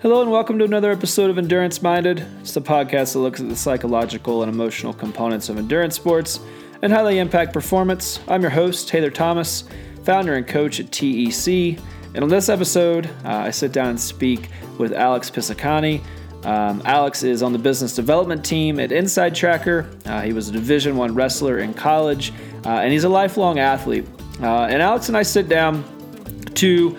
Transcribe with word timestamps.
Hello, 0.00 0.22
and 0.22 0.30
welcome 0.30 0.60
to 0.60 0.64
another 0.64 0.92
episode 0.92 1.28
of 1.28 1.38
Endurance 1.38 1.82
Minded. 1.82 2.24
It's 2.38 2.54
the 2.54 2.60
podcast 2.60 3.14
that 3.14 3.18
looks 3.18 3.40
at 3.40 3.48
the 3.48 3.56
psychological 3.56 4.44
and 4.44 4.52
emotional 4.52 4.92
components 4.92 5.48
of 5.48 5.58
endurance 5.58 5.96
sports 5.96 6.38
and 6.82 6.92
how 6.92 7.02
they 7.02 7.18
impact 7.18 7.52
performance. 7.52 8.20
I'm 8.28 8.40
your 8.40 8.52
host, 8.52 8.86
Taylor 8.86 9.10
Thomas, 9.10 9.64
founder 10.04 10.36
and 10.36 10.46
coach 10.46 10.78
at 10.78 10.92
TEC. 10.92 11.80
And 12.14 12.22
on 12.22 12.28
this 12.28 12.48
episode, 12.48 13.06
uh, 13.24 13.38
I 13.38 13.50
sit 13.50 13.72
down 13.72 13.88
and 13.88 14.00
speak 14.00 14.50
with 14.78 14.92
Alex 14.92 15.32
Pisacane. 15.32 16.00
Um, 16.44 16.80
Alex 16.84 17.24
is 17.24 17.42
on 17.42 17.52
the 17.52 17.58
business 17.58 17.96
development 17.96 18.44
team 18.44 18.78
at 18.78 18.92
Inside 18.92 19.34
Tracker. 19.34 19.90
Uh, 20.06 20.20
he 20.20 20.32
was 20.32 20.48
a 20.48 20.52
Division 20.52 20.96
One 20.96 21.12
wrestler 21.12 21.58
in 21.58 21.74
college, 21.74 22.32
uh, 22.64 22.68
and 22.68 22.92
he's 22.92 23.02
a 23.02 23.08
lifelong 23.08 23.58
athlete. 23.58 24.06
Uh, 24.40 24.66
and 24.66 24.80
Alex 24.80 25.08
and 25.08 25.16
I 25.16 25.24
sit 25.24 25.48
down 25.48 25.82
to 26.54 26.96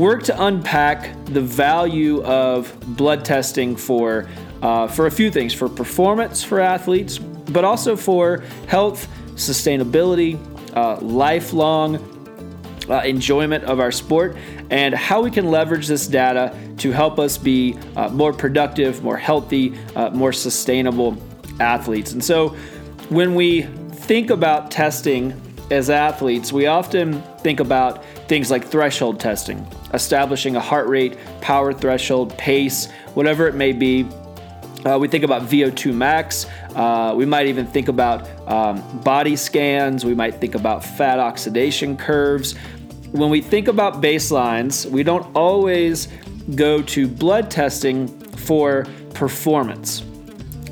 work 0.00 0.22
to 0.22 0.44
unpack 0.46 1.14
the 1.26 1.42
value 1.42 2.22
of 2.24 2.74
blood 2.96 3.22
testing 3.22 3.76
for 3.76 4.26
uh, 4.62 4.88
for 4.88 5.06
a 5.06 5.10
few 5.10 5.30
things 5.30 5.52
for 5.52 5.68
performance 5.68 6.42
for 6.42 6.58
athletes, 6.58 7.18
but 7.18 7.64
also 7.64 7.96
for 7.96 8.42
health, 8.66 9.08
sustainability, 9.34 10.38
uh, 10.74 10.98
lifelong 11.00 11.96
uh, 12.88 13.02
enjoyment 13.04 13.62
of 13.64 13.78
our 13.78 13.92
sport, 13.92 14.36
and 14.70 14.94
how 14.94 15.20
we 15.20 15.30
can 15.30 15.50
leverage 15.50 15.86
this 15.86 16.06
data 16.06 16.54
to 16.78 16.92
help 16.92 17.18
us 17.18 17.36
be 17.36 17.78
uh, 17.96 18.08
more 18.08 18.32
productive, 18.32 19.02
more 19.02 19.18
healthy, 19.18 19.74
uh, 19.96 20.10
more 20.10 20.32
sustainable 20.32 21.16
athletes. 21.60 22.12
And 22.12 22.24
so, 22.24 22.56
when 23.10 23.34
we 23.34 23.62
think 23.92 24.30
about 24.30 24.70
testing 24.70 25.38
as 25.70 25.90
athletes, 25.90 26.52
we 26.52 26.66
often 26.66 27.22
think 27.42 27.60
about 27.60 28.04
things 28.28 28.50
like 28.50 28.66
threshold 28.66 29.20
testing, 29.20 29.66
establishing 29.94 30.56
a 30.56 30.60
heart 30.60 30.88
rate, 30.88 31.16
power 31.40 31.72
threshold, 31.72 32.36
pace, 32.38 32.90
whatever 33.14 33.46
it 33.46 33.54
may 33.54 33.72
be. 33.72 34.06
Uh, 34.84 34.98
we 34.98 35.08
think 35.08 35.24
about 35.24 35.42
VO2 35.42 35.94
max. 35.94 36.46
Uh, 36.74 37.12
we 37.16 37.26
might 37.26 37.46
even 37.46 37.66
think 37.66 37.88
about 37.88 38.28
um, 38.48 38.82
body 39.00 39.36
scans. 39.36 40.04
We 40.04 40.14
might 40.14 40.36
think 40.36 40.54
about 40.54 40.84
fat 40.84 41.18
oxidation 41.18 41.96
curves. 41.96 42.54
When 43.12 43.28
we 43.28 43.40
think 43.40 43.68
about 43.68 44.00
baselines, 44.00 44.86
we 44.86 45.02
don't 45.02 45.34
always 45.36 46.08
go 46.54 46.80
to 46.82 47.06
blood 47.06 47.50
testing 47.50 48.08
for 48.36 48.86
performance 49.12 50.02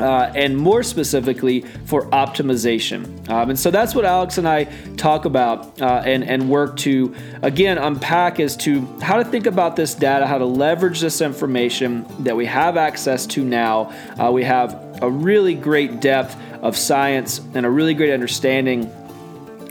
uh, 0.00 0.32
and 0.34 0.56
more 0.56 0.82
specifically 0.82 1.62
for 1.86 2.06
optimization. 2.10 3.28
Um, 3.28 3.50
and 3.50 3.58
so 3.58 3.70
that's 3.70 3.94
what 3.94 4.04
Alex 4.04 4.38
and 4.38 4.48
I 4.48 4.64
talk 4.96 5.24
about 5.24 5.80
uh, 5.80 6.02
and, 6.04 6.24
and 6.24 6.48
work 6.48 6.76
to, 6.78 7.14
again, 7.42 7.78
unpack 7.78 8.40
as 8.40 8.56
to 8.58 8.86
how 9.00 9.16
to 9.16 9.24
think 9.24 9.46
about 9.46 9.76
this 9.76 9.94
data, 9.94 10.26
how 10.26 10.38
to 10.38 10.46
leverage 10.46 11.00
this 11.00 11.20
information 11.20 12.06
that 12.24 12.36
we 12.36 12.46
have 12.46 12.76
access 12.76 13.26
to 13.26 13.44
now. 13.44 13.92
Uh, 14.18 14.30
we 14.30 14.44
have 14.44 14.98
a 15.02 15.10
really 15.10 15.54
great 15.54 16.00
depth 16.00 16.36
of 16.62 16.76
science 16.76 17.40
and 17.54 17.64
a 17.64 17.70
really 17.70 17.94
great 17.94 18.12
understanding 18.12 18.90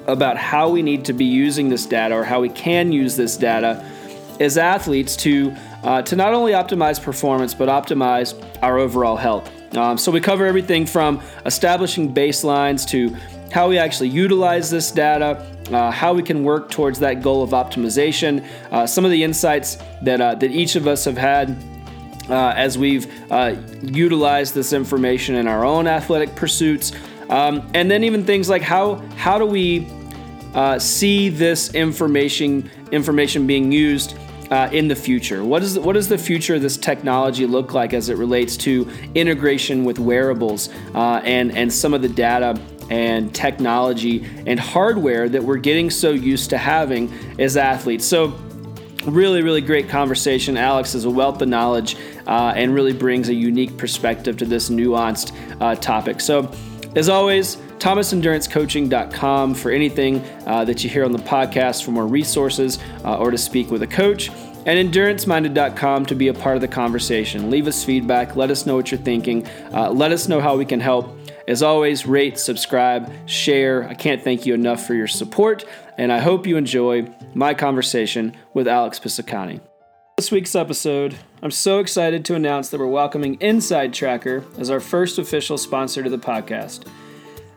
about 0.08 0.38
how 0.38 0.70
we 0.70 0.82
need 0.82 1.04
to 1.06 1.14
be 1.14 1.26
using 1.26 1.70
this 1.70 1.86
data 1.86 2.16
or 2.16 2.24
how 2.24 2.40
we 2.40 2.50
can 2.50 2.92
use 2.92 3.16
this 3.18 3.36
data 3.36 3.86
as 4.40 4.58
athletes 4.58 5.16
to, 5.18 5.56
uh, 5.84 6.02
to 6.02 6.16
not 6.16 6.34
only 6.34 6.52
optimize 6.52 7.02
performance, 7.02 7.54
but 7.54 7.70
optimize 7.70 8.34
our 8.62 8.78
overall 8.78 9.16
health. 9.16 9.52
Um, 9.76 9.98
so 9.98 10.12
we 10.12 10.22
cover 10.22 10.46
everything 10.46 10.86
from 10.86 11.22
establishing 11.46 12.14
baselines 12.14 12.88
to 12.90 13.16
how 13.52 13.70
we 13.70 13.78
actually 13.78 14.10
utilize 14.10 14.70
this 14.70 14.92
data, 14.92 15.46
uh, 15.72 15.92
how 15.92 16.14
we 16.14 16.24
can 16.24 16.44
work 16.44 16.70
towards 16.70 17.00
that 17.00 17.22
goal 17.22 17.44
of 17.44 17.52
optimization, 17.52 18.46
uh, 18.72 18.86
some 18.88 19.06
of 19.06 19.12
the 19.12 19.24
insights 19.24 19.78
that, 20.02 20.22
uh, 20.22 20.36
that 20.36 20.52
each 20.52 20.76
of 20.76 20.88
us 20.88 21.06
have 21.06 21.18
had 21.18 21.56
uh, 22.30 22.54
as 22.56 22.78
we've 22.78 23.08
uh, 23.32 23.56
utilized 23.82 24.54
this 24.54 24.74
information 24.74 25.36
in 25.36 25.48
our 25.48 25.64
own 25.64 25.88
athletic 25.88 26.36
pursuits, 26.36 26.92
um, 27.30 27.70
and 27.74 27.90
then 27.90 28.04
even 28.04 28.26
things 28.26 28.50
like 28.50 28.62
how, 28.62 28.96
how 29.16 29.38
do 29.38 29.46
we 29.46 29.88
uh, 30.54 30.80
see 30.80 31.30
this 31.30 31.74
information, 31.74 32.70
information 32.92 33.48
being 33.48 33.72
used 33.72 34.18
uh, 34.52 34.70
in 34.72 34.88
the 34.88 34.96
future? 34.96 35.44
What, 35.44 35.64
is, 35.64 35.78
what 35.78 35.94
does 35.94 36.08
the 36.08 36.18
future 36.18 36.56
of 36.56 36.62
this 36.62 36.78
technology 36.78 37.46
look 37.46 37.74
like 37.74 37.94
as 37.94 38.10
it 38.10 38.18
relates 38.18 38.58
to 38.58 38.90
integration 39.16 39.84
with 39.84 40.00
wearables 40.00 40.70
uh, 40.94 41.22
and, 41.24 41.52
and 41.56 41.72
some 41.72 41.94
of 41.94 42.02
the 42.02 42.10
data 42.10 42.60
and 42.90 43.34
technology 43.36 44.26
and 44.46 44.60
hardware 44.60 45.28
that 45.28 45.44
we're 45.44 45.58
getting 45.58 45.90
so 45.90 46.12
used 46.12 46.50
to 46.52 46.58
having 46.58 47.12
as 47.40 47.58
athletes? 47.58 48.06
So, 48.06 48.38
really, 49.06 49.42
really 49.42 49.62
great 49.62 49.88
conversation. 49.88 50.58
Alex 50.58 50.94
is 50.94 51.06
a 51.06 51.10
wealth 51.10 51.42
of 51.42 51.48
knowledge 51.48 51.96
uh, 52.26 52.54
and 52.56 52.74
really 52.74 52.94
brings 52.94 53.30
a 53.30 53.34
unique 53.34 53.78
perspective 53.78 54.38
to 54.38 54.46
this 54.46 54.70
nuanced 54.70 55.36
uh, 55.62 55.76
topic. 55.76 56.20
So, 56.20 56.52
as 56.96 57.10
always, 57.10 57.58
thomasendurancecoaching.com 57.80 59.54
for 59.54 59.72
anything 59.72 60.24
uh, 60.46 60.66
that 60.66 60.84
you 60.84 60.90
hear 60.90 61.06
on 61.06 61.12
the 61.12 61.20
podcast 61.20 61.84
for 61.84 61.92
more 61.92 62.08
resources 62.08 62.80
uh, 63.04 63.18
or 63.18 63.32
to 63.32 63.38
speak 63.38 63.72
with 63.72 63.82
a 63.84 63.88
coach. 63.88 64.30
And 64.66 64.92
enduranceminded.com 64.92 66.08
to 66.08 66.16
be 66.16 66.28
a 66.28 66.34
part 66.34 66.56
of 66.56 66.62
the 66.62 66.68
conversation. 66.68 67.50
Leave 67.50 67.68
us 67.68 67.86
feedback. 67.86 68.36
Let 68.36 68.52
us 68.52 68.66
know 68.66 68.76
what 68.76 68.92
you're 68.92 69.00
thinking. 69.00 69.48
Uh, 69.72 69.90
let 69.92 70.12
us 70.12 70.28
know 70.28 70.42
how 70.42 70.58
we 70.58 70.66
can 70.66 70.82
help. 70.82 71.18
As 71.48 71.64
always, 71.64 72.06
rate, 72.06 72.38
subscribe, 72.38 73.10
share. 73.26 73.88
I 73.88 73.94
can't 73.94 74.22
thank 74.22 74.46
you 74.46 74.54
enough 74.54 74.86
for 74.86 74.94
your 74.94 75.08
support, 75.08 75.64
and 75.98 76.12
I 76.12 76.20
hope 76.20 76.46
you 76.46 76.58
enjoy 76.58 77.10
my 77.34 77.54
conversation 77.54 78.36
with 78.54 78.68
Alex 78.68 79.00
Pisacane. 79.00 79.62
This 80.18 80.30
week's 80.30 80.56
episode, 80.56 81.16
I'm 81.42 81.52
so 81.52 81.80
excited 81.80 82.26
to 82.26 82.36
announce 82.36 82.68
that 82.70 82.80
we're 82.80 82.88
welcoming 82.88 83.36
Inside 83.36 83.94
Tracker 83.94 84.44
as 84.58 84.70
our 84.70 84.82
first 84.82 85.20
official 85.20 85.58
sponsor 85.58 86.04
to 86.04 86.10
the 86.10 86.18
podcast. 86.18 86.86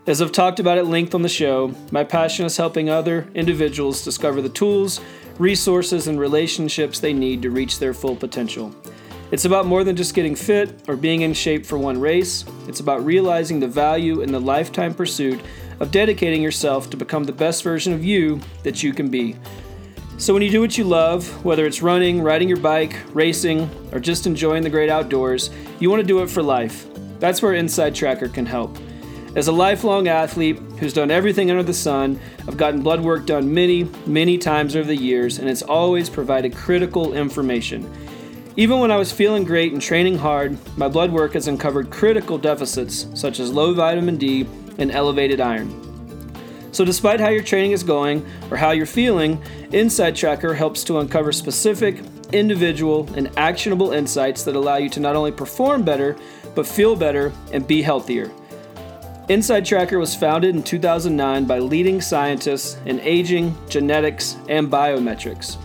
As 0.06 0.22
I've 0.22 0.32
talked 0.32 0.60
about 0.60 0.78
at 0.78 0.86
length 0.86 1.14
on 1.14 1.20
the 1.20 1.28
show, 1.28 1.74
my 1.92 2.04
passion 2.04 2.46
is 2.46 2.56
helping 2.56 2.88
other 2.88 3.28
individuals 3.34 4.02
discover 4.02 4.40
the 4.40 4.48
tools, 4.48 4.98
resources, 5.38 6.08
and 6.08 6.18
relationships 6.18 7.00
they 7.00 7.12
need 7.12 7.42
to 7.42 7.50
reach 7.50 7.78
their 7.78 7.92
full 7.92 8.16
potential. 8.16 8.74
It's 9.30 9.44
about 9.44 9.66
more 9.66 9.84
than 9.84 9.96
just 9.96 10.14
getting 10.14 10.34
fit 10.34 10.74
or 10.88 10.96
being 10.96 11.20
in 11.20 11.34
shape 11.34 11.66
for 11.66 11.76
one 11.76 12.00
race. 12.00 12.46
It's 12.66 12.80
about 12.80 13.04
realizing 13.04 13.60
the 13.60 13.68
value 13.68 14.22
in 14.22 14.32
the 14.32 14.40
lifetime 14.40 14.94
pursuit 14.94 15.38
of 15.80 15.90
dedicating 15.90 16.40
yourself 16.40 16.88
to 16.90 16.96
become 16.96 17.24
the 17.24 17.32
best 17.32 17.62
version 17.62 17.92
of 17.92 18.02
you 18.02 18.40
that 18.62 18.82
you 18.82 18.94
can 18.94 19.10
be. 19.10 19.36
So, 20.16 20.32
when 20.32 20.42
you 20.42 20.50
do 20.50 20.62
what 20.62 20.78
you 20.78 20.84
love, 20.84 21.44
whether 21.44 21.66
it's 21.66 21.82
running, 21.82 22.22
riding 22.22 22.48
your 22.48 22.58
bike, 22.58 22.96
racing, 23.12 23.70
or 23.92 24.00
just 24.00 24.26
enjoying 24.26 24.62
the 24.62 24.70
great 24.70 24.90
outdoors, 24.90 25.50
you 25.78 25.90
want 25.90 26.00
to 26.00 26.06
do 26.06 26.22
it 26.22 26.30
for 26.30 26.42
life. 26.42 26.86
That's 27.18 27.42
where 27.42 27.52
Inside 27.52 27.94
Tracker 27.94 28.28
can 28.28 28.46
help. 28.46 28.78
As 29.36 29.46
a 29.46 29.52
lifelong 29.52 30.08
athlete 30.08 30.58
who's 30.80 30.92
done 30.92 31.12
everything 31.12 31.52
under 31.52 31.62
the 31.62 31.72
sun, 31.72 32.18
I've 32.48 32.56
gotten 32.56 32.82
blood 32.82 33.00
work 33.00 33.26
done 33.26 33.54
many, 33.54 33.84
many 34.04 34.36
times 34.36 34.74
over 34.74 34.88
the 34.88 34.96
years, 34.96 35.38
and 35.38 35.48
it's 35.48 35.62
always 35.62 36.10
provided 36.10 36.56
critical 36.56 37.12
information. 37.12 37.88
Even 38.56 38.80
when 38.80 38.90
I 38.90 38.96
was 38.96 39.12
feeling 39.12 39.44
great 39.44 39.72
and 39.72 39.80
training 39.80 40.18
hard, 40.18 40.58
my 40.76 40.88
blood 40.88 41.12
work 41.12 41.34
has 41.34 41.46
uncovered 41.46 41.90
critical 41.90 42.38
deficits 42.38 43.06
such 43.14 43.38
as 43.38 43.52
low 43.52 43.72
vitamin 43.72 44.16
D 44.16 44.48
and 44.78 44.90
elevated 44.90 45.40
iron. 45.40 45.70
So, 46.72 46.84
despite 46.84 47.20
how 47.20 47.28
your 47.28 47.44
training 47.44 47.70
is 47.70 47.84
going 47.84 48.26
or 48.50 48.56
how 48.56 48.72
you're 48.72 48.84
feeling, 48.84 49.40
Inside 49.70 50.16
Tracker 50.16 50.54
helps 50.54 50.82
to 50.84 50.98
uncover 50.98 51.30
specific, 51.30 52.00
individual, 52.32 53.08
and 53.14 53.30
actionable 53.36 53.92
insights 53.92 54.42
that 54.42 54.56
allow 54.56 54.76
you 54.76 54.88
to 54.88 54.98
not 54.98 55.14
only 55.14 55.30
perform 55.30 55.84
better, 55.84 56.16
but 56.56 56.66
feel 56.66 56.96
better 56.96 57.32
and 57.52 57.64
be 57.64 57.80
healthier. 57.80 58.28
Inside 59.30 59.64
Tracker 59.64 60.00
was 60.00 60.12
founded 60.12 60.56
in 60.56 60.62
2009 60.64 61.44
by 61.44 61.60
leading 61.60 62.00
scientists 62.00 62.76
in 62.84 62.98
aging, 62.98 63.56
genetics, 63.68 64.34
and 64.48 64.68
biometrics. 64.68 65.56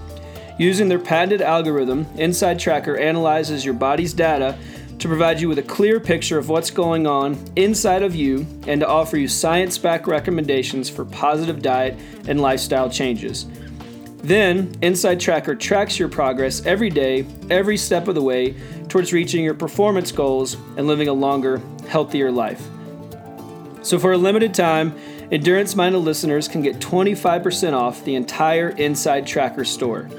Using 0.59 0.87
their 0.87 0.99
patented 0.99 1.41
algorithm, 1.41 2.05
Inside 2.15 2.59
Tracker 2.59 2.95
analyzes 2.95 3.65
your 3.65 3.73
body's 3.73 4.13
data 4.13 4.55
to 4.99 5.07
provide 5.07 5.41
you 5.41 5.49
with 5.49 5.57
a 5.57 5.63
clear 5.63 5.99
picture 5.99 6.37
of 6.37 6.47
what's 6.47 6.69
going 6.69 7.07
on 7.07 7.43
inside 7.55 8.03
of 8.03 8.13
you 8.13 8.45
and 8.67 8.81
to 8.81 8.87
offer 8.87 9.17
you 9.17 9.27
science 9.27 9.79
backed 9.79 10.05
recommendations 10.05 10.87
for 10.87 11.03
positive 11.03 11.63
diet 11.63 11.97
and 12.27 12.39
lifestyle 12.39 12.87
changes. 12.87 13.47
Then, 14.17 14.75
Inside 14.83 15.19
Tracker 15.19 15.55
tracks 15.55 15.97
your 15.97 16.09
progress 16.09 16.63
every 16.67 16.91
day, 16.91 17.25
every 17.49 17.77
step 17.77 18.07
of 18.07 18.13
the 18.13 18.21
way 18.21 18.53
towards 18.89 19.11
reaching 19.11 19.43
your 19.43 19.55
performance 19.55 20.11
goals 20.11 20.53
and 20.77 20.85
living 20.85 21.07
a 21.07 21.13
longer, 21.13 21.59
healthier 21.87 22.31
life. 22.31 22.63
So, 23.85 23.97
for 23.99 24.11
a 24.13 24.17
limited 24.17 24.55
time, 24.55 24.95
Endurance 25.31 25.75
Minded 25.75 25.99
listeners 25.99 26.47
can 26.47 26.63
get 26.63 26.79
25% 26.79 27.73
off 27.73 28.03
the 28.03 28.15
entire 28.15 28.69
Inside 28.69 29.27
Tracker 29.27 29.63
store. 29.63 30.09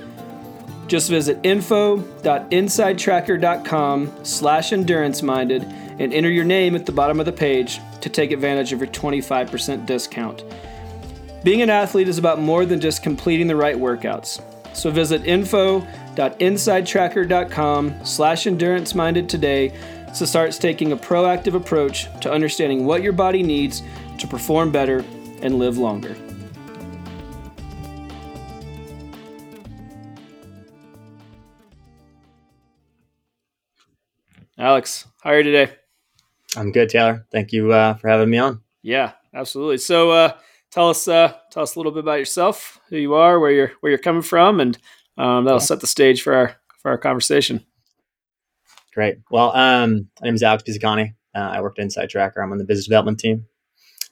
Just 0.86 1.10
visit 1.10 1.40
info.insidetracker.com 1.42 4.12
slash 4.22 4.72
endurance 4.72 5.20
minded 5.20 5.64
and 5.98 6.14
enter 6.14 6.30
your 6.30 6.44
name 6.44 6.76
at 6.76 6.86
the 6.86 6.92
bottom 6.92 7.18
of 7.18 7.26
the 7.26 7.32
page 7.32 7.80
to 8.02 8.08
take 8.08 8.30
advantage 8.30 8.72
of 8.72 8.78
your 8.78 8.86
25% 8.86 9.84
discount. 9.84 10.44
Being 11.42 11.60
an 11.60 11.70
athlete 11.70 12.06
is 12.06 12.18
about 12.18 12.38
more 12.38 12.64
than 12.66 12.80
just 12.80 13.02
completing 13.02 13.48
the 13.48 13.56
right 13.56 13.74
workouts. 13.74 14.40
So 14.76 14.92
visit 14.92 15.26
info.insidetracker.com 15.26 18.04
slash 18.04 18.46
endurance 18.46 18.94
minded 18.94 19.28
today 19.28 19.72
to 20.18 20.26
start 20.26 20.52
taking 20.52 20.92
a 20.92 20.96
proactive 20.96 21.54
approach 21.54 22.06
to 22.20 22.32
understanding 22.32 22.86
what 22.86 23.02
your 23.02 23.12
body 23.12 23.42
needs 23.42 23.82
to 24.18 24.26
perform 24.26 24.72
better 24.72 25.04
and 25.42 25.58
live 25.58 25.78
longer. 25.78 26.16
Alex, 34.58 35.06
how 35.20 35.30
are 35.30 35.38
you 35.38 35.42
today? 35.42 35.72
I'm 36.56 36.72
good, 36.72 36.88
Taylor. 36.88 37.26
Thank 37.30 37.52
you 37.52 37.72
uh, 37.72 37.94
for 37.94 38.08
having 38.08 38.30
me 38.30 38.38
on. 38.38 38.62
Yeah, 38.82 39.12
absolutely. 39.34 39.78
So, 39.78 40.10
uh, 40.10 40.32
tell 40.70 40.88
us 40.88 41.06
uh, 41.06 41.34
tell 41.50 41.62
us 41.62 41.74
a 41.74 41.78
little 41.78 41.92
bit 41.92 42.00
about 42.00 42.18
yourself, 42.18 42.80
who 42.88 42.96
you 42.96 43.14
are, 43.14 43.38
where 43.38 43.50
you're 43.50 43.72
where 43.80 43.90
you're 43.90 43.98
coming 43.98 44.22
from, 44.22 44.60
and 44.60 44.78
um, 45.18 45.44
that'll 45.44 45.60
set 45.60 45.80
the 45.80 45.86
stage 45.86 46.22
for 46.22 46.34
our 46.34 46.56
for 46.80 46.90
our 46.90 46.98
conversation. 46.98 47.64
Great. 48.96 49.18
Well, 49.30 49.54
um, 49.54 50.08
my 50.22 50.24
name 50.24 50.36
is 50.36 50.42
Alex 50.42 50.62
Pisacane. 50.62 51.14
Uh, 51.34 51.38
I 51.38 51.60
work 51.60 51.78
at 51.78 51.82
Inside 51.82 52.08
Tracker. 52.08 52.40
I'm 52.40 52.50
on 52.50 52.56
the 52.56 52.64
business 52.64 52.86
development 52.86 53.20
team, 53.20 53.44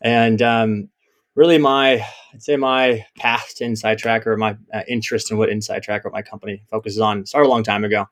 and 0.03 0.43
um, 0.43 0.91
really, 1.35 1.57
my 1.57 2.07
I'd 2.35 2.43
say 2.43 2.57
my 2.57 3.07
path 3.17 3.55
to 3.57 3.65
Inside 3.65 3.97
Tracker, 3.97 4.37
my 4.37 4.59
uh, 4.75 4.83
interest 4.87 5.31
in 5.31 5.39
what 5.39 5.49
Inside 5.49 5.85
Tracker, 5.85 6.11
my 6.11 6.21
company 6.21 6.67
focuses 6.71 7.01
on, 7.01 7.25
started 7.25 7.49
a 7.49 7.51
long 7.51 7.63
time 7.63 7.83
ago. 7.83 8.05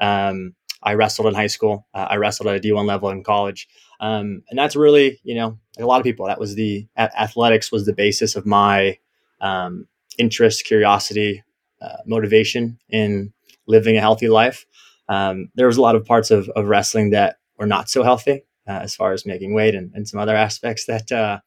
Um, 0.00 0.56
I 0.82 0.94
wrestled 0.94 1.28
in 1.28 1.34
high 1.34 1.46
school. 1.46 1.86
Uh, 1.94 2.08
I 2.10 2.16
wrestled 2.16 2.48
at 2.48 2.56
a 2.56 2.60
D1 2.60 2.86
level 2.86 3.08
in 3.10 3.22
college. 3.22 3.68
Um, 4.00 4.42
and 4.50 4.58
that's 4.58 4.74
really, 4.74 5.20
you 5.22 5.36
know, 5.36 5.60
like 5.76 5.84
a 5.84 5.86
lot 5.86 6.00
of 6.00 6.04
people, 6.04 6.26
that 6.26 6.40
was 6.40 6.56
the 6.56 6.88
athletics 6.98 7.70
was 7.70 7.86
the 7.86 7.92
basis 7.92 8.34
of 8.34 8.46
my 8.46 8.98
um, 9.40 9.86
interest, 10.18 10.64
curiosity, 10.64 11.44
uh, 11.80 11.98
motivation 12.04 12.80
in 12.88 13.32
living 13.68 13.96
a 13.96 14.00
healthy 14.00 14.28
life. 14.28 14.66
Um, 15.08 15.50
there 15.54 15.66
was 15.66 15.76
a 15.76 15.82
lot 15.82 15.96
of 15.96 16.04
parts 16.04 16.30
of, 16.30 16.48
of 16.50 16.66
wrestling 16.66 17.10
that 17.10 17.36
were 17.58 17.66
not 17.66 17.88
so 17.88 18.02
healthy 18.02 18.44
uh, 18.68 18.80
as 18.82 18.94
far 18.94 19.12
as 19.12 19.26
making 19.26 19.54
weight 19.54 19.74
and, 19.74 19.92
and 19.94 20.08
some 20.08 20.20
other 20.20 20.34
aspects 20.34 20.86
that 20.86 21.10
uh, 21.12 21.38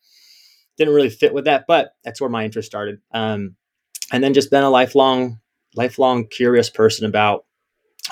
didn't 0.77 0.93
really 0.93 1.09
fit 1.09 1.33
with 1.33 1.45
that, 1.45 1.65
but 1.67 1.91
that's 2.03 2.21
where 2.21 2.29
my 2.29 2.45
interest 2.45 2.67
started. 2.67 2.99
Um, 3.11 3.55
and 4.11 4.23
then 4.23 4.33
just 4.33 4.49
been 4.49 4.63
a 4.63 4.69
lifelong, 4.69 5.39
lifelong 5.75 6.27
curious 6.27 6.69
person 6.69 7.05
about 7.05 7.45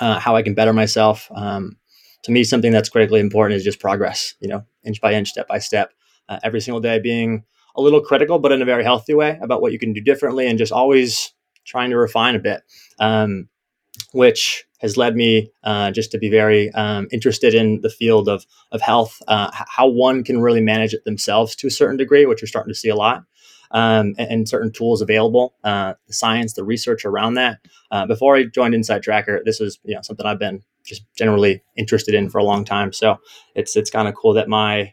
uh, 0.00 0.18
how 0.18 0.36
I 0.36 0.42
can 0.42 0.54
better 0.54 0.72
myself. 0.72 1.28
Um, 1.34 1.76
to 2.24 2.32
me, 2.32 2.44
something 2.44 2.72
that's 2.72 2.88
critically 2.88 3.20
important 3.20 3.56
is 3.56 3.64
just 3.64 3.80
progress, 3.80 4.34
you 4.40 4.48
know, 4.48 4.64
inch 4.84 5.00
by 5.00 5.14
inch, 5.14 5.30
step 5.30 5.48
by 5.48 5.58
step, 5.58 5.92
uh, 6.28 6.38
every 6.42 6.60
single 6.60 6.80
day 6.80 6.98
being 6.98 7.44
a 7.74 7.80
little 7.80 8.00
critical, 8.00 8.38
but 8.38 8.52
in 8.52 8.60
a 8.60 8.66
very 8.66 8.84
healthy 8.84 9.14
way 9.14 9.38
about 9.40 9.62
what 9.62 9.72
you 9.72 9.78
can 9.78 9.92
do 9.92 10.00
differently 10.00 10.46
and 10.46 10.58
just 10.58 10.72
always 10.72 11.32
trying 11.64 11.90
to 11.90 11.96
refine 11.96 12.34
a 12.34 12.40
bit, 12.40 12.62
um, 12.98 13.48
which 14.12 14.64
has 14.78 14.96
led 14.96 15.16
me 15.16 15.50
uh, 15.64 15.90
just 15.90 16.10
to 16.12 16.18
be 16.18 16.30
very 16.30 16.70
um, 16.72 17.08
interested 17.10 17.54
in 17.54 17.80
the 17.80 17.90
field 17.90 18.28
of, 18.28 18.46
of 18.72 18.80
health, 18.80 19.20
uh, 19.28 19.50
how 19.52 19.88
one 19.88 20.22
can 20.22 20.40
really 20.40 20.60
manage 20.60 20.94
it 20.94 21.04
themselves 21.04 21.56
to 21.56 21.66
a 21.66 21.70
certain 21.70 21.96
degree, 21.96 22.26
which 22.26 22.40
you're 22.40 22.48
starting 22.48 22.72
to 22.72 22.78
see 22.78 22.88
a 22.88 22.96
lot 22.96 23.24
um, 23.70 24.14
and, 24.18 24.30
and, 24.30 24.48
certain 24.48 24.72
tools 24.72 25.02
available, 25.02 25.54
uh, 25.64 25.94
the 26.06 26.12
science, 26.12 26.54
the 26.54 26.64
research 26.64 27.04
around 27.04 27.34
that. 27.34 27.58
Uh, 27.90 28.06
before 28.06 28.36
I 28.36 28.44
joined 28.44 28.74
Inside 28.74 29.02
Tracker, 29.02 29.42
this 29.44 29.60
was 29.60 29.78
you 29.84 29.94
know 29.94 30.02
something 30.02 30.26
I've 30.26 30.38
been 30.38 30.62
just 30.84 31.04
generally 31.16 31.62
interested 31.76 32.14
in 32.14 32.30
for 32.30 32.38
a 32.38 32.44
long 32.44 32.64
time. 32.64 32.92
So 32.92 33.18
it's 33.54 33.76
it's 33.76 33.90
kind 33.90 34.08
of 34.08 34.14
cool 34.14 34.34
that 34.34 34.48
my 34.48 34.92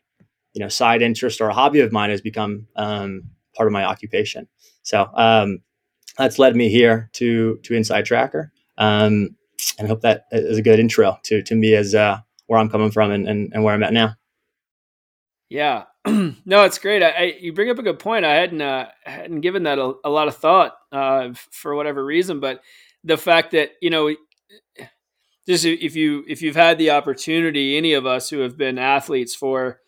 you 0.53 0.59
know 0.59 0.67
side 0.67 1.01
interest 1.01 1.41
or 1.41 1.49
a 1.49 1.53
hobby 1.53 1.79
of 1.79 1.91
mine 1.91 2.09
has 2.09 2.21
become 2.21 2.67
um, 2.75 3.23
part 3.55 3.67
of 3.67 3.73
my 3.73 3.85
occupation. 3.85 4.47
So 4.83 5.09
um, 5.13 5.59
that's 6.17 6.39
led 6.39 6.55
me 6.55 6.69
here 6.69 7.09
to 7.13 7.59
to 7.63 7.73
Inside 7.73 8.05
Tracker, 8.05 8.51
um, 8.77 9.35
and 9.77 9.87
I 9.87 9.89
hope 9.89 10.01
that 10.01 10.25
is 10.31 10.57
a 10.57 10.61
good 10.61 10.79
intro 10.79 11.19
to 11.23 11.41
to 11.43 11.55
me 11.55 11.75
as 11.75 11.95
uh, 11.95 12.19
where 12.47 12.59
I'm 12.59 12.69
coming 12.69 12.91
from 12.91 13.11
and, 13.11 13.27
and, 13.27 13.51
and 13.53 13.63
where 13.63 13.73
I'm 13.73 13.83
at 13.83 13.93
now. 13.93 14.15
Yeah, 15.49 15.83
no, 16.05 16.63
it's 16.63 16.79
great. 16.79 17.03
I, 17.03 17.09
I, 17.09 17.23
you 17.39 17.53
bring 17.53 17.69
up 17.69 17.79
a 17.79 17.83
good 17.83 17.99
point. 17.99 18.25
I 18.25 18.35
hadn't 18.35 18.61
uh, 18.61 18.87
hadn't 19.03 19.41
given 19.41 19.63
that 19.63 19.79
a, 19.79 19.93
a 20.03 20.09
lot 20.09 20.27
of 20.27 20.35
thought 20.35 20.73
uh, 20.91 21.29
for 21.51 21.75
whatever 21.75 22.03
reason, 22.03 22.39
but 22.39 22.61
the 23.03 23.17
fact 23.17 23.51
that 23.51 23.71
you 23.81 23.89
know, 23.89 24.15
just 25.47 25.65
if 25.65 25.95
you 25.95 26.23
if 26.27 26.41
you've 26.41 26.55
had 26.55 26.77
the 26.77 26.91
opportunity, 26.91 27.77
any 27.77 27.93
of 27.93 28.05
us 28.05 28.29
who 28.29 28.39
have 28.39 28.57
been 28.57 28.77
athletes 28.77 29.35
for 29.35 29.79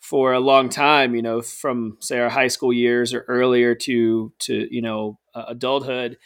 for 0.00 0.32
a 0.32 0.40
long 0.40 0.68
time, 0.68 1.14
you 1.14 1.22
know, 1.22 1.40
from 1.40 1.96
say 2.00 2.18
our 2.18 2.28
high 2.28 2.48
school 2.48 2.72
years 2.72 3.14
or 3.14 3.24
earlier 3.28 3.74
to 3.74 4.32
to 4.40 4.68
you 4.70 4.82
know 4.82 5.18
adulthood, 5.34 6.18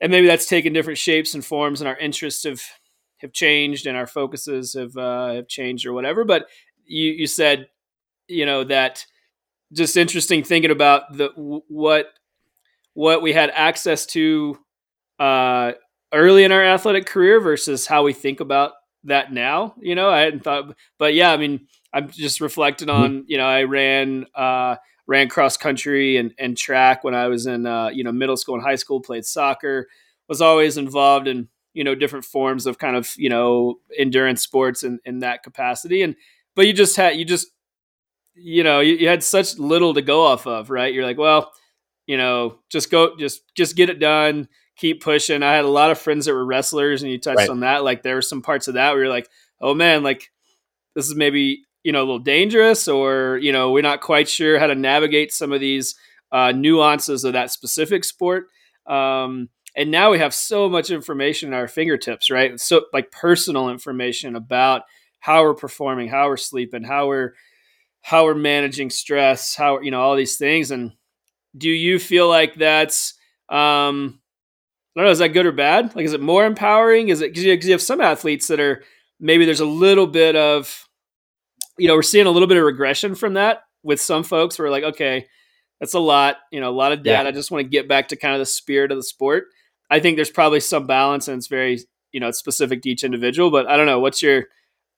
and 0.00 0.12
maybe 0.12 0.26
that's 0.26 0.46
taken 0.46 0.72
different 0.72 0.98
shapes 0.98 1.34
and 1.34 1.44
forms, 1.44 1.80
and 1.80 1.88
our 1.88 1.96
interests 1.96 2.44
have 2.44 2.62
have 3.18 3.32
changed, 3.32 3.86
and 3.86 3.96
our 3.96 4.06
focuses 4.06 4.74
have 4.74 4.96
uh, 4.96 5.34
have 5.34 5.48
changed 5.48 5.86
or 5.86 5.92
whatever. 5.92 6.24
But 6.24 6.46
you 6.84 7.12
you 7.12 7.26
said 7.26 7.68
you 8.28 8.46
know 8.46 8.64
that 8.64 9.04
just 9.72 9.96
interesting 9.96 10.42
thinking 10.42 10.70
about 10.70 11.16
the 11.16 11.28
what 11.68 12.12
what 12.94 13.22
we 13.22 13.32
had 13.32 13.50
access 13.50 14.06
to 14.06 14.58
uh, 15.18 15.72
early 16.12 16.44
in 16.44 16.52
our 16.52 16.64
athletic 16.64 17.06
career 17.06 17.40
versus 17.40 17.86
how 17.86 18.02
we 18.02 18.12
think 18.12 18.40
about 18.40 18.72
that 19.04 19.32
now. 19.32 19.74
You 19.80 19.94
know, 19.94 20.08
I 20.08 20.20
hadn't 20.20 20.44
thought, 20.44 20.76
but 20.98 21.14
yeah, 21.14 21.32
I 21.32 21.36
mean, 21.36 21.66
I'm 21.92 22.10
just 22.10 22.40
reflecting 22.40 22.88
mm-hmm. 22.88 23.02
on. 23.02 23.24
You 23.26 23.38
know, 23.38 23.46
I 23.46 23.64
ran 23.64 24.26
uh, 24.34 24.76
ran 25.06 25.28
cross 25.28 25.56
country 25.56 26.16
and 26.16 26.34
and 26.38 26.56
track 26.56 27.04
when 27.04 27.14
I 27.14 27.28
was 27.28 27.46
in 27.46 27.66
uh, 27.66 27.88
you 27.88 28.04
know 28.04 28.12
middle 28.12 28.36
school 28.36 28.54
and 28.54 28.64
high 28.64 28.76
school. 28.76 29.00
Played 29.00 29.24
soccer. 29.24 29.88
Was 30.28 30.40
always 30.40 30.76
involved 30.76 31.28
in 31.28 31.48
you 31.72 31.84
know 31.84 31.94
different 31.94 32.24
forms 32.24 32.66
of 32.66 32.78
kind 32.78 32.96
of 32.96 33.12
you 33.16 33.28
know 33.28 33.76
endurance 33.96 34.42
sports 34.42 34.82
in, 34.82 34.98
in 35.04 35.20
that 35.20 35.42
capacity. 35.42 36.02
And 36.02 36.16
but 36.54 36.66
you 36.66 36.72
just 36.72 36.96
had 36.96 37.16
you 37.16 37.24
just 37.24 37.48
you 38.36 38.62
know, 38.62 38.80
you, 38.80 38.94
you, 38.94 39.08
had 39.08 39.24
such 39.24 39.58
little 39.58 39.94
to 39.94 40.02
go 40.02 40.22
off 40.22 40.46
of, 40.46 40.68
right? 40.70 40.92
You're 40.92 41.06
like, 41.06 41.18
well, 41.18 41.52
you 42.06 42.16
know, 42.18 42.58
just 42.68 42.90
go, 42.90 43.16
just 43.16 43.42
just 43.54 43.74
get 43.76 43.90
it 43.90 43.98
done, 43.98 44.48
keep 44.76 45.02
pushing. 45.02 45.42
I 45.42 45.54
had 45.54 45.64
a 45.64 45.68
lot 45.68 45.90
of 45.90 45.98
friends 45.98 46.26
that 46.26 46.34
were 46.34 46.44
wrestlers, 46.44 47.02
and 47.02 47.10
you 47.10 47.18
touched 47.18 47.38
right. 47.38 47.48
on 47.48 47.60
that. 47.60 47.82
Like 47.82 48.02
there 48.02 48.14
were 48.14 48.22
some 48.22 48.42
parts 48.42 48.68
of 48.68 48.74
that 48.74 48.90
where 48.90 49.04
you're 49.04 49.12
like, 49.12 49.28
oh 49.60 49.74
man, 49.74 50.02
like 50.02 50.30
this 50.94 51.08
is 51.08 51.14
maybe 51.14 51.64
you 51.86 51.92
know 51.92 52.00
a 52.00 52.08
little 52.10 52.18
dangerous, 52.18 52.88
or 52.88 53.38
you 53.40 53.52
know, 53.52 53.70
we're 53.70 53.80
not 53.80 54.00
quite 54.00 54.28
sure 54.28 54.58
how 54.58 54.66
to 54.66 54.74
navigate 54.74 55.32
some 55.32 55.52
of 55.52 55.60
these 55.60 55.94
uh, 56.32 56.50
nuances 56.50 57.22
of 57.22 57.34
that 57.34 57.52
specific 57.52 58.02
sport. 58.02 58.48
Um, 58.88 59.50
and 59.76 59.92
now 59.92 60.10
we 60.10 60.18
have 60.18 60.34
so 60.34 60.68
much 60.68 60.90
information 60.90 61.52
at 61.52 61.56
our 61.56 61.68
fingertips, 61.68 62.28
right? 62.28 62.58
So 62.58 62.86
like 62.92 63.12
personal 63.12 63.68
information 63.68 64.34
about 64.34 64.82
how 65.20 65.42
we're 65.42 65.54
performing, 65.54 66.08
how 66.08 66.26
we're 66.26 66.36
sleeping, 66.36 66.82
how 66.82 67.06
we're 67.06 67.34
how 68.00 68.24
we're 68.24 68.34
managing 68.34 68.90
stress, 68.90 69.54
how 69.54 69.80
you 69.80 69.92
know 69.92 70.00
all 70.00 70.16
these 70.16 70.36
things. 70.36 70.72
And 70.72 70.90
do 71.56 71.70
you 71.70 72.00
feel 72.00 72.28
like 72.28 72.56
that's 72.56 73.14
um, 73.48 74.18
I 74.96 75.00
don't 75.00 75.04
know, 75.06 75.12
is 75.12 75.20
that 75.20 75.28
good 75.34 75.46
or 75.46 75.52
bad? 75.52 75.94
Like, 75.94 76.04
is 76.04 76.14
it 76.14 76.20
more 76.20 76.46
empowering? 76.46 77.10
Is 77.10 77.20
it 77.20 77.30
because 77.30 77.44
you, 77.44 77.52
you 77.52 77.70
have 77.70 77.82
some 77.82 78.00
athletes 78.00 78.48
that 78.48 78.58
are 78.58 78.82
maybe 79.20 79.44
there's 79.44 79.60
a 79.60 79.66
little 79.66 80.08
bit 80.08 80.34
of, 80.34 80.85
you 81.78 81.88
know, 81.88 81.94
we're 81.94 82.02
seeing 82.02 82.26
a 82.26 82.30
little 82.30 82.48
bit 82.48 82.56
of 82.56 82.64
regression 82.64 83.14
from 83.14 83.34
that 83.34 83.62
with 83.82 84.00
some 84.00 84.22
folks. 84.22 84.58
We're 84.58 84.70
like, 84.70 84.84
okay, 84.84 85.26
that's 85.80 85.94
a 85.94 86.00
lot, 86.00 86.36
you 86.50 86.60
know, 86.60 86.70
a 86.70 86.72
lot 86.72 86.92
of 86.92 87.02
data. 87.02 87.24
Yeah. 87.24 87.28
I 87.28 87.32
just 87.32 87.50
want 87.50 87.64
to 87.64 87.68
get 87.68 87.88
back 87.88 88.08
to 88.08 88.16
kind 88.16 88.34
of 88.34 88.40
the 88.40 88.46
spirit 88.46 88.90
of 88.90 88.98
the 88.98 89.02
sport. 89.02 89.46
I 89.90 90.00
think 90.00 90.16
there's 90.16 90.30
probably 90.30 90.60
some 90.60 90.86
balance, 90.86 91.28
and 91.28 91.36
it's 91.38 91.46
very, 91.46 91.78
you 92.12 92.20
know, 92.20 92.28
it's 92.28 92.38
specific 92.38 92.82
to 92.82 92.90
each 92.90 93.04
individual. 93.04 93.50
But 93.50 93.66
I 93.68 93.76
don't 93.76 93.86
know. 93.86 94.00
What's 94.00 94.22
your 94.22 94.46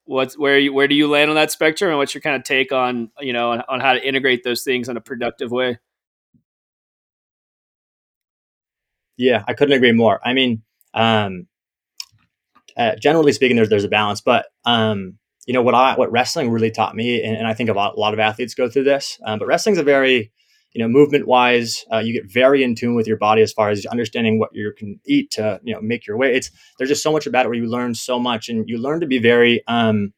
what's 0.09 0.39
where 0.39 0.59
you, 0.59 0.73
where 0.73 0.89
do 0.89 0.95
you 0.95 1.07
land 1.07 1.29
on 1.29 1.37
that 1.37 1.53
spectrum 1.53 1.91
and 1.91 1.99
what's 1.99 2.15
your 2.15 2.23
kind 2.23 2.35
of 2.35 2.43
take 2.43 2.73
on 2.73 3.11
you 3.21 3.33
know 3.33 3.53
on, 3.53 3.63
on 3.69 3.79
how 3.79 3.93
to 3.93 4.07
integrate 4.07 4.43
those 4.43 4.65
things 4.65 4.89
in 4.89 4.97
a 4.97 5.01
productive 5.01 5.51
way 5.51 5.79
yeah 9.19 9.45
i 9.47 9.53
couldn't 9.53 9.77
agree 9.77 9.93
more 9.93 10.19
i 10.25 10.33
mean 10.33 10.63
um, 10.95 11.47
uh, 12.79 12.97
generally 12.97 13.33
speaking 13.33 13.55
there's 13.55 13.69
there's 13.69 13.85
a 13.85 13.89
balance 13.89 14.23
but 14.23 14.47
um, 14.65 15.19
you 15.49 15.55
know 15.55 15.63
what 15.63 15.75
i 15.75 15.97
what 15.97 16.13
wrestling 16.13 16.51
really 16.51 16.71
taught 16.71 16.95
me 16.95 17.25
and, 17.25 17.35
and 17.35 17.47
i 17.47 17.55
think 17.55 17.71
a 17.71 17.73
lot, 17.73 17.97
a 17.97 18.01
lot 18.01 18.13
of 18.13 18.21
athletes 18.21 18.55
go 18.55 18.69
through 18.69 18.85
this 18.85 19.19
um, 19.25 19.39
but 19.39 19.47
wrestling's 19.49 19.79
a 19.79 19.83
very 19.83 20.31
you 20.75 20.83
know 20.83 20.89
movement 20.89 21.27
wise 21.27 21.87
uh, 21.91 21.99
you 21.99 22.13
get 22.13 22.31
very 22.31 22.63
in 22.63 22.75
tune 22.75 22.95
with 22.95 23.07
your 23.07 23.17
body 23.17 23.41
as 23.41 23.53
far 23.53 23.71
as 23.71 23.87
understanding 23.87 24.39
what 24.39 24.51
you 24.53 24.73
can 24.77 25.01
eat 25.07 25.31
to 25.31 25.59
you 25.65 25.75
know 25.75 25.81
make 25.81 26.07
your 26.07 26.19
way 26.19 26.35
it's 26.37 26.51
there's 26.77 26.91
just 26.91 27.03
so 27.03 27.11
much 27.11 27.27
about 27.27 27.47
it 27.47 27.49
where 27.49 27.57
you 27.59 27.67
learn 27.67 27.95
so 27.95 28.19
much 28.19 28.51
and 28.51 28.69
you 28.69 28.79
learn 28.79 29.01
to 29.01 29.07
be 29.07 29.19
very 29.19 29.65
um, 29.67 30.13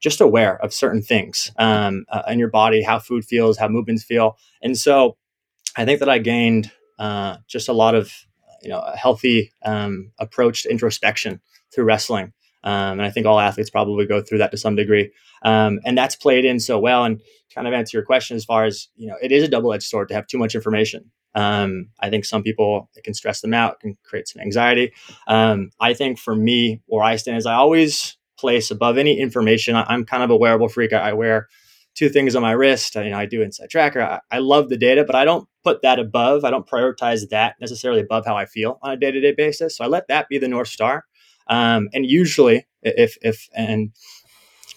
just 0.00 0.20
aware 0.20 0.56
of 0.62 0.72
certain 0.72 1.02
things 1.02 1.50
um, 1.58 2.04
uh, 2.08 2.22
in 2.28 2.38
your 2.38 2.50
body 2.50 2.82
how 2.82 2.98
food 2.98 3.24
feels 3.24 3.58
how 3.58 3.68
movements 3.68 4.04
feel. 4.04 4.38
And 4.62 4.78
so 4.78 5.16
i 5.76 5.84
think 5.84 5.98
that 5.98 6.08
i 6.08 6.18
gained 6.18 6.70
uh, 7.00 7.36
just 7.48 7.68
a 7.68 7.72
lot 7.72 7.96
of 7.96 8.12
you 8.62 8.68
know 8.68 8.78
a 8.78 8.96
healthy 8.96 9.50
um, 9.64 10.12
approach 10.20 10.62
to 10.62 10.70
introspection 10.70 11.40
through 11.74 11.84
wrestling 11.84 12.32
um, 12.64 12.92
and 12.92 13.02
I 13.02 13.10
think 13.10 13.26
all 13.26 13.40
athletes 13.40 13.70
probably 13.70 14.06
go 14.06 14.22
through 14.22 14.38
that 14.38 14.50
to 14.52 14.56
some 14.56 14.76
degree. 14.76 15.10
Um, 15.42 15.80
and 15.84 15.96
that's 15.98 16.16
played 16.16 16.44
in 16.44 16.60
so 16.60 16.78
well. 16.78 17.04
And 17.04 17.20
kind 17.54 17.66
of 17.66 17.74
answer 17.74 17.96
your 17.96 18.04
question 18.04 18.36
as 18.36 18.44
far 18.44 18.64
as, 18.64 18.88
you 18.96 19.08
know, 19.08 19.16
it 19.20 19.32
is 19.32 19.42
a 19.42 19.48
double 19.48 19.72
edged 19.72 19.84
sword 19.84 20.08
to 20.08 20.14
have 20.14 20.26
too 20.26 20.38
much 20.38 20.54
information. 20.54 21.10
Um, 21.34 21.88
I 22.00 22.10
think 22.10 22.24
some 22.24 22.42
people 22.42 22.90
it 22.94 23.04
can 23.04 23.14
stress 23.14 23.40
them 23.40 23.54
out, 23.54 23.80
can 23.80 23.96
create 24.04 24.28
some 24.28 24.42
anxiety. 24.42 24.92
Um, 25.26 25.70
I 25.80 25.94
think 25.94 26.18
for 26.18 26.36
me, 26.36 26.82
where 26.86 27.02
I 27.02 27.16
stand 27.16 27.38
is 27.38 27.46
I 27.46 27.54
always 27.54 28.16
place 28.38 28.70
above 28.70 28.98
any 28.98 29.18
information. 29.18 29.76
I, 29.76 29.92
am 29.92 30.04
kind 30.04 30.22
of 30.22 30.30
a 30.30 30.36
wearable 30.36 30.68
freak. 30.68 30.92
I, 30.92 31.10
I, 31.10 31.12
wear 31.12 31.48
two 31.94 32.08
things 32.08 32.34
on 32.34 32.42
my 32.42 32.52
wrist. 32.52 32.96
I, 32.96 33.04
you 33.04 33.10
know, 33.10 33.18
I 33.18 33.26
do 33.26 33.40
Inside 33.40 33.70
Tracker. 33.70 34.02
I, 34.02 34.20
I 34.30 34.38
love 34.38 34.68
the 34.68 34.76
data, 34.76 35.04
but 35.04 35.14
I 35.14 35.24
don't 35.24 35.48
put 35.62 35.82
that 35.82 35.98
above. 35.98 36.44
I 36.44 36.50
don't 36.50 36.66
prioritize 36.66 37.28
that 37.30 37.54
necessarily 37.60 38.00
above 38.00 38.26
how 38.26 38.36
I 38.36 38.46
feel 38.46 38.78
on 38.82 38.92
a 38.92 38.96
day 38.96 39.10
to 39.10 39.20
day 39.20 39.32
basis. 39.32 39.76
So 39.76 39.84
I 39.84 39.86
let 39.86 40.08
that 40.08 40.28
be 40.28 40.38
the 40.38 40.48
north 40.48 40.68
star. 40.68 41.04
Um, 41.48 41.88
and 41.92 42.06
usually, 42.06 42.66
if 42.82 43.16
if 43.22 43.48
and 43.54 43.92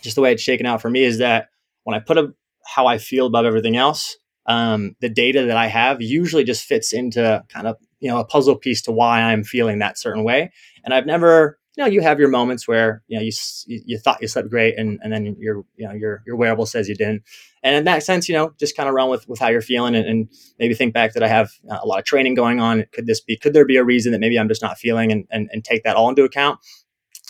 just 0.02 0.16
the 0.16 0.22
way 0.22 0.32
it's 0.32 0.42
shaken 0.42 0.66
out 0.66 0.82
for 0.82 0.90
me 0.90 1.04
is 1.04 1.18
that 1.20 1.50
when 1.84 1.96
I 1.96 2.00
put 2.00 2.18
a, 2.18 2.34
how 2.66 2.86
I 2.88 2.98
feel 2.98 3.28
above 3.28 3.46
everything 3.46 3.76
else, 3.76 4.18
um, 4.46 4.96
the 5.02 5.10
data 5.10 5.46
that 5.46 5.58
I 5.58 5.68
have 5.68 6.02
usually 6.02 6.44
just 6.44 6.66
fits 6.66 6.94
into 6.94 7.44
kind 7.50 7.68
of 7.68 7.78
you 8.00 8.10
know 8.10 8.20
a 8.20 8.26
puzzle 8.26 8.56
piece 8.56 8.82
to 8.84 8.92
why 8.92 9.22
I'm 9.22 9.44
feeling 9.44 9.80
that 9.80 9.98
certain 9.98 10.24
way. 10.24 10.52
And 10.84 10.94
I've 10.94 11.06
never 11.06 11.60
you 11.76 11.84
know 11.84 11.90
you 11.90 12.02
have 12.02 12.20
your 12.20 12.30
moments 12.30 12.68
where 12.68 13.04
you 13.08 13.18
know 13.18 13.24
you 13.24 13.32
you 13.68 13.98
thought 13.98 14.22
you 14.22 14.28
slept 14.28 14.50
great 14.50 14.78
and, 14.78 15.00
and 15.04 15.12
then 15.12 15.36
your 15.40 15.64
you 15.76 15.88
know 15.88 15.94
your 15.94 16.24
your 16.26 16.36
wearable 16.36 16.66
says 16.66 16.88
you 16.88 16.96
didn't 16.96 17.24
and 17.64 17.76
in 17.76 17.84
that 17.86 18.04
sense 18.04 18.30
you 18.30 18.36
know 18.36 18.54
just 18.60 18.76
kind 18.76 18.88
of 18.88 18.96
run 18.96 19.10
with 19.10 19.28
with 19.28 19.40
how 19.40 19.48
you're 19.48 19.62
feeling 19.62 19.96
and, 19.96 20.08
and 20.08 20.30
maybe 20.60 20.74
think 20.74 20.94
back 20.94 21.14
that 21.14 21.24
I 21.24 21.28
have 21.28 21.52
uh, 21.70 21.80
a 21.82 21.88
lot 21.88 22.00
of 22.00 22.06
training 22.06 22.36
going 22.36 22.60
on 22.60 22.86
could 22.92 23.06
this 23.08 23.22
be 23.22 23.38
could 23.38 23.54
there 23.54 23.66
be 23.66 23.78
a 23.78 23.84
reason 23.84 24.12
that 24.12 24.20
maybe 24.20 24.40
I'm 24.40 24.48
just 24.48 24.62
not 24.62 24.78
feeling 24.78 25.12
and 25.12 25.26
and, 25.30 25.50
and 25.52 25.64
take 25.64 25.84
that 25.84 25.96
all 25.96 26.10
into 26.10 26.24
account 26.24 26.60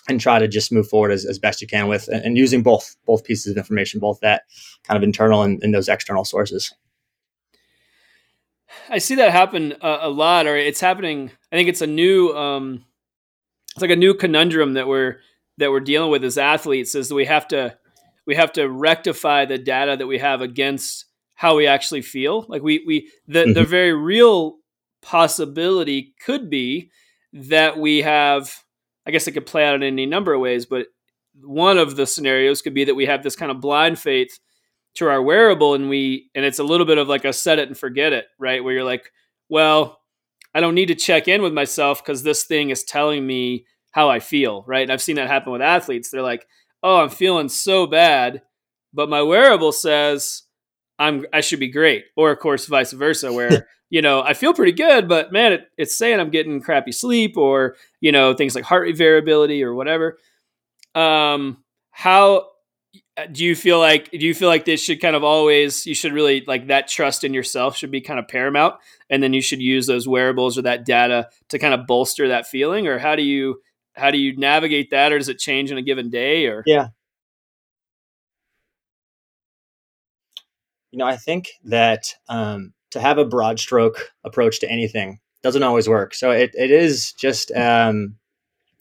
and 0.08 0.22
try 0.22 0.38
to 0.38 0.48
just 0.48 0.72
move 0.72 0.88
forward 0.88 1.12
as, 1.12 1.25
as 1.25 1.40
best 1.40 1.62
you 1.62 1.68
can 1.68 1.88
with 1.88 2.08
and, 2.08 2.24
and 2.24 2.38
using 2.38 2.62
both 2.64 2.96
both 3.06 3.24
pieces 3.24 3.52
of 3.52 3.58
information 3.58 4.00
both 4.00 4.20
that 4.22 4.44
kind 4.84 4.98
of 4.98 5.04
internal 5.04 5.42
and, 5.42 5.64
and 5.64 5.74
those 5.74 5.90
external 5.90 6.24
sources 6.24 6.74
I 8.90 8.98
see 9.00 9.16
that 9.16 9.32
happen 9.32 9.74
a, 9.82 10.00
a, 10.02 10.10
lot, 10.10 10.48
or 10.48 10.56
it's 10.58 10.82
happening. 10.82 11.32
I 11.52 11.56
think 11.56 11.70
it's 11.70 11.82
a 11.82 11.88
new, 11.88 12.36
um, 12.36 12.84
it's 13.75 13.82
like 13.82 13.91
a 13.91 13.96
new 13.96 14.13
conundrum 14.13 14.74
that 14.74 14.88
we're 14.88 15.17
that 15.58 15.72
we're 15.72 15.82
dealing 15.82 16.10
with 16.10 16.24
as 16.24 16.38
athletes. 16.38 16.96
Is 16.96 17.10
that 17.10 17.15
we 17.15 17.25
have 17.25 17.48
to 17.50 17.77
we 18.25 18.36
have 18.36 18.53
to 18.53 18.70
rectify 18.70 19.46
the 19.46 19.58
data 19.58 19.98
that 19.98 20.08
we 20.08 20.17
have 20.17 20.41
against 20.41 21.05
how 21.34 21.58
we 21.58 21.67
actually 21.67 22.01
feel. 22.01 22.46
Like 22.48 22.63
we 22.63 22.84
we 22.88 23.12
the 23.27 23.39
mm-hmm. 23.39 23.53
the 23.53 23.63
very 23.63 23.94
real 23.94 24.58
possibility 25.01 26.15
could 26.25 26.50
be 26.50 26.89
that 27.34 27.77
we 27.77 28.01
have. 28.01 28.63
I 29.08 29.12
guess 29.12 29.27
it 29.27 29.34
could 29.34 29.46
play 29.46 29.67
out 29.67 29.75
in 29.75 29.84
any 29.84 30.08
number 30.08 30.34
of 30.34 30.41
ways, 30.41 30.65
but 30.65 30.88
one 31.44 31.77
of 31.77 31.96
the 31.96 32.08
scenarios 32.08 32.62
could 32.62 32.74
be 32.74 32.86
that 32.86 32.96
we 32.96 33.05
have 33.05 33.22
this 33.22 33.36
kind 33.36 33.51
of 33.51 33.62
blind 33.62 34.00
faith 34.00 34.39
to 34.96 35.10
our 35.10 35.22
wearable 35.22 35.74
and 35.74 35.89
we 35.89 36.29
and 36.34 36.46
it's 36.46 36.60
a 36.60 36.63
little 36.63 36.86
bit 36.86 36.98
of 36.98 37.10
like 37.10 37.25
a 37.25 37.34
set 37.34 37.60
it 37.60 37.67
and 37.67 37.77
forget 37.77 38.13
it 38.13 38.25
right 38.39 38.63
where 38.63 38.74
you're 38.74 38.86
like 38.86 39.12
well 39.50 40.00
i 40.56 40.60
don't 40.60 40.74
need 40.74 40.88
to 40.88 40.96
check 40.96 41.28
in 41.28 41.44
with 41.44 41.54
myself 41.54 42.04
because 42.04 42.24
this 42.24 42.44
thing 42.44 42.72
is 42.72 42.84
telling 42.84 43.28
me 43.28 43.66
how 43.92 44.10
i 44.10 44.20
feel 44.20 44.64
right? 44.66 44.82
And 44.82 44.92
i've 44.92 45.02
seen 45.02 45.18
that 45.18 45.28
happen 45.28 45.52
with 45.54 45.62
athletes. 45.62 46.10
They're 46.10 46.24
like 46.24 46.48
oh 46.82 46.98
i'm 46.98 47.10
feeling 47.10 47.50
so 47.50 47.86
bad 47.86 48.42
but 48.94 49.10
my 49.10 49.22
wearable 49.22 49.72
says 49.72 50.44
i'm 50.98 51.26
i 51.32 51.42
should 51.42 51.60
be 51.60 51.70
great. 51.72 52.06
Or 52.16 52.32
of 52.32 52.40
course 52.40 52.66
vice 52.66 52.94
versa 52.94 53.32
where 53.32 53.68
you 53.92 54.02
know 54.02 54.24
i 54.24 54.34
feel 54.34 54.54
pretty 54.56 54.72
good 54.72 55.08
but 55.08 55.32
man 55.32 55.54
it, 55.54 55.68
it's 55.78 55.96
saying 55.96 56.20
i'm 56.20 56.32
getting 56.32 56.60
crappy 56.60 56.92
sleep 56.92 57.38
or 57.38 57.76
you 58.02 58.12
know 58.12 58.34
things 58.34 58.56
like 58.56 58.64
heart 58.64 58.84
rate 58.84 58.98
variability 58.98 59.64
or 59.64 59.76
whatever. 59.76 60.18
Um 60.96 61.64
how 61.92 62.48
do 63.31 63.45
you 63.45 63.55
feel 63.55 63.79
like 63.79 64.12
do 64.12 64.25
you 64.25 64.34
feel 64.34 64.50
like 64.50 64.65
this 64.65 64.81
should 64.81 65.00
kind 65.00 65.15
of 65.15 65.24
always 65.24 65.86
you 65.86 65.95
should 65.95 66.12
really 66.12 66.43
like 66.48 66.67
that 66.67 66.88
trust 66.88 67.24
in 67.24 67.34
yourself 67.34 67.77
should 67.77 67.91
be 67.91 68.01
kind 68.01 68.19
of 68.19 68.27
paramount? 68.27 68.75
And 69.10 69.24
then 69.24 69.34
you 69.34 69.41
should 69.41 69.62
use 69.62 69.88
those 69.88 70.07
wearables 70.07 70.57
or 70.57 70.63
that 70.63 70.86
data 70.86 71.29
to 71.50 71.60
kind 71.60 71.74
of 71.74 71.88
bolster 71.88 72.27
that 72.27 72.48
feeling? 72.48 72.88
Or 72.88 73.00
how 73.00 73.15
do 73.15 73.24
you 73.24 73.62
how 73.93 74.12
do 74.12 74.17
you 74.17 74.36
navigate 74.38 74.89
that? 74.91 75.13
Or 75.13 75.17
does 75.17 75.29
it 75.29 75.39
change 75.39 75.72
in 75.72 75.77
a 75.77 75.81
given 75.81 76.10
day? 76.10 76.48
Or 76.48 76.63
yeah. 76.65 76.89
You 80.91 81.00
know 81.00 81.05
i 81.05 81.17
think 81.17 81.50
that 81.65 82.15
um, 82.29 82.74
to 82.91 83.01
have 83.01 83.17
a 83.17 83.25
broad 83.25 83.60
stroke 83.60 84.13
approach 84.24 84.62
to 84.62 84.72
anything 84.72 85.19
doesn't 85.43 85.63
always 85.63 85.88
work. 85.88 86.15
So 86.15 86.31
it, 86.31 86.51
it 86.55 86.72
is 86.72 87.12
just 87.13 87.51
um, 87.51 88.15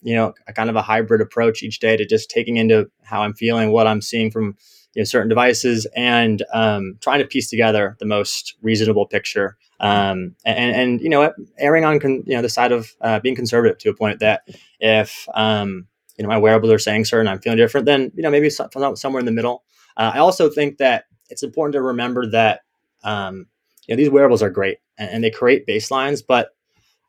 you 0.05 0.13
know, 0.13 0.35
a 0.47 0.53
kind 0.53 0.69
of 0.69 0.75
a 0.75 0.83
hybrid 0.83 1.19
approach 1.19 1.63
each 1.63 1.79
day 1.79 1.97
to 1.97 2.05
just 2.05 2.29
taking 2.29 2.57
into 2.57 2.89
how 3.01 3.23
I'm 3.23 3.33
feeling, 3.33 3.71
what 3.71 3.87
I'm 3.87 4.01
seeing 4.01 4.29
from 4.29 4.55
you 4.93 5.01
know, 5.01 5.03
certain 5.03 5.29
devices, 5.29 5.87
and 5.95 6.43
um, 6.53 6.97
trying 7.01 7.19
to 7.19 7.25
piece 7.25 7.49
together 7.49 7.97
the 7.99 8.05
most 8.05 8.55
reasonable 8.61 9.07
picture. 9.07 9.57
Um, 9.79 10.35
and, 10.45 10.75
and 10.75 11.01
you 11.01 11.09
know, 11.09 11.33
erring 11.57 11.85
on 11.85 11.99
con- 11.99 12.23
you 12.27 12.35
know 12.35 12.43
the 12.43 12.49
side 12.49 12.71
of 12.71 12.91
uh, 13.01 13.19
being 13.19 13.35
conservative 13.35 13.79
to 13.79 13.89
a 13.89 13.95
point 13.95 14.19
that 14.19 14.47
if 14.79 15.27
um, 15.33 15.87
you 16.17 16.23
know 16.23 16.29
my 16.29 16.37
wearables 16.37 16.71
are 16.71 16.79
saying 16.79 17.05
certain, 17.05 17.27
I'm 17.27 17.39
feeling 17.39 17.57
different, 17.57 17.87
then 17.87 18.11
you 18.15 18.21
know 18.21 18.29
maybe 18.29 18.51
somewhere 18.51 19.19
in 19.19 19.25
the 19.25 19.31
middle. 19.31 19.63
Uh, 19.97 20.11
I 20.13 20.19
also 20.19 20.51
think 20.51 20.77
that 20.77 21.05
it's 21.31 21.41
important 21.41 21.73
to 21.73 21.81
remember 21.81 22.29
that 22.29 22.61
um, 23.03 23.47
you 23.87 23.95
know 23.95 23.97
these 23.97 24.11
wearables 24.11 24.43
are 24.43 24.51
great 24.51 24.77
and, 24.99 25.09
and 25.09 25.23
they 25.23 25.31
create 25.31 25.65
baselines, 25.65 26.21
but 26.25 26.49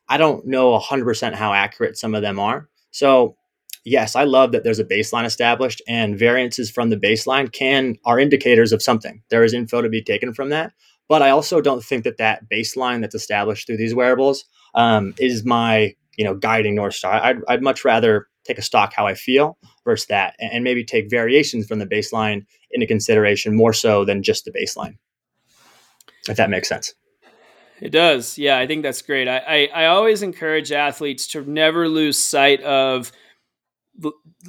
I 0.09 0.17
don't 0.17 0.47
know 0.47 0.79
100% 0.79 1.35
how 1.35 1.53
accurate 1.53 1.99
some 1.99 2.15
of 2.15 2.23
them 2.23 2.39
are. 2.39 2.69
So 2.97 3.37
yes, 3.85 4.17
I 4.17 4.25
love 4.25 4.53
that 4.53 4.65
there's 4.65 4.79
a 4.79 4.85
baseline 4.85 5.27
established 5.27 5.83
and 5.87 6.19
variances 6.19 6.71
from 6.71 6.89
the 6.89 6.97
baseline 6.97 7.53
can 7.53 7.97
are 8.07 8.19
indicators 8.19 8.73
of 8.73 8.83
something. 8.83 9.23
There 9.29 9.45
is 9.45 9.53
info 9.53 9.83
to 9.83 9.91
be 9.91 10.03
taken 10.03 10.33
from 10.33 10.49
that. 10.49 10.73
But 11.07 11.21
I 11.21 11.29
also 11.29 11.61
don't 11.61 11.85
think 11.85 12.05
that 12.05 12.17
that 12.17 12.49
baseline 12.49 13.03
that's 13.03 13.15
established 13.15 13.67
through 13.67 13.77
these 13.77 13.95
wearables 13.95 14.47
um, 14.75 15.15
is 15.19 15.45
my 15.45 15.95
you 16.17 16.25
know 16.25 16.35
guiding 16.35 16.75
north 16.75 16.95
star. 16.95 17.13
I'd, 17.23 17.37
I'd 17.47 17.63
much 17.63 17.85
rather 17.85 18.29
take 18.45 18.57
a 18.57 18.63
stock 18.63 18.95
how 18.95 19.07
I 19.07 19.13
feel 19.13 19.59
versus 19.85 20.07
that, 20.07 20.35
and 20.39 20.65
maybe 20.65 20.83
take 20.83 21.11
variations 21.11 21.67
from 21.67 21.79
the 21.79 21.87
baseline 21.87 22.47
into 22.71 22.87
consideration 22.87 23.55
more 23.55 23.75
so 23.75 24.07
than 24.07 24.23
just 24.23 24.47
the 24.47 24.53
baseline. 24.53 24.97
If 26.31 26.39
that 26.39 26.49
makes 26.49 26.69
sense. 26.69 26.95
It 27.81 27.91
does. 27.91 28.39
Yeah, 28.39 28.59
I 28.59 28.67
think 28.67 28.83
that's 28.83 29.03
great. 29.03 29.29
I, 29.29 29.39
I, 29.39 29.83
I 29.83 29.87
always 29.87 30.23
encourage 30.23 30.73
athletes 30.73 31.27
to 31.29 31.43
never 31.51 31.89
lose 31.89 32.17
sight 32.19 32.63
of, 32.63 33.13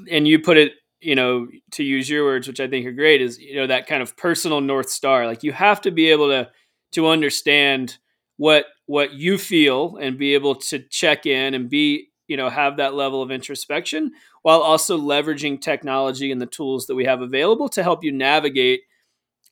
and 0.09 0.27
you 0.27 0.39
put 0.39 0.57
it, 0.57 0.73
you 0.99 1.15
know, 1.15 1.47
to 1.71 1.83
use 1.83 2.09
your 2.09 2.25
words, 2.25 2.47
which 2.47 2.59
I 2.59 2.67
think 2.67 2.85
are 2.85 2.91
great, 2.91 3.21
is 3.21 3.37
you 3.39 3.55
know 3.55 3.67
that 3.67 3.87
kind 3.87 4.01
of 4.01 4.15
personal 4.17 4.61
north 4.61 4.89
star. 4.89 5.25
Like 5.27 5.43
you 5.43 5.51
have 5.51 5.81
to 5.81 5.91
be 5.91 6.09
able 6.09 6.27
to 6.29 6.49
to 6.93 7.07
understand 7.07 7.97
what 8.37 8.65
what 8.85 9.13
you 9.13 9.37
feel 9.37 9.97
and 9.97 10.17
be 10.17 10.33
able 10.33 10.55
to 10.55 10.79
check 10.79 11.25
in 11.25 11.53
and 11.53 11.69
be 11.69 12.09
you 12.27 12.37
know 12.37 12.49
have 12.49 12.77
that 12.77 12.93
level 12.93 13.21
of 13.21 13.31
introspection 13.31 14.11
while 14.41 14.61
also 14.61 14.97
leveraging 14.97 15.59
technology 15.61 16.31
and 16.31 16.41
the 16.41 16.45
tools 16.45 16.87
that 16.87 16.95
we 16.95 17.05
have 17.05 17.21
available 17.21 17.69
to 17.69 17.83
help 17.83 18.03
you 18.03 18.11
navigate 18.11 18.81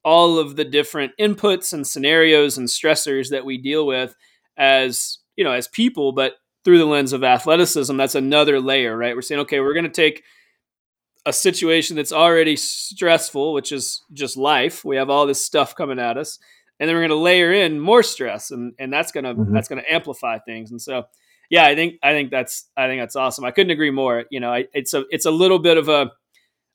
all 0.06 0.38
of 0.38 0.56
the 0.56 0.64
different 0.64 1.12
inputs 1.20 1.74
and 1.74 1.86
scenarios 1.86 2.60
and 2.60 2.68
stressors 2.68 3.30
that 3.30 3.44
we 3.44 3.58
deal 3.58 3.86
with 3.86 4.16
as 4.56 5.18
you 5.36 5.44
know 5.44 5.52
as 5.52 5.68
people 5.68 6.14
but 6.14 6.34
through 6.64 6.78
the 6.78 6.86
lens 6.86 7.12
of 7.12 7.24
athleticism 7.24 7.98
that's 7.98 8.16
another 8.16 8.62
layer 8.62 8.96
right? 8.96 9.16
We're 9.16 9.24
saying 9.24 9.42
okay 9.42 9.60
we're 9.60 9.74
going 9.74 9.84
to 9.84 9.90
take 9.90 10.24
a 11.26 11.34
situation 11.34 11.96
that's 11.96 12.14
already 12.14 12.56
stressful 12.56 13.52
which 13.54 13.72
is 13.72 14.04
just 14.14 14.38
life. 14.38 14.86
We 14.86 14.96
have 14.98 15.10
all 15.10 15.26
this 15.26 15.44
stuff 15.44 15.76
coming 15.76 16.00
at 16.00 16.18
us 16.18 16.38
and 16.80 16.88
then 16.88 16.96
we're 16.96 17.02
going 17.02 17.10
to 17.10 17.16
layer 17.16 17.52
in 17.52 17.80
more 17.80 18.04
stress 18.04 18.52
and 18.52 18.74
and 18.78 18.94
that's 18.94 19.12
going 19.12 19.24
to 19.24 19.34
mm-hmm. 19.34 19.54
that's 19.54 19.68
going 19.68 19.82
to 19.82 19.94
amplify 19.94 20.38
things. 20.38 20.72
And 20.72 20.82
so 20.82 21.06
yeah 21.50 21.64
i 21.64 21.76
think 21.76 21.94
i 22.02 22.12
think 22.12 22.32
that's 22.32 22.70
i 22.78 22.88
think 22.88 23.02
that's 23.02 23.16
awesome. 23.16 23.44
I 23.44 23.52
couldn't 23.52 23.72
agree 23.72 23.92
more. 23.92 24.26
You 24.30 24.40
know 24.40 24.54
I, 24.54 24.66
it's 24.74 24.94
a 24.94 25.04
it's 25.10 25.26
a 25.26 25.32
little 25.32 25.60
bit 25.60 25.78
of 25.78 25.90
a 25.90 26.12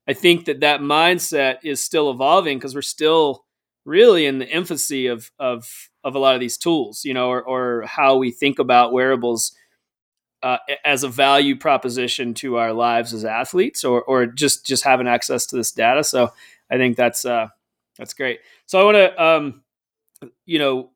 I 0.08 0.12
think 0.14 0.46
that 0.46 0.60
that 0.60 0.80
mindset 0.80 1.58
is 1.62 1.82
still 1.82 2.10
evolving 2.10 2.58
because 2.58 2.74
we're 2.74 2.82
still 2.82 3.44
really 3.84 4.26
in 4.26 4.38
the 4.38 4.48
infancy 4.48 5.06
of 5.06 5.30
of 5.38 5.90
of 6.04 6.14
a 6.14 6.18
lot 6.18 6.34
of 6.34 6.40
these 6.40 6.56
tools, 6.56 7.04
you 7.04 7.14
know, 7.14 7.28
or, 7.28 7.42
or 7.42 7.82
how 7.86 8.16
we 8.16 8.30
think 8.30 8.58
about 8.58 8.92
wearables 8.92 9.52
uh, 10.42 10.56
as 10.84 11.04
a 11.04 11.08
value 11.08 11.56
proposition 11.56 12.32
to 12.34 12.56
our 12.56 12.72
lives 12.72 13.12
as 13.12 13.24
athletes, 13.24 13.84
or 13.84 14.02
or 14.02 14.26
just 14.26 14.66
just 14.66 14.84
having 14.84 15.06
access 15.08 15.46
to 15.46 15.56
this 15.56 15.72
data. 15.72 16.02
So 16.02 16.32
I 16.70 16.76
think 16.76 16.96
that's 16.96 17.24
uh, 17.24 17.48
that's 17.98 18.14
great. 18.14 18.40
So 18.66 18.80
I 18.80 18.84
want 18.84 18.96
to, 18.96 19.22
um, 19.22 19.62
you 20.46 20.58
know, 20.58 20.90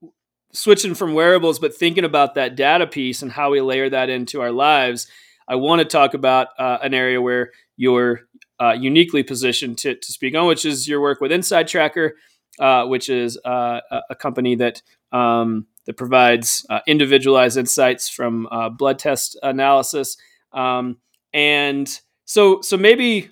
switching 0.52 0.94
from 0.94 1.14
wearables, 1.14 1.58
but 1.58 1.75
thinking 1.75 2.04
about 2.04 2.34
that 2.34 2.56
data 2.56 2.87
piece 2.87 3.23
and 3.23 3.30
how 3.30 3.50
we 3.50 3.61
layer 3.61 3.90
that 3.90 4.08
into 4.08 4.40
our 4.40 4.52
lives. 4.52 5.06
I 5.46 5.56
want 5.56 5.80
to 5.80 5.84
talk 5.84 6.14
about 6.14 6.49
uh, 6.58 6.78
an 6.82 6.94
area 6.94 7.20
where 7.20 7.50
you're 7.76 8.23
uh, 8.64 8.73
uniquely 8.73 9.23
positioned 9.23 9.78
to, 9.78 9.94
to 9.94 10.12
speak 10.12 10.35
on, 10.35 10.47
which 10.47 10.64
is 10.64 10.88
your 10.88 11.00
work 11.00 11.21
with 11.21 11.33
Inside 11.33 11.68
Tracker, 11.68 12.16
uh, 12.59 12.87
which 12.87 13.09
is 13.09 13.38
uh, 13.44 13.80
a 14.09 14.14
company 14.14 14.54
that 14.54 14.83
um, 15.12 15.66
that 15.87 15.97
provides 15.97 16.64
uh, 16.71 16.80
individualized 16.87 17.59
insights 17.59 18.09
from 18.09 18.49
uh, 18.50 18.68
blood 18.71 18.99
test 18.99 19.38
analysis. 19.42 20.16
Um, 20.52 20.99
and 21.33 22.00
so, 22.25 22.61
so 22.62 22.76
maybe 22.76 23.30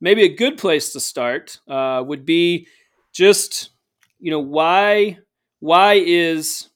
maybe 0.00 0.24
a 0.24 0.34
good 0.34 0.58
place 0.58 0.92
to 0.94 1.00
start 1.00 1.60
uh, 1.68 2.02
would 2.04 2.24
be 2.26 2.66
just 3.12 3.70
you 4.18 4.30
know 4.30 4.40
why 4.40 5.18
why 5.60 5.94
is 5.94 6.68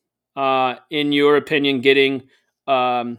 in 0.91 1.13
your 1.13 1.37
opinion, 1.37 1.81
getting 1.81 2.29
um, 2.67 3.19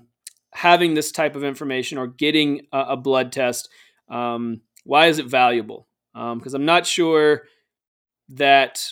having 0.54 0.94
this 0.94 1.12
type 1.12 1.36
of 1.36 1.44
information 1.44 1.98
or 1.98 2.08
getting 2.08 2.68
a, 2.72 2.80
a 2.90 2.98
blood 2.98 3.32
test? 3.32 3.70
Um, 4.10 4.62
why 4.88 5.08
is 5.08 5.20
it 5.20 5.26
valuable? 5.28 5.88
Because 6.14 6.56
um, 6.56 6.62
I'm 6.62 6.66
not 6.66 6.88
sure 6.88 7.44
that 8.30 8.84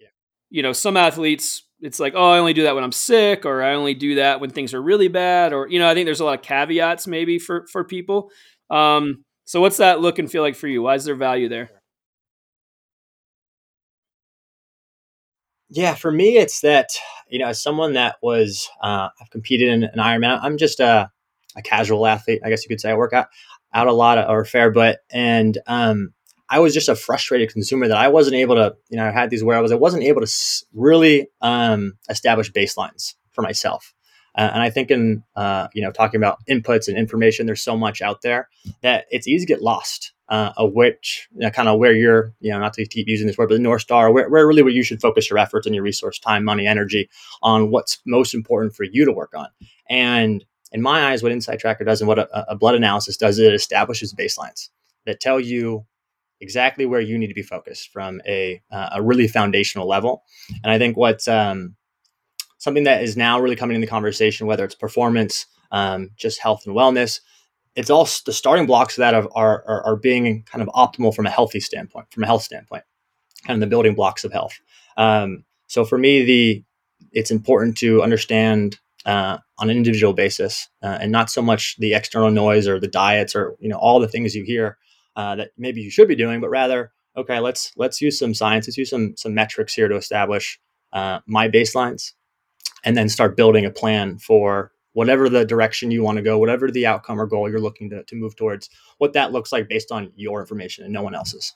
yeah. 0.00 0.08
you 0.50 0.62
know 0.62 0.72
some 0.72 0.96
athletes. 0.96 1.64
It's 1.80 2.00
like, 2.00 2.14
oh, 2.16 2.30
I 2.30 2.38
only 2.38 2.52
do 2.52 2.62
that 2.62 2.74
when 2.74 2.84
I'm 2.84 2.92
sick, 2.92 3.44
or 3.44 3.62
I 3.62 3.74
only 3.74 3.94
do 3.94 4.16
that 4.16 4.40
when 4.40 4.50
things 4.50 4.72
are 4.72 4.82
really 4.82 5.08
bad, 5.08 5.52
or 5.52 5.68
you 5.68 5.78
know, 5.78 5.88
I 5.88 5.94
think 5.94 6.06
there's 6.06 6.20
a 6.20 6.24
lot 6.24 6.38
of 6.38 6.42
caveats 6.44 7.06
maybe 7.06 7.38
for 7.38 7.66
for 7.70 7.84
people. 7.84 8.30
Um, 8.70 9.24
so, 9.44 9.60
what's 9.60 9.76
that 9.76 10.00
look 10.00 10.18
and 10.18 10.30
feel 10.30 10.42
like 10.42 10.56
for 10.56 10.68
you? 10.68 10.82
Why 10.82 10.94
is 10.94 11.04
there 11.04 11.14
value 11.14 11.48
there? 11.48 11.70
Yeah, 15.68 15.94
for 15.94 16.12
me, 16.12 16.36
it's 16.38 16.60
that 16.60 16.88
you 17.28 17.38
know, 17.38 17.46
as 17.48 17.62
someone 17.62 17.94
that 17.94 18.16
was 18.22 18.68
uh, 18.82 19.08
I've 19.20 19.30
competed 19.30 19.68
in 19.68 19.84
an 19.84 19.98
Ironman. 19.98 20.40
I'm 20.42 20.56
just 20.56 20.80
a, 20.80 21.10
a 21.56 21.62
casual 21.62 22.06
athlete, 22.06 22.40
I 22.44 22.48
guess 22.48 22.62
you 22.62 22.68
could 22.68 22.80
say. 22.80 22.90
I 22.90 22.94
work 22.94 23.12
out 23.12 23.28
out 23.74 23.86
a 23.86 23.92
lot 23.92 24.18
of, 24.18 24.30
or 24.30 24.44
fair, 24.44 24.70
but 24.70 25.00
and 25.10 25.58
um, 25.66 26.12
I 26.48 26.58
was 26.58 26.74
just 26.74 26.88
a 26.88 26.96
frustrated 26.96 27.50
consumer 27.52 27.88
that 27.88 27.96
I 27.96 28.08
wasn't 28.08 28.36
able 28.36 28.56
to, 28.56 28.76
you 28.90 28.96
know, 28.96 29.06
I 29.06 29.10
had 29.10 29.30
these 29.30 29.44
wearables. 29.44 29.72
I 29.72 29.76
wasn't 29.76 30.02
able 30.02 30.20
to 30.20 30.32
really 30.74 31.28
um, 31.40 31.94
establish 32.08 32.52
baselines 32.52 33.14
for 33.30 33.42
myself. 33.42 33.94
Uh, 34.34 34.50
and 34.52 34.62
I 34.62 34.70
think 34.70 34.90
in 34.90 35.22
uh, 35.36 35.68
you 35.74 35.82
know 35.82 35.90
talking 35.90 36.18
about 36.18 36.38
inputs 36.48 36.88
and 36.88 36.96
information, 36.96 37.46
there's 37.46 37.62
so 37.62 37.76
much 37.76 38.00
out 38.00 38.22
there 38.22 38.48
that 38.82 39.06
it's 39.10 39.28
easy 39.28 39.44
to 39.44 39.52
get 39.52 39.62
lost 39.62 40.12
uh, 40.32 40.50
of 40.56 40.72
which 40.72 41.28
you 41.34 41.40
know, 41.40 41.50
kind 41.50 41.68
of 41.68 41.78
where 41.78 41.92
you're 41.92 42.32
you 42.40 42.50
know 42.50 42.58
not 42.58 42.72
to 42.72 42.86
keep 42.86 43.06
using 43.06 43.26
this 43.26 43.36
word, 43.36 43.50
but 43.50 43.56
the 43.56 43.60
north 43.60 43.82
star, 43.82 44.10
where, 44.10 44.28
where 44.30 44.46
really 44.46 44.62
where 44.62 44.72
you 44.72 44.82
should 44.82 45.00
focus 45.00 45.28
your 45.28 45.38
efforts 45.38 45.66
and 45.66 45.74
your 45.74 45.84
resource, 45.84 46.18
time, 46.18 46.42
money, 46.42 46.66
energy 46.66 47.10
on 47.42 47.70
what's 47.70 47.98
most 48.06 48.32
important 48.32 48.74
for 48.74 48.84
you 48.84 49.04
to 49.04 49.12
work 49.12 49.34
on. 49.36 49.48
And 49.90 50.42
in 50.72 50.82
my 50.82 51.10
eyes, 51.10 51.22
what 51.22 51.32
Inside 51.32 51.58
Tracker 51.58 51.84
does 51.84 52.00
and 52.00 52.08
what 52.08 52.18
a, 52.18 52.50
a 52.52 52.56
blood 52.56 52.74
analysis 52.74 53.16
does, 53.16 53.38
is 53.38 53.46
it 53.46 53.54
establishes 53.54 54.14
baselines 54.14 54.70
that 55.06 55.20
tell 55.20 55.38
you 55.38 55.86
exactly 56.40 56.86
where 56.86 57.00
you 57.00 57.18
need 57.18 57.28
to 57.28 57.34
be 57.34 57.42
focused 57.42 57.92
from 57.92 58.20
a, 58.26 58.60
uh, 58.70 58.90
a 58.94 59.02
really 59.02 59.28
foundational 59.28 59.86
level. 59.88 60.24
And 60.64 60.72
I 60.72 60.78
think 60.78 60.96
what's 60.96 61.28
um, 61.28 61.76
something 62.58 62.84
that 62.84 63.02
is 63.02 63.16
now 63.16 63.40
really 63.40 63.56
coming 63.56 63.74
in 63.76 63.80
the 63.80 63.86
conversation, 63.86 64.46
whether 64.46 64.64
it's 64.64 64.74
performance, 64.74 65.46
um, 65.70 66.10
just 66.16 66.40
health 66.40 66.66
and 66.66 66.74
wellness, 66.74 67.20
it's 67.74 67.90
all 67.90 68.08
the 68.26 68.32
starting 68.32 68.66
blocks 68.66 68.98
of 68.98 69.02
that 69.02 69.14
are, 69.14 69.28
are, 69.34 69.82
are 69.84 69.96
being 69.96 70.42
kind 70.42 70.62
of 70.62 70.68
optimal 70.68 71.14
from 71.14 71.26
a 71.26 71.30
healthy 71.30 71.60
standpoint, 71.60 72.06
from 72.10 72.22
a 72.22 72.26
health 72.26 72.42
standpoint, 72.42 72.84
kind 73.46 73.56
of 73.56 73.60
the 73.60 73.70
building 73.70 73.94
blocks 73.94 74.24
of 74.24 74.32
health. 74.32 74.58
Um, 74.96 75.44
so 75.68 75.84
for 75.84 75.96
me, 75.96 76.22
the 76.22 76.64
it's 77.12 77.30
important 77.30 77.76
to 77.78 78.02
understand 78.02 78.78
uh, 79.04 79.38
on 79.62 79.70
an 79.70 79.76
individual 79.76 80.12
basis 80.12 80.68
uh, 80.82 80.98
and 81.00 81.12
not 81.12 81.30
so 81.30 81.40
much 81.40 81.76
the 81.78 81.94
external 81.94 82.32
noise 82.32 82.66
or 82.66 82.80
the 82.80 82.88
diets 82.88 83.36
or 83.36 83.54
you 83.60 83.68
know 83.68 83.78
all 83.78 84.00
the 84.00 84.08
things 84.08 84.34
you 84.34 84.42
hear 84.42 84.76
uh, 85.14 85.36
that 85.36 85.50
maybe 85.56 85.80
you 85.80 85.90
should 85.90 86.08
be 86.08 86.16
doing, 86.16 86.40
but 86.40 86.50
rather 86.50 86.92
okay, 87.16 87.38
let's 87.38 87.72
let's 87.76 88.00
use 88.00 88.18
some 88.18 88.34
science, 88.34 88.66
let's 88.66 88.76
use 88.76 88.90
some 88.90 89.14
some 89.16 89.34
metrics 89.34 89.72
here 89.72 89.86
to 89.86 89.94
establish 89.94 90.58
uh, 90.92 91.20
my 91.26 91.48
baselines 91.48 92.12
and 92.84 92.96
then 92.96 93.08
start 93.08 93.36
building 93.36 93.64
a 93.64 93.70
plan 93.70 94.18
for 94.18 94.72
whatever 94.94 95.28
the 95.28 95.44
direction 95.44 95.92
you 95.92 96.02
want 96.02 96.16
to 96.16 96.22
go, 96.22 96.38
whatever 96.38 96.70
the 96.70 96.86
outcome 96.86 97.20
or 97.20 97.26
goal 97.26 97.48
you're 97.48 97.60
looking 97.60 97.88
to, 97.88 98.02
to 98.04 98.16
move 98.16 98.34
towards, 98.36 98.68
what 98.98 99.12
that 99.12 99.32
looks 99.32 99.52
like 99.52 99.68
based 99.68 99.92
on 99.92 100.12
your 100.16 100.40
information 100.40 100.84
and 100.84 100.92
no 100.92 101.02
one 101.02 101.14
else's. 101.14 101.54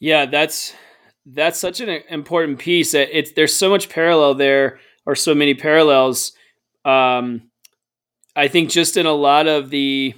Yeah, 0.00 0.26
that's 0.26 0.74
that's 1.24 1.58
such 1.58 1.80
an 1.80 1.88
important 2.08 2.58
piece. 2.58 2.94
It's 2.94 3.32
there's 3.32 3.54
so 3.54 3.70
much 3.70 3.88
parallel 3.88 4.34
there, 4.34 4.80
or 5.06 5.14
so 5.14 5.34
many 5.34 5.54
parallels. 5.54 6.32
Um, 6.84 7.50
I 8.34 8.48
think 8.48 8.70
just 8.70 8.96
in 8.96 9.06
a 9.06 9.12
lot 9.12 9.46
of 9.46 9.70
the 9.70 10.14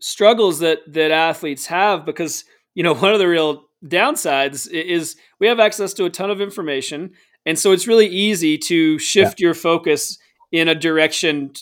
struggles 0.00 0.60
that 0.60 0.80
that 0.92 1.10
athletes 1.10 1.66
have, 1.66 2.04
because 2.04 2.44
you 2.74 2.82
know 2.82 2.94
one 2.96 3.12
of 3.12 3.18
the 3.18 3.28
real 3.28 3.68
downsides 3.84 4.68
is 4.70 5.16
we 5.38 5.46
have 5.46 5.60
access 5.60 5.92
to 5.94 6.04
a 6.04 6.10
ton 6.10 6.30
of 6.30 6.40
information 6.40 7.12
and 7.46 7.58
so 7.58 7.72
it's 7.72 7.86
really 7.86 8.08
easy 8.08 8.58
to 8.58 8.98
shift 8.98 9.40
yeah. 9.40 9.46
your 9.46 9.54
focus 9.54 10.18
in 10.50 10.68
a 10.68 10.74
direction 10.74 11.52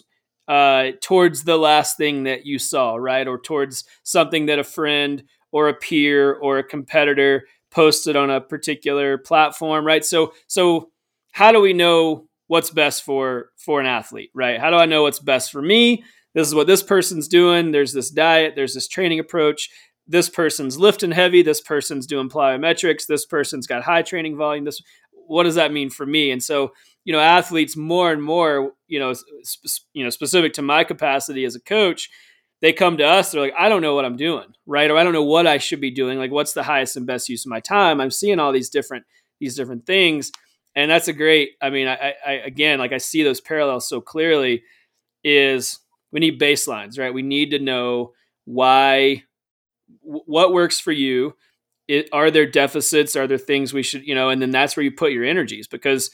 uh, 0.49 0.93
towards 1.01 1.45
the 1.45 1.57
last 1.57 1.97
thing 1.97 2.25
that 2.25 2.47
you 2.47 2.59
saw 2.59 2.97
right 2.97 3.29
or 3.29 3.39
towards 3.39 3.85
something 4.03 4.47
that 4.47 4.59
a 4.59 4.65
friend 4.65 5.25
or 5.53 5.69
a 5.69 5.75
peer 5.75 6.33
or 6.35 6.59
a 6.59 6.65
competitor 6.65 7.47
posted 7.71 8.17
on 8.17 8.31
a 8.31 8.41
particular 8.41 9.19
platform 9.19 9.85
right 9.87 10.05
so 10.05 10.33
so 10.47 10.91
how 11.37 11.53
do 11.53 11.61
we 11.61 11.73
know 11.73 12.27
what's 12.47 12.71
best 12.71 13.03
for 13.03 13.51
for 13.57 13.81
an 13.81 13.87
athlete 13.87 14.31
right 14.35 14.61
how 14.61 14.71
do 14.71 14.77
i 14.77 14.87
know 14.87 15.03
what's 15.03 15.19
best 15.19 15.53
for 15.53 15.63
me 15.63 16.05
this 16.35 16.47
is 16.47 16.55
what 16.55 16.67
this 16.67 16.83
person's 16.83 17.29
doing 17.29 17.71
there's 17.73 17.93
this 17.93 18.11
diet 18.11 18.55
there's 18.57 18.75
this 18.75 18.89
training 18.89 19.19
approach 19.19 19.69
this 20.07 20.29
person's 20.29 20.79
lifting 20.79 21.11
heavy, 21.11 21.43
this 21.43 21.61
person's 21.61 22.07
doing 22.07 22.29
plyometrics, 22.29 23.07
this 23.07 23.27
person's 23.27 23.67
got 23.67 23.83
high 23.83 24.03
training 24.03 24.37
volume. 24.37 24.65
This, 24.65 24.81
what 25.13 25.45
does 25.45 25.57
that 25.57 25.73
mean 25.73 25.91
for 25.91 26.07
me? 26.07 26.31
And 26.31 26.43
so, 26.43 26.73
you 27.05 27.13
know, 27.13 27.21
athletes 27.21 27.77
more 27.77 28.13
and 28.13 28.23
more, 28.23 28.73
you 28.87 28.99
know, 28.99 29.13
sp- 29.43 29.87
you 29.93 30.05
know, 30.05 30.11
specific 30.11 30.53
to 30.55 30.63
my 30.63 30.85
capacity 30.85 31.45
as 31.45 31.57
a 31.57 31.61
coach, 31.61 32.09
they 32.63 32.73
come 32.73 32.97
to 32.99 33.05
us. 33.05 33.33
They're 33.33 33.41
like, 33.41 33.55
I 33.59 33.69
don't 33.69 33.83
know 33.83 33.95
what 33.95 34.05
I'm 34.05 34.17
doing, 34.17 34.47
right? 34.65 34.91
Or 34.91 34.97
I 34.97 35.05
don't 35.05 35.13
know 35.13 35.25
what 35.25 35.47
I 35.47 35.59
should 35.59 35.81
be 35.81 35.91
doing. 35.91 36.19
Like, 36.19 36.31
what's 36.31 36.53
the 36.53 36.63
highest 36.63 36.97
and 36.97 37.07
best 37.07 37.29
use 37.29 37.45
of 37.45 37.51
my 37.51 37.61
time? 37.61 38.01
I'm 38.01 38.11
seeing 38.11 38.39
all 38.39 38.53
these 38.53 38.71
different 38.71 39.05
these 39.39 39.57
different 39.57 39.85
things, 39.85 40.33
and 40.77 40.91
that's 40.91 41.09
a 41.09 41.13
great. 41.13 41.53
I 41.61 41.71
mean, 41.71 41.89
I, 41.89 42.15
I 42.25 42.33
again, 42.33 42.79
like 42.79 42.93
I 42.93 42.99
see 42.99 43.25
those 43.25 43.41
parallels 43.41 43.89
so 43.89 44.01
clearly. 44.01 44.63
Is 45.25 45.81
we 46.13 46.21
need 46.21 46.41
baselines, 46.41 46.99
right? 46.99 47.13
We 47.13 47.23
need 47.23 47.51
to 47.51 47.59
know 47.59 48.13
why 48.45 49.25
what 50.03 50.53
works 50.53 50.79
for 50.79 50.93
you 50.93 51.35
it, 51.89 52.09
are 52.13 52.31
there 52.31 52.47
deficits 52.47 53.15
are 53.17 53.27
there 53.27 53.39
things 53.39 53.73
we 53.73 53.83
should 53.83 54.07
you 54.07 54.15
know 54.15 54.31
and 54.31 54.41
then 54.43 54.51
that's 54.51 54.77
where 54.77 54.85
you 54.85 54.91
put 54.91 55.13
your 55.13 55.25
energies 55.25 55.69
because 55.69 56.11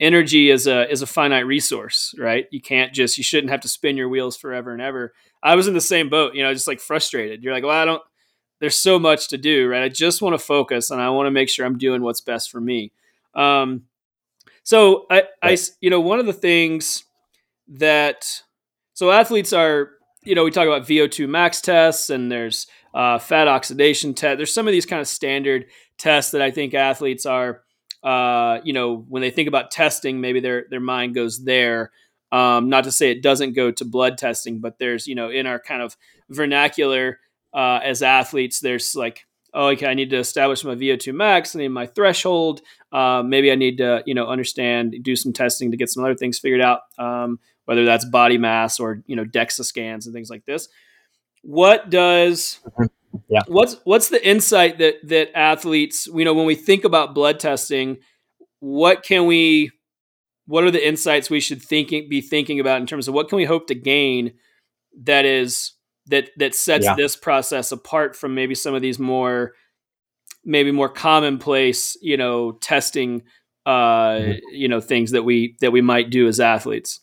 energy 0.00 0.50
is 0.50 0.66
a 0.66 0.90
is 0.90 1.02
a 1.02 1.06
finite 1.06 1.46
resource 1.46 2.14
right 2.18 2.46
you 2.50 2.60
can't 2.60 2.92
just 2.92 3.16
you 3.16 3.24
shouldn't 3.24 3.50
have 3.50 3.60
to 3.60 3.68
spin 3.68 3.96
your 3.96 4.08
wheels 4.08 4.36
forever 4.36 4.72
and 4.72 4.82
ever 4.82 5.12
i 5.42 5.54
was 5.54 5.68
in 5.68 5.74
the 5.74 5.80
same 5.80 6.08
boat 6.08 6.34
you 6.34 6.42
know 6.42 6.52
just 6.52 6.66
like 6.66 6.80
frustrated 6.80 7.42
you're 7.42 7.52
like 7.52 7.62
well 7.62 7.80
i 7.80 7.84
don't 7.84 8.02
there's 8.60 8.76
so 8.76 8.98
much 8.98 9.28
to 9.28 9.38
do 9.38 9.68
right 9.68 9.84
i 9.84 9.88
just 9.88 10.20
want 10.20 10.34
to 10.34 10.44
focus 10.44 10.90
and 10.90 11.00
i 11.00 11.08
want 11.10 11.26
to 11.26 11.30
make 11.30 11.48
sure 11.48 11.64
i'm 11.64 11.78
doing 11.78 12.02
what's 12.02 12.20
best 12.20 12.50
for 12.50 12.60
me 12.60 12.90
um 13.34 13.82
so 14.64 15.06
i 15.10 15.22
i 15.42 15.56
you 15.80 15.90
know 15.90 16.00
one 16.00 16.18
of 16.18 16.26
the 16.26 16.32
things 16.32 17.04
that 17.68 18.42
so 18.94 19.12
athletes 19.12 19.52
are 19.52 19.90
you 20.24 20.34
know 20.34 20.44
we 20.44 20.50
talk 20.50 20.66
about 20.66 20.82
vo2 20.82 21.28
max 21.28 21.60
tests 21.60 22.10
and 22.10 22.32
there's 22.32 22.66
uh, 22.94 23.18
fat 23.18 23.48
oxidation 23.48 24.14
test. 24.14 24.38
There's 24.38 24.54
some 24.54 24.68
of 24.68 24.72
these 24.72 24.86
kind 24.86 25.00
of 25.00 25.08
standard 25.08 25.66
tests 25.98 26.30
that 26.30 26.40
I 26.40 26.50
think 26.50 26.74
athletes 26.74 27.26
are, 27.26 27.62
uh, 28.02 28.60
you 28.62 28.72
know, 28.72 29.04
when 29.08 29.20
they 29.20 29.30
think 29.30 29.48
about 29.48 29.70
testing, 29.70 30.20
maybe 30.20 30.40
their 30.40 30.66
their 30.70 30.80
mind 30.80 31.14
goes 31.14 31.44
there. 31.44 31.90
Um, 32.30 32.68
not 32.68 32.84
to 32.84 32.92
say 32.92 33.10
it 33.10 33.22
doesn't 33.22 33.54
go 33.54 33.70
to 33.72 33.84
blood 33.84 34.16
testing, 34.16 34.60
but 34.60 34.78
there's 34.78 35.06
you 35.06 35.14
know 35.14 35.28
in 35.28 35.46
our 35.46 35.58
kind 35.58 35.82
of 35.82 35.96
vernacular 36.30 37.18
uh, 37.52 37.80
as 37.82 38.02
athletes, 38.02 38.60
there's 38.60 38.94
like 38.94 39.26
oh, 39.54 39.68
okay, 39.68 39.86
I 39.86 39.94
need 39.94 40.10
to 40.10 40.18
establish 40.18 40.64
my 40.64 40.74
VO2 40.74 41.14
max, 41.14 41.54
I 41.54 41.60
need 41.60 41.68
my 41.68 41.86
threshold. 41.86 42.60
Uh, 42.92 43.22
maybe 43.24 43.50
I 43.50 43.54
need 43.54 43.78
to, 43.78 44.02
you 44.06 44.14
know, 44.14 44.26
understand, 44.26 44.94
do 45.02 45.16
some 45.16 45.32
testing 45.32 45.70
to 45.70 45.76
get 45.76 45.88
some 45.88 46.04
other 46.04 46.14
things 46.14 46.38
figured 46.38 46.60
out, 46.60 46.80
um, 46.98 47.38
whether 47.64 47.84
that's 47.84 48.04
body 48.04 48.38
mass 48.38 48.78
or, 48.78 49.02
you 49.06 49.16
know, 49.16 49.24
DEXA 49.24 49.64
scans 49.64 50.06
and 50.06 50.14
things 50.14 50.30
like 50.30 50.44
this 50.44 50.68
what 51.44 51.90
does 51.90 52.60
mm-hmm. 52.66 53.16
yeah. 53.28 53.42
what's 53.46 53.76
what's 53.84 54.08
the 54.08 54.26
insight 54.26 54.78
that 54.78 54.96
that 55.06 55.36
athletes 55.36 56.06
you 56.06 56.24
know 56.24 56.32
when 56.32 56.46
we 56.46 56.54
think 56.54 56.84
about 56.84 57.14
blood 57.14 57.38
testing 57.38 57.98
what 58.60 59.02
can 59.02 59.26
we 59.26 59.70
what 60.46 60.64
are 60.64 60.70
the 60.70 60.86
insights 60.86 61.28
we 61.28 61.40
should 61.40 61.62
thinking 61.62 62.08
be 62.08 62.22
thinking 62.22 62.60
about 62.60 62.80
in 62.80 62.86
terms 62.86 63.08
of 63.08 63.14
what 63.14 63.28
can 63.28 63.36
we 63.36 63.44
hope 63.44 63.66
to 63.66 63.74
gain 63.74 64.32
that 65.02 65.26
is 65.26 65.73
that 66.06 66.30
that 66.36 66.54
sets 66.54 66.84
yeah. 66.84 66.94
this 66.96 67.16
process 67.16 67.72
apart 67.72 68.14
from 68.16 68.34
maybe 68.34 68.54
some 68.54 68.74
of 68.74 68.82
these 68.82 68.98
more 68.98 69.52
maybe 70.44 70.70
more 70.70 70.88
commonplace 70.88 71.96
you 72.02 72.16
know 72.16 72.52
testing 72.52 73.22
uh 73.66 74.16
mm-hmm. 74.16 74.38
you 74.52 74.68
know 74.68 74.80
things 74.80 75.12
that 75.12 75.22
we 75.22 75.56
that 75.60 75.72
we 75.72 75.80
might 75.80 76.10
do 76.10 76.28
as 76.28 76.40
athletes 76.40 77.00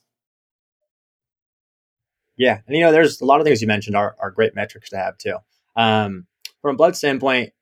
yeah, 2.42 2.60
and 2.66 2.76
you 2.76 2.82
know, 2.82 2.92
there's 2.92 3.22
a 3.22 3.26
lot 3.26 3.40
of 3.40 3.46
things 3.46 3.62
you 3.62 3.68
mentioned 3.68 3.96
are, 3.96 4.16
are 4.20 4.32
great 4.32 4.56
metrics 4.56 4.90
to 4.90 4.98
have 4.98 5.16
too. 5.20 5.36
Um, 5.76 6.26
from 6.64 6.74
a 6.74 6.78
blood 6.78 6.96
standpoint, 6.96 7.54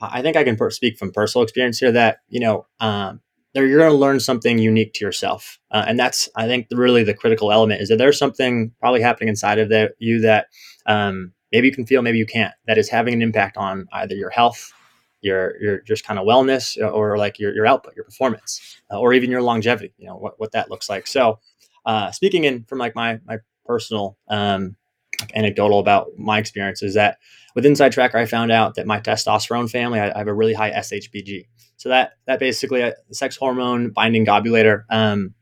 I 0.00 0.22
think 0.22 0.34
I 0.34 0.44
can 0.44 0.56
per- 0.56 0.70
speak 0.70 0.96
from 0.96 1.12
personal 1.12 1.42
experience 1.42 1.78
here 1.78 1.92
that 1.92 2.20
you 2.26 2.40
know 2.40 2.66
um, 2.80 3.20
there 3.54 3.66
you're 3.66 3.78
going 3.78 3.90
to 3.90 3.96
learn 3.96 4.20
something 4.20 4.58
unique 4.58 4.92
to 4.94 5.04
yourself, 5.04 5.58
uh, 5.70 5.84
and 5.86 5.98
that's 5.98 6.28
I 6.36 6.46
think 6.46 6.66
really 6.70 7.04
the 7.04 7.14
critical 7.14 7.52
element 7.52 7.80
is 7.80 7.88
that 7.88 7.96
there's 7.96 8.18
something 8.18 8.72
probably 8.80 9.00
happening 9.00 9.28
inside 9.28 9.58
of 9.58 9.72
you 9.98 10.20
that 10.20 10.46
um, 10.86 11.32
maybe 11.52 11.68
you 11.68 11.74
can 11.74 11.86
feel, 11.86 12.02
maybe 12.02 12.18
you 12.18 12.26
can't, 12.26 12.54
that 12.66 12.78
is 12.78 12.88
having 12.88 13.14
an 13.14 13.22
impact 13.22 13.56
on 13.56 13.86
either 13.92 14.14
your 14.14 14.30
health, 14.30 14.72
your 15.20 15.60
your 15.60 15.80
just 15.80 16.04
kind 16.04 16.18
of 16.18 16.26
wellness 16.26 16.76
or 16.80 17.18
like 17.18 17.38
your, 17.38 17.54
your 17.54 17.66
output, 17.66 17.94
your 17.96 18.04
performance, 18.04 18.80
uh, 18.90 18.98
or 18.98 19.12
even 19.12 19.30
your 19.30 19.42
longevity. 19.42 19.92
You 19.98 20.06
know 20.08 20.16
what, 20.16 20.38
what 20.38 20.52
that 20.52 20.70
looks 20.70 20.88
like. 20.88 21.06
So, 21.06 21.38
uh, 21.86 22.10
speaking 22.12 22.44
in 22.44 22.64
from 22.64 22.78
like 22.78 22.94
my 22.94 23.18
my 23.26 23.38
personal 23.64 24.16
um, 24.28 24.76
anecdotal 25.34 25.78
about 25.78 26.08
my 26.16 26.38
experience 26.38 26.82
is 26.82 26.94
that 26.94 27.18
with 27.54 27.66
Inside 27.66 27.92
Tracker, 27.92 28.18
I 28.18 28.26
found 28.26 28.52
out 28.52 28.74
that 28.76 28.86
my 28.86 29.00
testosterone 29.00 29.70
family, 29.70 29.98
I, 29.98 30.12
I 30.14 30.18
have 30.18 30.28
a 30.28 30.34
really 30.34 30.54
high 30.54 30.70
SHBG. 30.70 31.46
So 31.76 31.88
that 31.88 32.12
that 32.26 32.40
basically 32.40 32.80
a 32.80 32.88
uh, 32.88 32.92
sex 33.12 33.36
hormone 33.36 33.90
binding 33.90 34.26
globulator 34.26 34.84
um, 34.90 35.34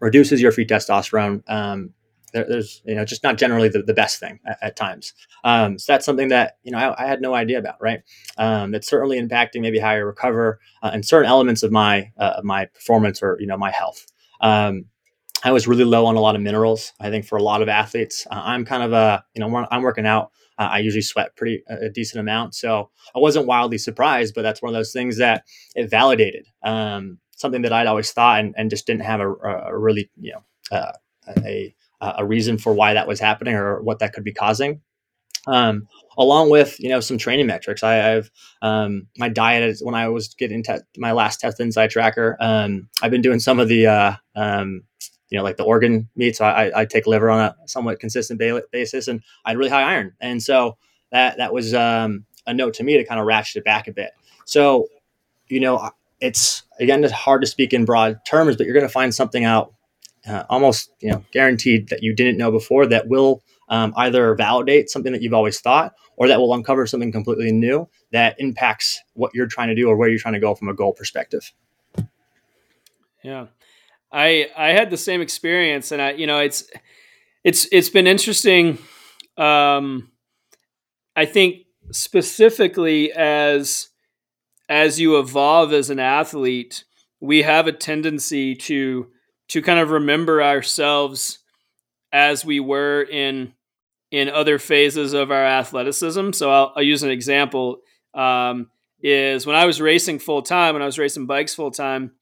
reduces 0.00 0.42
your 0.42 0.52
free 0.52 0.66
testosterone. 0.66 1.42
Um, 1.48 1.90
there, 2.32 2.46
there's 2.48 2.82
you 2.84 2.96
know 2.96 3.04
just 3.04 3.22
not 3.22 3.38
generally 3.38 3.68
the, 3.68 3.82
the 3.82 3.94
best 3.94 4.18
thing 4.18 4.40
at, 4.46 4.58
at 4.60 4.76
times. 4.76 5.14
Um, 5.44 5.78
so 5.78 5.92
that's 5.92 6.04
something 6.04 6.28
that 6.28 6.58
you 6.64 6.72
know 6.72 6.78
I, 6.78 7.04
I 7.04 7.06
had 7.06 7.20
no 7.20 7.34
idea 7.34 7.58
about. 7.58 7.76
Right, 7.80 8.02
um, 8.36 8.72
that's 8.72 8.88
certainly 8.88 9.20
impacting 9.20 9.60
maybe 9.60 9.78
how 9.78 9.90
I 9.90 9.94
recover 9.94 10.58
uh, 10.82 10.90
and 10.92 11.04
certain 11.04 11.28
elements 11.28 11.62
of 11.62 11.70
my 11.70 12.10
uh, 12.18 12.40
my 12.42 12.66
performance 12.66 13.22
or 13.22 13.36
you 13.40 13.46
know 13.46 13.56
my 13.56 13.70
health. 13.70 14.04
Um, 14.40 14.86
I 15.44 15.52
was 15.52 15.68
really 15.68 15.84
low 15.84 16.06
on 16.06 16.16
a 16.16 16.20
lot 16.20 16.34
of 16.34 16.40
minerals. 16.40 16.92
I 16.98 17.10
think 17.10 17.26
for 17.26 17.36
a 17.36 17.42
lot 17.42 17.60
of 17.60 17.68
athletes, 17.68 18.26
uh, 18.30 18.40
I'm 18.42 18.64
kind 18.64 18.82
of 18.82 18.92
a 18.92 19.22
you 19.34 19.40
know 19.40 19.66
I'm 19.70 19.82
working 19.82 20.06
out. 20.06 20.32
Uh, 20.58 20.68
I 20.72 20.78
usually 20.78 21.02
sweat 21.02 21.36
pretty 21.36 21.62
a 21.68 21.90
decent 21.90 22.20
amount, 22.20 22.54
so 22.54 22.90
I 23.14 23.18
wasn't 23.18 23.46
wildly 23.46 23.78
surprised. 23.78 24.34
But 24.34 24.42
that's 24.42 24.62
one 24.62 24.70
of 24.70 24.78
those 24.78 24.92
things 24.92 25.18
that 25.18 25.44
it 25.76 25.90
validated 25.90 26.46
um, 26.64 27.18
something 27.36 27.62
that 27.62 27.72
I'd 27.72 27.86
always 27.86 28.10
thought 28.12 28.40
and, 28.40 28.54
and 28.56 28.70
just 28.70 28.86
didn't 28.86 29.02
have 29.02 29.20
a, 29.20 29.30
a 29.30 29.78
really 29.78 30.10
you 30.18 30.32
know 30.32 30.76
uh, 30.76 30.92
a 31.44 31.74
a 32.00 32.24
reason 32.24 32.58
for 32.58 32.72
why 32.72 32.94
that 32.94 33.06
was 33.06 33.20
happening 33.20 33.54
or 33.54 33.82
what 33.82 33.98
that 33.98 34.12
could 34.12 34.24
be 34.24 34.32
causing. 34.32 34.80
Um, 35.46 35.88
along 36.16 36.48
with 36.48 36.80
you 36.80 36.88
know 36.88 37.00
some 37.00 37.18
training 37.18 37.46
metrics. 37.46 37.82
I, 37.82 37.94
have 37.94 38.30
um, 38.62 39.08
my 39.18 39.28
diet 39.28 39.62
is 39.62 39.82
when 39.82 39.94
I 39.94 40.08
was 40.08 40.28
getting 40.28 40.62
te- 40.62 40.78
my 40.96 41.12
last 41.12 41.40
test 41.40 41.60
inside 41.60 41.90
tracker. 41.90 42.38
Um, 42.40 42.88
I've 43.02 43.10
been 43.10 43.20
doing 43.20 43.40
some 43.40 43.60
of 43.60 43.68
the 43.68 43.86
uh, 43.86 44.12
um, 44.34 44.84
you 45.30 45.38
know 45.38 45.44
like 45.44 45.56
the 45.56 45.64
organ 45.64 46.08
meats. 46.16 46.38
So 46.38 46.44
I, 46.44 46.80
I, 46.80 46.84
take 46.84 47.06
liver 47.06 47.30
on 47.30 47.40
a 47.40 47.56
somewhat 47.66 48.00
consistent 48.00 48.40
basis, 48.70 49.08
and 49.08 49.22
I 49.44 49.50
had 49.50 49.58
really 49.58 49.70
high 49.70 49.82
iron, 49.82 50.12
and 50.20 50.42
so 50.42 50.76
that 51.10 51.38
that 51.38 51.52
was 51.52 51.74
um, 51.74 52.24
a 52.46 52.54
note 52.54 52.74
to 52.74 52.84
me 52.84 52.96
to 52.96 53.04
kind 53.04 53.20
of 53.20 53.26
ratchet 53.26 53.56
it 53.56 53.64
back 53.64 53.88
a 53.88 53.92
bit. 53.92 54.12
So 54.44 54.88
you 55.48 55.60
know 55.60 55.90
it's 56.20 56.62
again 56.78 57.04
it's 57.04 57.12
hard 57.12 57.42
to 57.42 57.46
speak 57.46 57.72
in 57.72 57.84
broad 57.84 58.20
terms, 58.26 58.56
but 58.56 58.66
you're 58.66 58.74
going 58.74 58.86
to 58.86 58.92
find 58.92 59.14
something 59.14 59.44
out 59.44 59.74
uh, 60.26 60.44
almost 60.48 60.90
you 61.00 61.10
know 61.10 61.24
guaranteed 61.32 61.88
that 61.88 62.02
you 62.02 62.14
didn't 62.14 62.38
know 62.38 62.50
before 62.50 62.86
that 62.86 63.08
will 63.08 63.42
um, 63.68 63.92
either 63.96 64.34
validate 64.34 64.90
something 64.90 65.12
that 65.12 65.22
you've 65.22 65.34
always 65.34 65.60
thought 65.60 65.94
or 66.16 66.28
that 66.28 66.38
will 66.38 66.54
uncover 66.54 66.86
something 66.86 67.12
completely 67.12 67.50
new 67.52 67.88
that 68.12 68.36
impacts 68.38 69.02
what 69.14 69.34
you're 69.34 69.46
trying 69.46 69.68
to 69.68 69.74
do 69.74 69.88
or 69.88 69.96
where 69.96 70.08
you're 70.08 70.18
trying 70.18 70.34
to 70.34 70.40
go 70.40 70.54
from 70.54 70.68
a 70.68 70.74
goal 70.74 70.92
perspective 70.92 71.52
yeah 73.22 73.46
i 74.14 74.48
i 74.56 74.68
had 74.70 74.90
the 74.90 74.96
same 74.96 75.20
experience 75.20 75.92
and 75.92 76.00
i 76.00 76.12
you 76.12 76.26
know 76.26 76.38
it's 76.38 76.64
it's 77.42 77.68
it's 77.72 77.90
been 77.90 78.06
interesting 78.06 78.78
um 79.36 80.10
i 81.16 81.24
think 81.26 81.66
specifically 81.90 83.12
as 83.12 83.88
as 84.68 84.98
you 84.98 85.18
evolve 85.18 85.72
as 85.72 85.90
an 85.90 85.98
athlete 85.98 86.84
we 87.20 87.42
have 87.42 87.66
a 87.66 87.72
tendency 87.72 88.54
to 88.54 89.08
to 89.48 89.62
kind 89.62 89.78
of 89.78 89.90
remember 89.90 90.42
ourselves 90.42 91.40
as 92.12 92.44
we 92.44 92.60
were 92.60 93.02
in 93.02 93.52
in 94.10 94.28
other 94.28 94.60
phases 94.60 95.12
of 95.12 95.32
our 95.32 95.44
athleticism. 95.44 96.30
So 96.32 96.50
I'll, 96.50 96.72
I'll 96.76 96.82
use 96.82 97.02
an 97.02 97.10
example. 97.10 97.80
Um, 98.14 98.70
is 99.02 99.44
when 99.44 99.56
I 99.56 99.66
was 99.66 99.82
racing 99.82 100.20
full 100.20 100.40
time, 100.40 100.74
when 100.74 100.82
I 100.82 100.86
was 100.86 100.98
racing 100.98 101.26
bikes 101.26 101.54
full 101.54 101.72
time, 101.72 102.12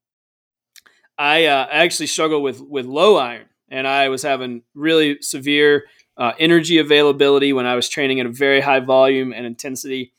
I 1.22 1.44
uh, 1.44 1.68
actually 1.70 2.08
struggled 2.08 2.42
with 2.42 2.61
with 2.61 2.85
low 2.85 3.14
iron, 3.16 3.46
and 3.70 3.87
I 3.87 4.08
was 4.08 4.24
having 4.24 4.62
really 4.74 5.18
severe 5.20 5.85
uh, 6.16 6.32
energy 6.37 6.78
availability 6.78 7.52
when 7.52 7.64
I 7.64 7.76
was 7.76 7.88
training 7.88 8.18
at 8.18 8.26
a 8.26 8.32
very 8.32 8.61
high 8.61 8.80
volume 8.80 9.32
and 9.32 9.46
intensity, 9.46 10.14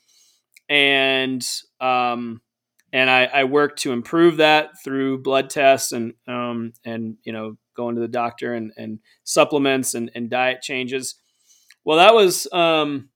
and 0.66 1.46
um, 1.78 2.40
and 2.90 3.10
I, 3.10 3.24
I 3.26 3.44
worked 3.44 3.80
to 3.80 3.92
improve 3.92 4.38
that 4.38 4.82
through 4.82 5.22
blood 5.22 5.50
tests 5.50 5.92
and 5.92 6.14
um, 6.26 6.72
and 6.86 7.18
you 7.22 7.34
know 7.34 7.58
going 7.76 7.96
to 7.96 8.00
the 8.00 8.08
doctor 8.08 8.54
and, 8.54 8.72
and 8.78 8.98
supplements 9.24 9.92
and, 9.92 10.10
and 10.14 10.30
diet 10.30 10.62
changes. 10.62 11.16
Well, 11.84 11.98
that 11.98 12.14
was 12.14 12.50
um, 12.50 13.10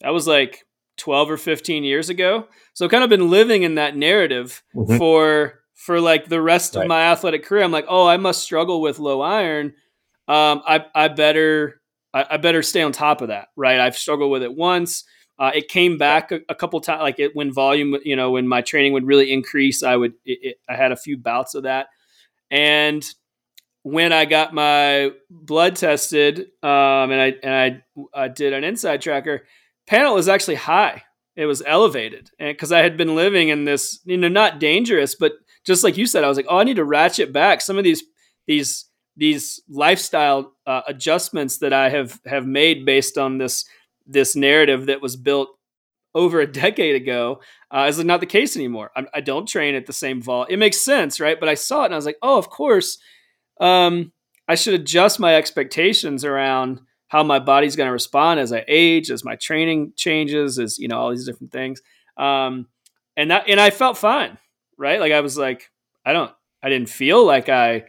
that 0.00 0.10
was 0.10 0.28
like 0.28 0.64
twelve 0.96 1.28
or 1.28 1.38
fifteen 1.38 1.82
years 1.82 2.08
ago. 2.08 2.46
So 2.72 2.88
kind 2.88 3.02
of 3.02 3.10
been 3.10 3.30
living 3.30 3.64
in 3.64 3.74
that 3.74 3.96
narrative 3.96 4.62
mm-hmm. 4.76 4.96
for 4.96 5.63
for 5.74 6.00
like 6.00 6.28
the 6.28 6.40
rest 6.40 6.74
right. 6.74 6.82
of 6.82 6.88
my 6.88 7.02
athletic 7.02 7.44
career. 7.44 7.62
I'm 7.62 7.72
like, 7.72 7.86
oh, 7.88 8.06
I 8.06 8.16
must 8.16 8.42
struggle 8.42 8.80
with 8.80 8.98
low 8.98 9.20
iron. 9.20 9.74
Um, 10.26 10.62
I 10.66 10.86
I 10.94 11.08
better 11.08 11.80
I, 12.14 12.26
I 12.30 12.36
better 12.38 12.62
stay 12.62 12.82
on 12.82 12.92
top 12.92 13.20
of 13.20 13.28
that, 13.28 13.48
right? 13.56 13.80
I've 13.80 13.96
struggled 13.96 14.30
with 14.30 14.42
it 14.42 14.54
once. 14.54 15.04
Uh, 15.38 15.50
it 15.52 15.68
came 15.68 15.98
back 15.98 16.30
a, 16.30 16.40
a 16.48 16.54
couple 16.54 16.80
times, 16.80 17.02
like 17.02 17.18
it 17.18 17.34
when 17.34 17.52
volume, 17.52 17.96
you 18.04 18.14
know, 18.14 18.30
when 18.30 18.46
my 18.46 18.62
training 18.62 18.92
would 18.92 19.04
really 19.04 19.32
increase, 19.32 19.82
I 19.82 19.96
would, 19.96 20.12
it, 20.24 20.38
it, 20.42 20.56
I 20.68 20.76
had 20.76 20.92
a 20.92 20.96
few 20.96 21.18
bouts 21.18 21.56
of 21.56 21.64
that. 21.64 21.88
And 22.52 23.04
when 23.82 24.12
I 24.12 24.26
got 24.26 24.54
my 24.54 25.10
blood 25.28 25.74
tested, 25.74 26.38
um, 26.62 27.10
and 27.10 27.20
I 27.20 27.34
and 27.42 27.82
I, 28.14 28.22
I 28.24 28.28
did 28.28 28.52
an 28.52 28.62
inside 28.64 29.02
tracker, 29.02 29.44
panel 29.86 30.14
was 30.14 30.28
actually 30.28 30.54
high. 30.54 31.02
It 31.36 31.46
was 31.46 31.62
elevated, 31.66 32.30
and 32.38 32.48
because 32.48 32.70
I 32.70 32.78
had 32.78 32.96
been 32.96 33.16
living 33.16 33.48
in 33.48 33.64
this, 33.64 33.98
you 34.04 34.16
know, 34.16 34.28
not 34.28 34.60
dangerous, 34.60 35.16
but 35.16 35.32
just 35.64 35.84
like 35.84 35.96
you 35.96 36.06
said, 36.06 36.24
I 36.24 36.28
was 36.28 36.36
like, 36.36 36.46
oh, 36.48 36.58
I 36.58 36.64
need 36.64 36.76
to 36.76 36.84
ratchet 36.84 37.32
back 37.32 37.60
some 37.60 37.78
of 37.78 37.84
these 37.84 38.02
these 38.46 38.86
these 39.16 39.62
lifestyle 39.68 40.52
uh, 40.66 40.82
adjustments 40.86 41.58
that 41.58 41.72
I 41.72 41.88
have 41.88 42.20
have 42.26 42.46
made 42.46 42.84
based 42.84 43.18
on 43.18 43.38
this 43.38 43.64
this 44.06 44.36
narrative 44.36 44.86
that 44.86 45.00
was 45.00 45.16
built 45.16 45.48
over 46.14 46.40
a 46.40 46.46
decade 46.46 46.94
ago 46.94 47.40
uh, 47.70 47.86
is 47.88 48.02
not 48.04 48.20
the 48.20 48.26
case 48.26 48.56
anymore. 48.56 48.90
I, 48.94 49.04
I, 49.14 49.20
don't 49.20 49.48
train 49.48 49.74
at 49.74 49.86
the 49.86 49.92
same 49.92 50.22
vol. 50.22 50.44
It 50.44 50.58
makes 50.58 50.78
sense, 50.78 51.18
right? 51.18 51.40
But 51.40 51.48
I 51.48 51.54
saw 51.54 51.82
it 51.82 51.86
and 51.86 51.94
I 51.94 51.96
was 51.96 52.06
like, 52.06 52.18
oh, 52.22 52.38
of 52.38 52.50
course. 52.50 52.98
Um, 53.60 54.12
I 54.46 54.54
should 54.54 54.74
adjust 54.74 55.18
my 55.18 55.34
expectations 55.34 56.24
around 56.24 56.80
how 57.08 57.22
my 57.22 57.38
body's 57.38 57.76
going 57.76 57.88
to 57.88 57.92
respond 57.92 58.40
as 58.40 58.52
I 58.52 58.64
age, 58.68 59.10
as 59.10 59.24
my 59.24 59.36
training 59.36 59.92
changes, 59.96 60.58
as 60.58 60.78
you 60.78 60.88
know, 60.88 60.98
all 60.98 61.10
these 61.10 61.26
different 61.26 61.52
things. 61.52 61.80
Um, 62.16 62.68
and 63.16 63.30
that, 63.30 63.48
and 63.48 63.60
I 63.60 63.70
felt 63.70 63.96
fine, 63.96 64.38
right? 64.78 65.00
Like 65.00 65.12
I 65.12 65.20
was 65.20 65.36
like, 65.36 65.70
I 66.04 66.12
don't, 66.12 66.30
I 66.62 66.68
didn't 66.68 66.88
feel 66.88 67.24
like 67.24 67.48
I 67.48 67.84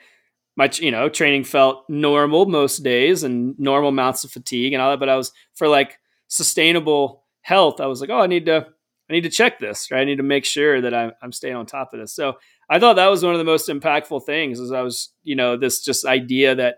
my 0.58 0.70
you 0.76 0.92
know 0.92 1.10
training 1.10 1.44
felt 1.44 1.84
normal 1.90 2.46
most 2.46 2.80
days 2.80 3.24
and 3.24 3.60
normal 3.60 3.90
amounts 3.90 4.24
of 4.24 4.32
fatigue 4.32 4.72
and 4.72 4.82
all 4.82 4.90
that 4.90 5.02
but 5.02 5.10
i 5.10 5.16
was 5.18 5.34
for 5.54 5.68
like 5.68 6.00
sustainable 6.28 7.26
health, 7.46 7.80
I 7.80 7.86
was 7.86 8.02
like, 8.02 8.10
oh, 8.10 8.20
I 8.20 8.28
need 8.28 8.46
to 8.48 8.68
I 9.08 9.14
need 9.14 9.22
to 9.22 9.30
check 9.30 9.60
this, 9.60 9.92
right? 9.92 10.02
I 10.02 10.06
need 10.06 10.18
to 10.18 10.24
make 10.24 10.46
sure 10.46 10.82
that 10.82 10.94
I'm, 10.94 11.12
I'm 11.22 11.32
staying 11.32 11.56
on 11.56 11.68
top 11.68 11.94
of 11.94 12.00
this. 12.00 12.16
So 12.16 12.38
I 12.68 12.80
thought 12.80 12.96
that 12.96 13.12
was 13.12 13.24
one 13.24 13.34
of 13.34 13.38
the 13.38 13.44
most 13.44 13.70
impactful 13.70 14.26
things 14.26 14.60
is 14.60 14.72
I 14.72 14.82
was, 14.82 15.14
you 15.22 15.36
know, 15.36 15.56
this 15.56 15.84
just 15.84 16.06
idea 16.06 16.56
that 16.56 16.78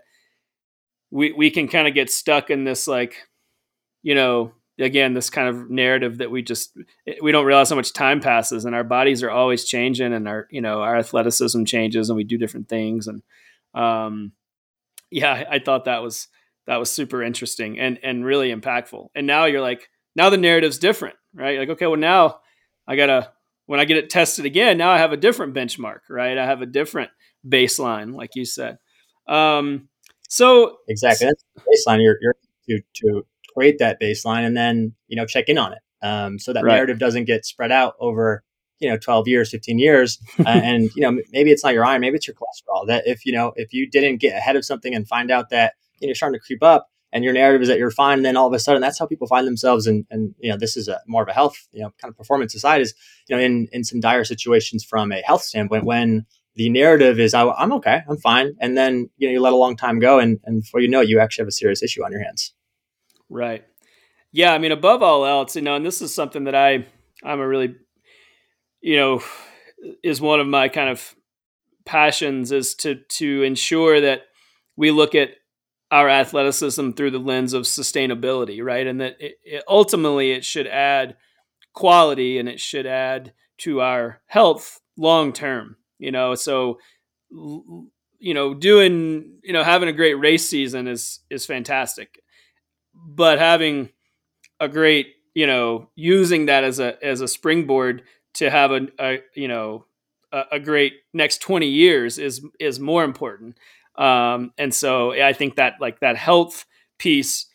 we, 1.10 1.32
we 1.32 1.50
can 1.50 1.70
kind 1.70 1.88
of 1.88 1.94
get 1.94 2.12
stuck 2.12 2.50
in 2.50 2.66
this, 2.66 2.86
like, 2.86 3.16
you 4.04 4.14
know, 4.14 4.52
again, 4.80 5.14
this 5.14 5.30
kind 5.30 5.48
of 5.50 5.70
narrative 5.70 6.20
that 6.20 6.32
we 6.32 6.42
just, 6.42 6.78
we 7.22 7.32
don't 7.32 7.46
realize 7.46 7.70
how 7.70 7.76
much 7.76 7.94
time 7.94 8.20
passes 8.20 8.66
and 8.66 8.76
our 8.76 8.84
bodies 8.84 9.24
are 9.24 9.32
always 9.32 9.66
changing 9.66 10.14
and 10.14 10.28
our, 10.28 10.48
you 10.52 10.62
know, 10.62 10.82
our 10.82 10.98
athleticism 10.98 11.64
changes 11.64 12.10
and 12.10 12.18
we 12.18 12.24
do 12.24 12.38
different 12.38 12.70
things. 12.70 13.08
And, 13.08 13.24
um, 13.74 14.32
yeah, 15.10 15.32
I, 15.32 15.56
I 15.56 15.60
thought 15.60 15.86
that 15.86 16.04
was, 16.04 16.28
that 16.68 16.78
was 16.78 16.92
super 16.92 17.24
interesting 17.24 17.80
and 17.80 17.98
and 18.04 18.26
really 18.26 18.54
impactful. 18.54 19.08
And 19.16 19.26
now 19.26 19.46
you're 19.46 19.62
like, 19.62 19.90
now 20.16 20.30
the 20.30 20.38
narrative's 20.38 20.78
different, 20.78 21.16
right? 21.34 21.58
Like, 21.58 21.70
okay, 21.70 21.88
well 21.88 22.00
now 22.00 22.42
I 22.86 22.96
gotta 22.98 23.32
when 23.66 23.80
I 23.80 23.86
get 23.86 23.98
it 23.98 24.10
tested 24.10 24.46
again, 24.46 24.78
now 24.78 24.92
I 24.92 24.98
have 24.98 25.14
a 25.14 25.18
different 25.18 25.54
benchmark, 25.54 26.00
right? 26.10 26.38
I 26.38 26.46
have 26.46 26.62
a 26.62 26.66
different 26.66 27.12
baseline, 27.48 28.14
like 28.14 28.32
you 28.36 28.46
said. 28.46 28.78
Um, 29.28 29.88
so 30.28 30.78
exactly 30.90 31.28
that's 31.28 31.44
baseline. 31.58 32.02
You're, 32.02 32.18
you're 32.22 32.36
to 32.70 32.82
to 32.96 33.24
create 33.58 33.80
that 33.80 34.00
baseline 34.00 34.46
and 34.46 34.56
then 34.56 34.94
you 35.08 35.16
know 35.16 35.26
check 35.26 35.50
in 35.50 35.58
on 35.58 35.74
it, 35.74 35.80
um, 36.06 36.38
so 36.40 36.54
that 36.54 36.64
right. 36.64 36.76
narrative 36.76 37.00
doesn't 37.00 37.26
get 37.26 37.46
spread 37.46 37.72
out 37.72 37.96
over 38.00 38.44
you 38.80 38.88
know 38.88 38.98
12 38.98 39.28
years 39.28 39.50
15 39.50 39.80
years 39.80 40.20
uh, 40.40 40.44
and 40.48 40.92
you 40.96 41.02
know 41.02 41.20
maybe 41.32 41.52
it's 41.52 41.64
not 41.64 41.74
your 41.74 41.84
iron 41.84 42.00
maybe 42.02 42.16
it's 42.16 42.28
your 42.28 42.36
cholesterol 42.36 42.86
that 42.86 43.08
if 43.08 43.26
you 43.26 43.32
know 43.32 43.52
if 43.56 43.74
you 43.74 43.90
didn't 43.90 44.18
get 44.18 44.38
ahead 44.38 44.56
of 44.56 44.64
something 44.64 44.94
and 44.94 45.08
find 45.08 45.32
out 45.32 45.50
that 45.50 45.74
you 46.00 46.08
know, 46.08 46.14
starting 46.14 46.40
to 46.40 46.46
creep 46.46 46.64
up 46.64 46.90
and 47.12 47.24
your 47.24 47.34
narrative 47.34 47.62
is 47.62 47.68
that 47.68 47.78
you're 47.78 47.92
fine. 47.92 48.20
And 48.20 48.26
then 48.26 48.38
all 48.38 48.48
of 48.48 48.54
a 48.54 48.60
sudden 48.60 48.82
that's 48.82 49.00
how 49.00 49.06
people 49.06 49.28
find 49.28 49.48
themselves. 49.48 49.88
And, 49.88 50.06
and, 50.10 50.36
you 50.40 50.52
know, 50.52 50.58
this 50.58 50.78
is 50.78 50.88
a 50.88 51.00
more 51.08 51.24
of 51.24 51.30
a 51.30 51.34
health, 51.34 51.68
you 51.72 51.82
know, 51.82 51.92
kind 52.02 52.12
of 52.12 52.18
performance 52.18 52.54
aside 52.56 52.82
is, 52.82 52.94
you 53.28 53.36
know, 53.36 53.42
in, 53.42 53.68
in 53.72 53.84
some 53.84 54.00
dire 54.00 54.24
situations 54.24 54.84
from 54.84 55.12
a 55.12 55.22
health 55.22 55.44
standpoint, 55.44 55.86
when 55.86 56.26
the 56.56 56.70
narrative 56.70 57.20
is, 57.20 57.34
I, 57.34 57.44
am 57.62 57.72
okay, 57.74 58.02
I'm 58.10 58.18
fine. 58.18 58.56
And 58.60 58.78
then, 58.78 59.10
you 59.18 59.28
know, 59.28 59.34
you 59.34 59.42
let 59.42 59.54
a 59.54 59.58
long 59.58 59.76
time 59.76 60.00
go 60.00 60.20
and, 60.20 60.40
and 60.44 60.62
before 60.62 60.82
you 60.82 60.88
know 60.88 61.02
it, 61.02 61.10
you 61.10 61.20
actually 61.20 61.44
have 61.44 61.50
a 61.50 61.54
serious 61.54 61.84
issue 61.84 62.04
on 62.04 62.12
your 62.12 62.24
hands. 62.24 62.54
Right. 63.30 63.64
Yeah. 64.32 64.54
I 64.54 64.58
mean, 64.58 64.72
above 64.72 65.02
all 65.02 65.26
else, 65.26 65.56
you 65.56 65.62
know, 65.62 65.76
and 65.76 65.86
this 65.86 66.02
is 66.02 66.14
something 66.14 66.46
that 66.46 66.56
I, 66.56 66.86
I'm 67.24 67.40
a 67.40 67.48
really, 67.48 67.76
you 68.82 68.96
know, 68.98 69.22
is 70.04 70.22
one 70.22 70.40
of 70.40 70.48
my 70.48 70.70
kind 70.70 70.90
of 70.90 71.16
passions 71.86 72.52
is 72.52 72.76
to 72.76 72.96
to 73.08 73.44
ensure 73.44 74.02
that 74.02 74.24
we 74.76 74.92
look 74.92 75.16
at 75.16 75.30
our 75.90 76.10
athleticism 76.10 76.92
through 76.92 77.12
the 77.12 77.20
lens 77.20 77.54
of 77.54 77.64
sustainability, 77.64 78.64
right? 78.64 78.86
And 78.86 79.00
that 79.00 79.16
it, 79.20 79.36
it, 79.44 79.64
ultimately 79.68 80.32
it 80.32 80.44
should 80.44 80.68
add 80.68 81.16
quality 81.74 82.40
and 82.40 82.50
it 82.50 82.60
should 82.60 82.86
add 82.86 83.34
to 83.60 83.82
our 83.82 84.22
health 84.28 84.82
long 84.98 85.32
term. 85.32 85.78
You 85.98 86.12
know, 86.12 86.36
so 86.36 86.78
you 87.32 88.34
know, 88.34 88.54
doing 88.54 89.40
you 89.44 89.54
know 89.54 89.64
having 89.64 89.90
a 89.90 89.94
great 89.94 90.16
race 90.16 90.48
season 90.48 90.88
is 90.88 91.20
is 91.30 91.46
fantastic, 91.46 92.22
but 93.06 93.40
having 93.40 93.90
a 94.60 94.68
great 94.68 95.16
you 95.34 95.46
know 95.46 95.90
using 95.96 96.48
that 96.48 96.64
as 96.64 96.80
a 96.80 97.04
as 97.06 97.22
a 97.22 97.28
springboard 97.28 98.04
to 98.34 98.50
have 98.50 98.72
a, 98.72 98.88
a 99.00 99.20
you 99.36 99.48
know 99.48 99.86
a, 100.32 100.44
a, 100.54 100.60
great 100.60 100.94
next 101.14 101.42
20 101.42 101.68
years 101.68 102.18
is 102.18 102.46
is 102.60 102.80
more 102.80 103.04
important. 103.04 103.58
Um, 103.96 104.52
and 104.58 104.74
so 104.74 105.12
i 105.12 105.34
think 105.34 105.56
that 105.56 105.76
like 105.82 106.02
that 106.02 106.18
health 106.18 106.66
piece 107.00 107.48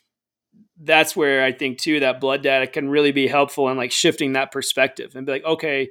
that's 0.80 1.14
where 1.14 1.44
i 1.44 1.52
think 1.52 1.78
too 1.78 2.00
that 2.00 2.20
blood 2.20 2.42
data 2.42 2.66
can 2.66 2.88
really 2.88 3.12
be 3.12 3.28
helpful 3.28 3.68
in 3.68 3.76
like 3.76 3.92
shifting 3.92 4.32
that 4.32 4.50
perspective 4.50 5.14
and 5.14 5.24
be 5.24 5.32
like 5.32 5.44
okay 5.44 5.88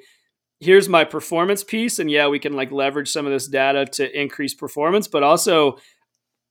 here's 0.59 0.89
my 0.89 1.05
performance 1.05 1.63
piece 1.63 1.99
and 1.99 2.11
yeah 2.11 2.27
we 2.27 2.37
can 2.37 2.53
like 2.53 2.69
leverage 2.69 3.09
some 3.09 3.25
of 3.25 3.31
this 3.31 3.47
data 3.47 3.85
to 3.85 4.19
increase 4.19 4.53
performance 4.53 5.07
but 5.07 5.23
also 5.23 5.77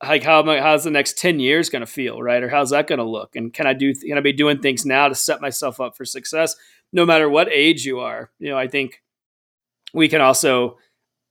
like 0.03 0.23
how 0.23 0.39
am 0.39 0.49
I, 0.49 0.59
how's 0.59 0.83
the 0.83 0.91
next 0.91 1.17
10 1.17 1.39
years 1.39 1.69
going 1.69 1.81
to 1.81 1.85
feel 1.85 2.21
right 2.21 2.43
or 2.43 2.49
how's 2.49 2.71
that 2.71 2.87
going 2.87 2.99
to 2.99 3.05
look 3.05 3.35
and 3.35 3.53
can 3.53 3.67
i 3.67 3.73
do 3.73 3.93
can 3.93 4.17
i 4.17 4.21
be 4.21 4.33
doing 4.33 4.59
things 4.59 4.85
now 4.85 5.07
to 5.07 5.15
set 5.15 5.41
myself 5.41 5.79
up 5.79 5.95
for 5.95 6.05
success 6.05 6.55
no 6.93 7.05
matter 7.05 7.29
what 7.29 7.51
age 7.51 7.85
you 7.85 7.99
are. 7.99 8.31
You 8.39 8.49
know, 8.49 8.57
I 8.57 8.67
think 8.67 9.01
we 9.93 10.07
can 10.07 10.21
also, 10.21 10.77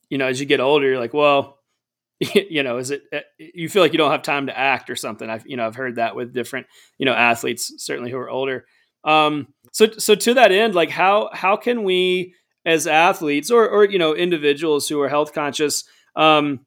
you 0.09 0.18
know, 0.18 0.26
as 0.26 0.40
you 0.40 0.46
get 0.46 0.61
older, 0.61 0.88
you're 0.88 0.98
like, 0.98 1.14
well, 1.14 1.59
you 2.20 2.62
know, 2.62 2.78
is 2.78 2.90
it 2.90 3.02
eh, 3.12 3.20
you 3.38 3.68
feel 3.68 3.83
like 3.83 3.92
you 3.92 3.98
don't 3.98 4.11
have 4.11 4.22
time 4.22 4.46
to 4.46 4.59
act 4.59 4.90
or 4.90 4.96
something? 4.96 5.28
I've 5.28 5.46
you 5.46 5.56
know 5.56 5.66
I've 5.66 5.76
heard 5.76 5.96
that 5.96 6.14
with 6.14 6.35
different 6.35 6.66
you 6.98 7.06
know 7.06 7.14
athletes 7.14 7.72
certainly 7.78 8.11
who 8.11 8.18
are 8.18 8.30
older. 8.30 8.66
Um, 9.04 9.48
so 9.72 9.90
so 9.92 10.14
to 10.14 10.35
that 10.35 10.52
end, 10.52 10.74
like 10.74 10.90
how 10.90 11.30
how 11.33 11.56
can 11.56 11.83
we 11.83 12.35
as 12.66 12.87
athletes 12.87 13.50
or 13.50 13.66
or 13.66 13.87
you 13.87 13.98
know 13.98 14.14
individuals 14.14 14.87
who 14.87 15.00
are 15.00 15.09
health 15.09 15.33
conscious, 15.33 15.85
um, 16.14 16.66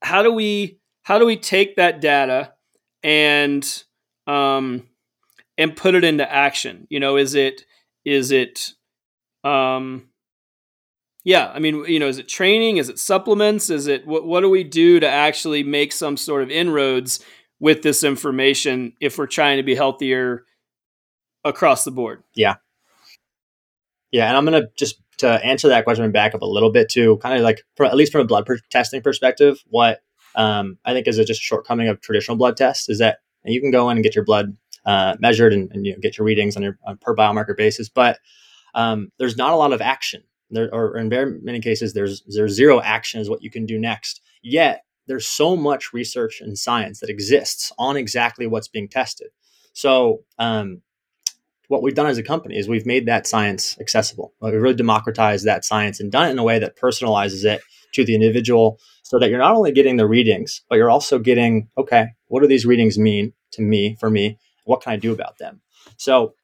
how 0.00 0.22
do 0.22 0.32
we 0.32 0.78
how 1.02 1.18
do 1.18 1.26
we 1.26 1.36
take 1.36 1.76
that 1.76 2.00
data 2.00 2.52
and 3.02 3.84
um, 4.26 4.88
and 5.58 5.76
put 5.76 5.94
it 5.94 6.04
into 6.04 6.30
action? 6.30 6.86
You 6.90 7.00
know, 7.00 7.16
is 7.16 7.34
it 7.34 7.62
is 8.04 8.32
it, 8.32 8.70
um, 9.44 10.08
yeah, 11.24 11.52
I 11.54 11.58
mean, 11.58 11.84
you 11.86 12.00
know, 12.00 12.08
is 12.08 12.18
it 12.18 12.28
training? 12.28 12.78
Is 12.78 12.88
it 12.88 12.98
supplements? 12.98 13.70
Is 13.70 13.86
it 13.86 14.06
what? 14.06 14.26
What 14.26 14.40
do 14.40 14.50
we 14.50 14.64
do 14.64 15.00
to 15.00 15.08
actually 15.08 15.62
make 15.62 15.92
some 15.92 16.16
sort 16.16 16.42
of 16.42 16.50
inroads 16.50 17.24
with 17.60 17.82
this 17.82 18.02
information 18.02 18.94
if 19.00 19.18
we're 19.18 19.26
trying 19.26 19.58
to 19.58 19.62
be 19.62 19.74
healthier 19.74 20.44
across 21.44 21.84
the 21.84 21.92
board? 21.92 22.22
Yeah, 22.34 22.56
yeah, 24.10 24.28
and 24.28 24.36
I'm 24.36 24.44
gonna 24.44 24.68
just 24.76 25.00
to 25.18 25.44
answer 25.44 25.68
that 25.68 25.84
question 25.84 26.04
and 26.04 26.12
back 26.12 26.34
up 26.34 26.42
a 26.42 26.46
little 26.46 26.72
bit 26.72 26.88
too, 26.88 27.18
kind 27.18 27.36
of 27.36 27.42
like 27.42 27.62
from, 27.76 27.86
at 27.86 27.94
least 27.94 28.10
from 28.10 28.22
a 28.22 28.24
blood 28.24 28.46
per- 28.46 28.58
testing 28.70 29.02
perspective, 29.02 29.62
what 29.68 30.00
um, 30.34 30.78
I 30.84 30.92
think 30.92 31.06
is 31.06 31.18
a 31.18 31.24
just 31.24 31.40
a 31.40 31.44
shortcoming 31.44 31.88
of 31.88 32.00
traditional 32.00 32.36
blood 32.36 32.56
tests 32.56 32.88
is 32.88 32.98
that 32.98 33.18
you 33.44 33.60
can 33.60 33.70
go 33.70 33.90
in 33.90 33.96
and 33.96 34.04
get 34.04 34.14
your 34.14 34.24
blood 34.24 34.56
uh, 34.86 35.16
measured 35.20 35.52
and, 35.52 35.70
and, 35.72 35.86
you 35.86 35.92
know, 35.92 35.98
get 36.00 36.18
your 36.18 36.24
readings 36.24 36.56
on 36.56 36.62
your 36.62 36.78
on 36.86 36.96
per 36.98 37.14
biomarker 37.14 37.56
basis. 37.56 37.88
But 37.88 38.18
um, 38.74 39.10
there's 39.18 39.36
not 39.36 39.52
a 39.52 39.56
lot 39.56 39.72
of 39.72 39.80
action. 39.80 40.22
There, 40.50 40.72
or 40.72 40.96
in 40.98 41.08
very 41.08 41.40
many 41.40 41.60
cases, 41.60 41.94
there's 41.94 42.22
there's 42.28 42.52
zero 42.52 42.80
action 42.80 43.20
is 43.20 43.30
what 43.30 43.42
you 43.42 43.50
can 43.50 43.66
do 43.66 43.78
next. 43.78 44.20
Yet 44.42 44.84
there's 45.06 45.26
so 45.26 45.56
much 45.56 45.92
research 45.92 46.40
and 46.40 46.58
science 46.58 47.00
that 47.00 47.10
exists 47.10 47.72
on 47.78 47.96
exactly 47.96 48.46
what's 48.46 48.68
being 48.68 48.88
tested. 48.88 49.28
So 49.72 50.24
um, 50.38 50.82
what 51.68 51.82
we've 51.82 51.94
done 51.94 52.06
as 52.06 52.18
a 52.18 52.22
company 52.22 52.56
is 52.56 52.68
we've 52.68 52.86
made 52.86 53.06
that 53.06 53.26
science 53.26 53.78
accessible. 53.80 54.34
We've 54.40 54.52
really 54.52 54.74
democratized 54.74 55.46
that 55.46 55.64
science 55.64 56.00
and 56.00 56.12
done 56.12 56.28
it 56.28 56.32
in 56.32 56.38
a 56.38 56.44
way 56.44 56.58
that 56.58 56.78
personalizes 56.78 57.44
it 57.44 57.62
to 57.94 58.04
the 58.04 58.14
individual 58.14 58.78
so 59.12 59.18
that 59.18 59.28
you're 59.28 59.38
not 59.38 59.54
only 59.54 59.72
getting 59.72 59.98
the 59.98 60.08
readings, 60.08 60.62
but 60.70 60.76
you're 60.76 60.88
also 60.88 61.18
getting, 61.18 61.68
okay, 61.76 62.06
what 62.28 62.40
do 62.40 62.46
these 62.48 62.64
readings 62.64 62.98
mean 62.98 63.34
to 63.52 63.60
me, 63.60 63.94
for 64.00 64.08
me? 64.08 64.38
what 64.64 64.80
can 64.80 64.92
I 64.92 64.96
do 64.96 65.12
about 65.12 65.38
them? 65.38 65.60
So, 65.96 66.34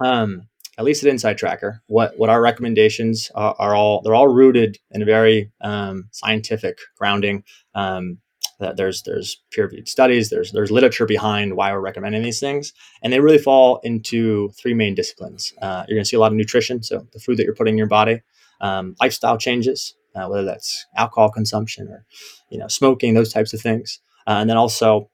um, 0.00 0.48
at 0.78 0.84
least 0.84 1.02
at 1.02 1.10
Inside 1.10 1.36
Tracker, 1.36 1.82
what 1.86 2.18
what 2.18 2.30
our 2.30 2.40
recommendations 2.40 3.30
are, 3.34 3.54
are 3.58 3.74
all 3.74 4.00
they're 4.02 4.14
all 4.14 4.28
rooted 4.28 4.78
in 4.90 5.02
a 5.02 5.04
very 5.04 5.52
um, 5.60 6.08
scientific 6.10 6.78
grounding. 6.96 7.44
Um, 7.74 8.18
that 8.60 8.76
there's 8.76 9.02
there's 9.02 9.42
peer 9.50 9.64
reviewed 9.64 9.88
studies, 9.88 10.28
there's 10.28 10.52
there's 10.52 10.70
literature 10.70 11.06
behind 11.06 11.56
why 11.56 11.72
we're 11.72 11.80
recommending 11.80 12.22
these 12.22 12.40
things, 12.40 12.72
and 13.02 13.12
they 13.12 13.20
really 13.20 13.38
fall 13.38 13.80
into 13.82 14.50
three 14.50 14.74
main 14.74 14.94
disciplines. 14.94 15.52
Uh, 15.60 15.84
you're 15.88 15.96
going 15.96 16.04
to 16.04 16.08
see 16.08 16.16
a 16.16 16.20
lot 16.20 16.32
of 16.32 16.36
nutrition, 16.36 16.82
so 16.82 17.06
the 17.12 17.20
food 17.20 17.36
that 17.38 17.44
you're 17.44 17.54
putting 17.54 17.74
in 17.74 17.78
your 17.78 17.86
body, 17.86 18.20
um, 18.60 18.94
lifestyle 19.00 19.38
changes, 19.38 19.94
uh, 20.14 20.26
whether 20.26 20.44
that's 20.44 20.86
alcohol 20.96 21.30
consumption 21.30 21.88
or 21.88 22.04
you 22.50 22.58
know 22.58 22.68
smoking, 22.68 23.14
those 23.14 23.32
types 23.32 23.52
of 23.52 23.60
things, 23.60 24.00
uh, 24.26 24.38
and 24.40 24.50
then 24.50 24.56
also 24.56 25.10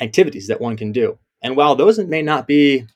activities 0.00 0.48
that 0.48 0.60
one 0.60 0.76
can 0.76 0.92
do. 0.92 1.18
And 1.42 1.56
while 1.56 1.76
those 1.76 1.98
may 1.98 2.22
not 2.22 2.46
be 2.46 2.86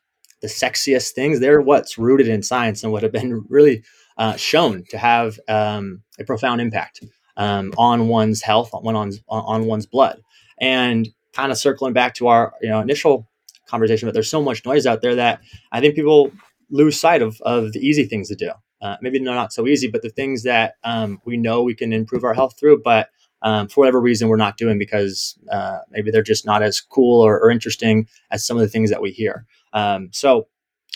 the 0.42 0.48
sexiest 0.48 1.10
things, 1.10 1.40
they're 1.40 1.60
what's 1.60 1.98
rooted 1.98 2.28
in 2.28 2.42
science 2.42 2.82
and 2.82 2.92
what 2.92 3.02
have 3.02 3.12
been 3.12 3.44
really 3.48 3.82
uh, 4.18 4.36
shown 4.36 4.84
to 4.90 4.98
have 4.98 5.38
um, 5.48 6.02
a 6.18 6.24
profound 6.24 6.60
impact 6.60 7.04
um, 7.36 7.72
on 7.78 8.08
one's 8.08 8.42
health, 8.42 8.70
on 8.72 8.82
one's 8.82 9.20
on 9.28 9.66
one's 9.66 9.86
blood. 9.86 10.20
And 10.60 11.08
kind 11.32 11.52
of 11.52 11.58
circling 11.58 11.92
back 11.92 12.14
to 12.14 12.28
our 12.28 12.54
you 12.60 12.68
know 12.68 12.80
initial 12.80 13.28
conversation, 13.66 14.06
but 14.06 14.12
there's 14.12 14.30
so 14.30 14.42
much 14.42 14.64
noise 14.64 14.86
out 14.86 15.00
there 15.00 15.14
that 15.14 15.40
I 15.72 15.80
think 15.80 15.94
people 15.94 16.32
lose 16.70 16.98
sight 16.98 17.22
of 17.22 17.40
of 17.42 17.72
the 17.72 17.80
easy 17.80 18.04
things 18.04 18.28
to 18.28 18.34
do. 18.34 18.50
Uh, 18.80 18.96
maybe 19.00 19.18
not 19.18 19.52
so 19.52 19.66
easy, 19.66 19.88
but 19.88 20.02
the 20.02 20.08
things 20.08 20.42
that 20.42 20.74
um, 20.84 21.20
we 21.24 21.36
know 21.36 21.62
we 21.62 21.74
can 21.74 21.92
improve 21.92 22.24
our 22.24 22.34
health 22.34 22.58
through, 22.58 22.80
but 22.82 23.10
um, 23.42 23.68
for 23.68 23.80
whatever 23.80 24.00
reason 24.00 24.28
we're 24.28 24.36
not 24.36 24.56
doing 24.56 24.78
because 24.78 25.38
uh, 25.50 25.78
maybe 25.90 26.10
they're 26.10 26.22
just 26.22 26.46
not 26.46 26.62
as 26.62 26.80
cool 26.80 27.22
or, 27.22 27.40
or, 27.40 27.50
interesting 27.50 28.06
as 28.30 28.44
some 28.44 28.56
of 28.56 28.60
the 28.60 28.68
things 28.68 28.90
that 28.90 29.00
we 29.00 29.10
hear. 29.10 29.46
Um, 29.72 30.10
so 30.12 30.48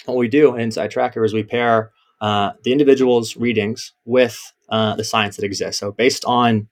what 0.04 0.16
we 0.16 0.28
do 0.28 0.54
in 0.54 0.60
Inside 0.60 0.90
Tracker 0.90 1.24
is 1.24 1.32
we 1.32 1.42
pair 1.42 1.92
uh, 2.20 2.52
the 2.62 2.72
individual's 2.72 3.36
readings 3.36 3.92
with 4.04 4.52
uh, 4.68 4.94
the 4.96 5.04
science 5.04 5.36
that 5.36 5.44
exists. 5.44 5.80
So 5.80 5.92
based 5.92 6.24
on 6.26 6.68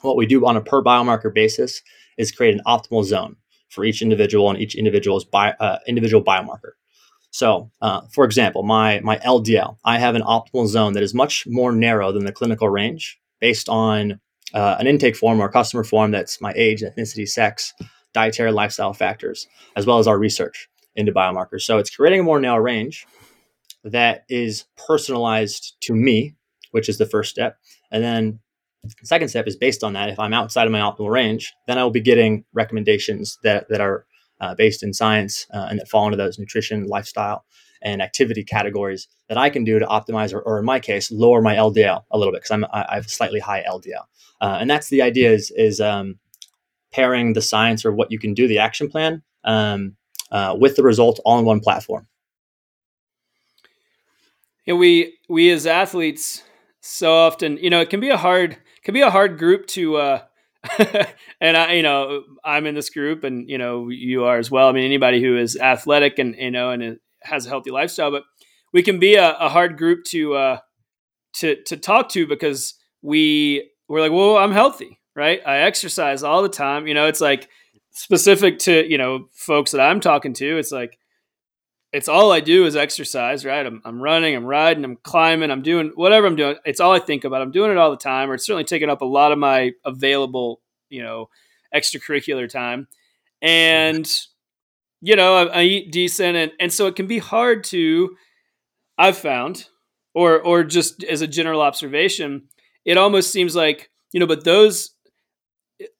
what 0.00 0.16
we 0.16 0.26
do 0.26 0.46
on 0.46 0.56
a 0.56 0.60
per 0.60 0.82
biomarker 0.82 1.32
basis 1.32 1.82
is 2.18 2.32
create 2.32 2.54
an 2.54 2.62
optimal 2.66 3.04
zone 3.04 3.36
for 3.68 3.84
each 3.84 4.02
individual 4.02 4.50
and 4.50 4.60
each 4.60 4.74
individual's 4.74 5.26
uh, 5.32 5.78
individual 5.86 6.22
biomarker. 6.22 6.72
So, 7.32 7.70
uh, 7.80 8.02
for 8.12 8.24
example, 8.24 8.62
my 8.62 9.00
my 9.00 9.16
LDL, 9.18 9.78
I 9.84 9.98
have 9.98 10.14
an 10.14 10.22
optimal 10.22 10.66
zone 10.68 10.92
that 10.92 11.02
is 11.02 11.14
much 11.14 11.46
more 11.46 11.72
narrow 11.72 12.12
than 12.12 12.24
the 12.24 12.32
clinical 12.32 12.68
range 12.68 13.18
based 13.40 13.68
on 13.68 14.20
uh, 14.54 14.76
an 14.78 14.86
intake 14.86 15.16
form 15.16 15.40
or 15.40 15.48
customer 15.48 15.82
form 15.82 16.10
that's 16.10 16.40
my 16.42 16.52
age, 16.54 16.82
ethnicity, 16.82 17.26
sex, 17.26 17.72
dietary 18.12 18.52
lifestyle 18.52 18.92
factors, 18.92 19.48
as 19.76 19.86
well 19.86 19.98
as 19.98 20.06
our 20.06 20.18
research 20.18 20.68
into 20.94 21.10
biomarkers. 21.10 21.62
So 21.62 21.78
it's 21.78 21.94
creating 21.94 22.20
a 22.20 22.22
more 22.22 22.38
narrow 22.38 22.58
range 22.58 23.06
that 23.82 24.24
is 24.28 24.66
personalized 24.76 25.74
to 25.80 25.94
me, 25.94 26.34
which 26.72 26.88
is 26.88 26.98
the 26.98 27.06
first 27.06 27.30
step. 27.30 27.56
And 27.90 28.04
then 28.04 28.40
the 28.84 29.06
second 29.06 29.28
step 29.28 29.46
is 29.46 29.56
based 29.56 29.82
on 29.82 29.94
that. 29.94 30.10
If 30.10 30.18
I'm 30.18 30.34
outside 30.34 30.66
of 30.66 30.72
my 30.72 30.80
optimal 30.80 31.10
range, 31.10 31.54
then 31.66 31.78
I 31.78 31.82
will 31.82 31.90
be 31.90 32.00
getting 32.00 32.44
recommendations 32.52 33.38
that, 33.42 33.70
that 33.70 33.80
are 33.80 34.04
uh, 34.42 34.54
based 34.56 34.82
in 34.82 34.92
science 34.92 35.46
uh, 35.54 35.68
and 35.70 35.78
that 35.78 35.88
fall 35.88 36.04
into 36.04 36.16
those 36.16 36.38
nutrition, 36.38 36.84
lifestyle, 36.84 37.46
and 37.80 38.02
activity 38.02 38.44
categories 38.44 39.08
that 39.28 39.38
I 39.38 39.48
can 39.48 39.64
do 39.64 39.78
to 39.78 39.86
optimize 39.86 40.34
or, 40.34 40.40
or 40.42 40.58
in 40.58 40.64
my 40.64 40.80
case, 40.80 41.10
lower 41.10 41.40
my 41.40 41.54
LDL 41.54 42.02
a 42.10 42.18
little 42.18 42.32
bit 42.32 42.42
because 42.42 42.50
I'm 42.50 42.64
I, 42.66 42.86
I 42.90 42.94
have 42.96 43.08
slightly 43.08 43.40
high 43.40 43.62
LDL. 43.62 44.04
Uh, 44.40 44.58
and 44.60 44.68
that's 44.68 44.88
the 44.88 45.00
idea 45.00 45.32
is 45.32 45.52
is 45.56 45.80
um, 45.80 46.18
pairing 46.92 47.32
the 47.32 47.40
science 47.40 47.84
or 47.84 47.92
what 47.92 48.10
you 48.10 48.18
can 48.18 48.34
do, 48.34 48.48
the 48.48 48.58
action 48.58 48.88
plan, 48.88 49.22
um, 49.44 49.96
uh, 50.30 50.56
with 50.58 50.76
the 50.76 50.82
result 50.82 51.20
all 51.24 51.38
in 51.38 51.44
one 51.44 51.60
platform. 51.60 52.08
And 54.66 54.78
we 54.78 55.18
we 55.28 55.50
as 55.50 55.66
athletes 55.66 56.42
so 56.80 57.14
often, 57.14 57.58
you 57.58 57.70
know, 57.70 57.80
it 57.80 57.90
can 57.90 58.00
be 58.00 58.10
a 58.10 58.16
hard 58.16 58.58
can 58.82 58.94
be 58.94 59.02
a 59.02 59.10
hard 59.10 59.38
group 59.38 59.66
to 59.68 59.96
uh, 59.96 60.22
and 61.40 61.56
I, 61.56 61.72
you 61.74 61.82
know, 61.82 62.22
I'm 62.44 62.66
in 62.66 62.74
this 62.74 62.90
group, 62.90 63.24
and 63.24 63.48
you 63.48 63.58
know, 63.58 63.88
you 63.88 64.24
are 64.24 64.38
as 64.38 64.50
well. 64.50 64.68
I 64.68 64.72
mean, 64.72 64.84
anybody 64.84 65.20
who 65.20 65.36
is 65.36 65.56
athletic 65.56 66.18
and 66.18 66.36
you 66.36 66.50
know 66.50 66.70
and 66.70 66.98
has 67.22 67.46
a 67.46 67.48
healthy 67.48 67.70
lifestyle, 67.70 68.10
but 68.10 68.22
we 68.72 68.82
can 68.82 68.98
be 68.98 69.14
a, 69.16 69.36
a 69.38 69.48
hard 69.48 69.76
group 69.76 70.04
to 70.10 70.34
uh, 70.34 70.58
to 71.34 71.62
to 71.64 71.76
talk 71.76 72.08
to 72.10 72.26
because 72.26 72.74
we 73.02 73.70
we're 73.88 74.00
like, 74.00 74.12
well, 74.12 74.36
I'm 74.36 74.52
healthy, 74.52 75.00
right? 75.16 75.40
I 75.44 75.58
exercise 75.58 76.22
all 76.22 76.42
the 76.42 76.48
time. 76.48 76.86
You 76.86 76.94
know, 76.94 77.06
it's 77.06 77.20
like 77.20 77.48
specific 77.90 78.58
to 78.60 78.88
you 78.88 78.98
know 78.98 79.26
folks 79.32 79.72
that 79.72 79.80
I'm 79.80 80.00
talking 80.00 80.32
to. 80.34 80.58
It's 80.58 80.72
like 80.72 80.96
it's 81.92 82.08
all 82.08 82.32
I 82.32 82.40
do 82.40 82.64
is 82.64 82.74
exercise, 82.74 83.44
right? 83.44 83.66
I'm, 83.66 83.82
I'm 83.84 84.00
running, 84.00 84.34
I'm 84.34 84.46
riding, 84.46 84.82
I'm 84.84 84.96
climbing, 84.96 85.50
I'm 85.50 85.62
doing 85.62 85.92
whatever 85.94 86.26
I'm 86.26 86.36
doing. 86.36 86.56
It's 86.64 86.80
all 86.80 86.92
I 86.92 86.98
think 86.98 87.24
about. 87.24 87.42
I'm 87.42 87.52
doing 87.52 87.70
it 87.70 87.76
all 87.76 87.90
the 87.90 87.98
time, 87.98 88.30
or 88.30 88.34
it's 88.34 88.46
certainly 88.46 88.64
taking 88.64 88.88
up 88.88 89.02
a 89.02 89.06
lot 89.06 89.30
of 89.30 89.38
my 89.38 89.72
available, 89.84 90.62
you 90.88 91.02
know, 91.02 91.28
extracurricular 91.74 92.48
time. 92.48 92.88
And, 93.42 94.08
you 95.02 95.16
know, 95.16 95.34
I, 95.34 95.60
I 95.60 95.62
eat 95.64 95.92
decent. 95.92 96.36
And, 96.36 96.52
and 96.58 96.72
so 96.72 96.86
it 96.86 96.96
can 96.96 97.06
be 97.06 97.18
hard 97.18 97.64
to, 97.64 98.16
I've 98.96 99.18
found, 99.18 99.68
or, 100.14 100.40
or 100.40 100.64
just 100.64 101.04
as 101.04 101.20
a 101.20 101.26
general 101.26 101.60
observation, 101.60 102.44
it 102.84 102.96
almost 102.96 103.32
seems 103.32 103.54
like, 103.54 103.90
you 104.12 104.20
know, 104.20 104.26
but 104.26 104.44
those, 104.44 104.90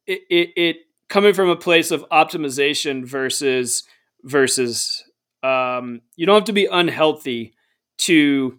it, 0.06 0.20
it, 0.30 0.50
it 0.56 0.76
coming 1.08 1.34
from 1.34 1.50
a 1.50 1.56
place 1.56 1.90
of 1.90 2.04
optimization 2.10 3.04
versus, 3.04 3.82
versus 4.22 5.04
um, 5.42 6.00
you 6.16 6.26
don't 6.26 6.36
have 6.36 6.44
to 6.44 6.52
be 6.52 6.68
unhealthy 6.70 7.54
to 7.98 8.58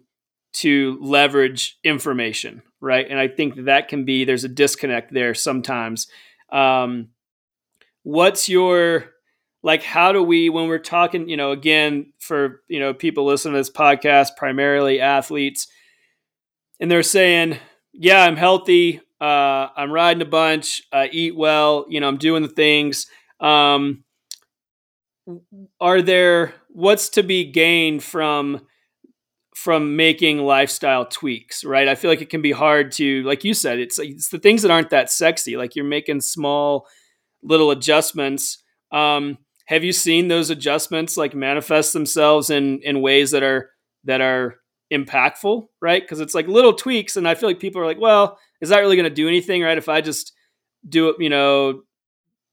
to 0.54 0.98
leverage 1.00 1.78
information, 1.82 2.62
right? 2.80 3.06
And 3.08 3.18
I 3.18 3.26
think 3.26 3.64
that, 3.64 3.88
can 3.88 4.04
be 4.04 4.24
there's 4.24 4.44
a 4.44 4.48
disconnect 4.48 5.12
there 5.12 5.34
sometimes. 5.34 6.06
Um, 6.52 7.08
what's 8.04 8.48
your 8.48 9.06
like? 9.62 9.82
How 9.82 10.12
do 10.12 10.22
we 10.22 10.48
when 10.48 10.68
we're 10.68 10.78
talking? 10.78 11.28
You 11.28 11.36
know, 11.36 11.50
again 11.50 12.12
for 12.20 12.62
you 12.68 12.80
know 12.80 12.94
people 12.94 13.24
listening 13.24 13.54
to 13.54 13.60
this 13.60 13.70
podcast, 13.70 14.36
primarily 14.36 15.00
athletes, 15.00 15.66
and 16.80 16.90
they're 16.90 17.02
saying, 17.02 17.58
"Yeah, 17.92 18.22
I'm 18.22 18.36
healthy. 18.36 19.00
Uh, 19.20 19.68
I'm 19.76 19.90
riding 19.90 20.22
a 20.22 20.26
bunch. 20.26 20.82
I 20.92 21.08
eat 21.08 21.34
well. 21.34 21.86
You 21.88 22.00
know, 22.00 22.08
I'm 22.08 22.18
doing 22.18 22.42
the 22.42 22.48
things." 22.48 23.06
Um, 23.40 24.04
are 25.80 26.02
there 26.02 26.54
what's 26.74 27.08
to 27.10 27.22
be 27.22 27.50
gained 27.50 28.02
from 28.02 28.60
from 29.54 29.94
making 29.94 30.38
lifestyle 30.38 31.06
tweaks 31.06 31.64
right? 31.64 31.86
I 31.88 31.94
feel 31.94 32.10
like 32.10 32.20
it 32.20 32.28
can 32.28 32.42
be 32.42 32.50
hard 32.50 32.90
to 32.92 33.22
like 33.22 33.44
you 33.44 33.54
said 33.54 33.78
it's 33.78 33.98
it's 33.98 34.28
the 34.28 34.40
things 34.40 34.62
that 34.62 34.70
aren't 34.72 34.90
that 34.90 35.10
sexy 35.10 35.56
like 35.56 35.76
you're 35.76 35.84
making 35.84 36.20
small 36.20 36.86
little 37.42 37.70
adjustments. 37.70 38.62
Um, 38.90 39.38
have 39.66 39.84
you 39.84 39.92
seen 39.92 40.28
those 40.28 40.50
adjustments 40.50 41.16
like 41.16 41.34
manifest 41.34 41.92
themselves 41.92 42.50
in 42.50 42.80
in 42.82 43.00
ways 43.00 43.30
that 43.30 43.44
are 43.44 43.70
that 44.04 44.20
are 44.20 44.56
impactful 44.92 45.66
right? 45.80 46.02
Because 46.02 46.18
it's 46.20 46.34
like 46.34 46.48
little 46.48 46.72
tweaks 46.74 47.16
and 47.16 47.26
i 47.28 47.34
feel 47.34 47.48
like 47.48 47.60
people 47.60 47.80
are 47.80 47.86
like 47.86 48.00
well 48.00 48.38
is 48.60 48.70
that 48.70 48.80
really 48.80 48.96
going 48.96 49.08
to 49.08 49.14
do 49.14 49.28
anything 49.28 49.62
right? 49.62 49.78
If 49.78 49.88
i 49.88 50.00
just 50.00 50.32
do 50.88 51.08
it 51.10 51.16
you 51.20 51.30
know 51.30 51.82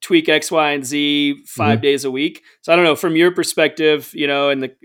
tweak 0.01 0.27
X, 0.29 0.51
Y, 0.51 0.71
and 0.71 0.85
Z 0.85 1.43
5 1.45 1.75
mm-hmm. 1.75 1.81
days 1.81 2.05
a 2.05 2.11
week. 2.11 2.43
So 2.61 2.73
I 2.73 2.75
don't 2.75 2.85
know 2.85 2.95
from 2.95 3.15
your 3.15 3.31
perspective, 3.31 4.11
you 4.13 4.27
know, 4.27 4.49
and 4.49 4.63
the 4.63 4.75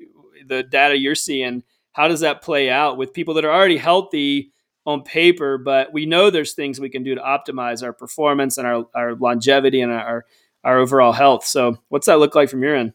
the 0.47 0.63
data 0.63 0.97
you're 0.97 1.17
seeing, 1.17 1.65
how 1.93 2.07
does 2.07 2.21
that 2.21 2.43
play 2.43 2.71
out 2.71 2.97
with 2.97 3.13
people 3.13 3.35
that 3.35 3.45
are 3.45 3.53
already 3.53 3.79
healthy 3.79 4.53
on 4.87 5.03
paper, 5.03 5.59
but 5.59 5.93
we 5.93 6.07
know 6.07 6.31
there's 6.31 6.55
things 6.55 6.79
we 6.79 6.89
can 6.89 7.03
do 7.03 7.17
to 7.17 7.21
optimize 7.21 7.83
our 7.83 7.93
performance 7.93 8.57
and 8.57 8.67
our, 8.67 8.87
our 8.95 9.15
longevity 9.17 9.81
and 9.81 9.93
our 9.93 10.25
our 10.63 10.79
overall 10.79 11.13
health. 11.13 11.45
So 11.45 11.79
what's 11.89 12.07
that 12.07 12.19
look 12.19 12.35
like 12.35 12.49
from 12.49 12.63
your 12.63 12.75
end? 12.75 12.93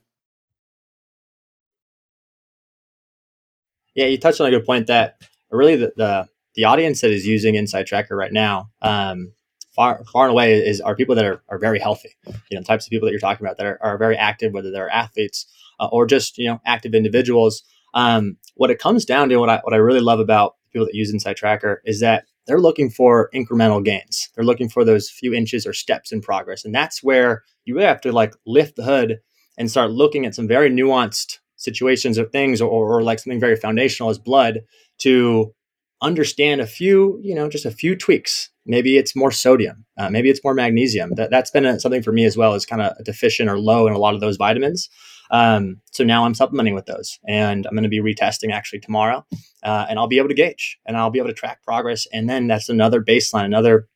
Yeah, 3.95 4.05
you 4.07 4.17
touched 4.17 4.41
on 4.41 4.47
a 4.47 4.51
good 4.51 4.65
point 4.65 4.87
that 4.87 5.21
really 5.49 5.75
the, 5.75 5.93
the, 5.95 6.27
the 6.55 6.65
audience 6.65 7.01
that 7.01 7.11
is 7.11 7.25
using 7.25 7.55
Inside 7.55 7.87
Tracker 7.87 8.15
right 8.15 8.31
now, 8.31 8.69
um, 8.81 9.33
far 9.75 10.03
far 10.11 10.25
and 10.25 10.31
away 10.31 10.53
is 10.53 10.81
are 10.81 10.95
people 10.95 11.15
that 11.15 11.25
are, 11.25 11.41
are 11.49 11.57
very 11.57 11.79
healthy. 11.79 12.15
You 12.49 12.57
know, 12.57 12.63
types 12.63 12.85
of 12.85 12.89
people 12.89 13.07
that 13.07 13.11
you're 13.11 13.19
talking 13.19 13.45
about 13.45 13.57
that 13.57 13.65
are, 13.65 13.79
are 13.81 13.97
very 13.97 14.17
active, 14.17 14.53
whether 14.53 14.71
they're 14.71 14.89
athletes 14.89 15.45
uh, 15.79 15.87
or 15.91 16.05
just 16.05 16.37
you 16.37 16.47
know 16.47 16.61
active 16.65 16.93
individuals. 16.93 17.63
Um, 17.93 18.37
what 18.55 18.71
it 18.71 18.79
comes 18.79 19.05
down 19.05 19.29
to, 19.29 19.37
what 19.37 19.49
I 19.49 19.59
what 19.63 19.73
I 19.73 19.77
really 19.77 19.99
love 19.99 20.19
about 20.19 20.55
people 20.71 20.85
that 20.85 20.95
use 20.95 21.11
Inside 21.11 21.35
Tracker 21.35 21.81
is 21.85 21.99
that 21.99 22.25
they're 22.47 22.59
looking 22.59 22.89
for 22.89 23.29
incremental 23.33 23.83
gains. 23.83 24.29
They're 24.35 24.45
looking 24.45 24.69
for 24.69 24.83
those 24.83 25.09
few 25.09 25.33
inches 25.33 25.65
or 25.65 25.73
steps 25.73 26.11
in 26.11 26.21
progress, 26.21 26.65
and 26.65 26.73
that's 26.73 27.03
where 27.03 27.43
you 27.65 27.75
really 27.75 27.87
have 27.87 28.01
to 28.01 28.11
like 28.11 28.33
lift 28.45 28.75
the 28.75 28.83
hood 28.83 29.19
and 29.57 29.69
start 29.69 29.91
looking 29.91 30.25
at 30.25 30.35
some 30.35 30.47
very 30.47 30.69
nuanced 30.69 31.39
situations 31.57 32.17
of 32.17 32.31
things, 32.31 32.61
or, 32.61 32.69
or 32.69 33.03
like 33.03 33.19
something 33.19 33.39
very 33.39 33.55
foundational 33.55 34.09
as 34.09 34.17
blood 34.17 34.61
to 34.99 35.53
understand 36.01 36.61
a 36.61 36.67
few, 36.67 37.19
you 37.21 37.35
know, 37.35 37.47
just 37.47 37.65
a 37.65 37.71
few 37.71 37.95
tweaks. 37.95 38.49
Maybe 38.65 38.97
it's 38.97 39.15
more 39.15 39.31
sodium. 39.31 39.85
Uh, 39.97 40.09
maybe 40.09 40.29
it's 40.29 40.43
more 40.43 40.53
magnesium. 40.53 41.15
That, 41.15 41.31
that's 41.31 41.51
been 41.51 41.65
a, 41.65 41.79
something 41.79 42.03
for 42.03 42.11
me 42.11 42.25
as 42.25 42.37
well, 42.37 42.53
is 42.53 42.65
kind 42.65 42.81
of 42.81 42.93
deficient 43.03 43.49
or 43.49 43.59
low 43.59 43.87
in 43.87 43.93
a 43.93 43.97
lot 43.97 44.13
of 44.13 44.21
those 44.21 44.37
vitamins. 44.37 44.89
Um, 45.31 45.81
so 45.91 46.03
now 46.03 46.25
I'm 46.25 46.33
supplementing 46.33 46.75
with 46.75 46.85
those, 46.85 47.17
and 47.27 47.65
I'm 47.65 47.73
going 47.73 47.83
to 47.83 47.89
be 47.89 48.01
retesting 48.01 48.51
actually 48.51 48.81
tomorrow, 48.81 49.25
uh, 49.63 49.85
and 49.89 49.97
I'll 49.97 50.07
be 50.07 50.17
able 50.17 50.27
to 50.27 50.35
gauge 50.35 50.77
and 50.85 50.97
I'll 50.97 51.09
be 51.09 51.19
able 51.19 51.29
to 51.29 51.33
track 51.33 51.63
progress. 51.63 52.05
And 52.11 52.29
then 52.29 52.47
that's 52.47 52.67
another 52.67 53.01
baseline, 53.01 53.45
another 53.45 53.87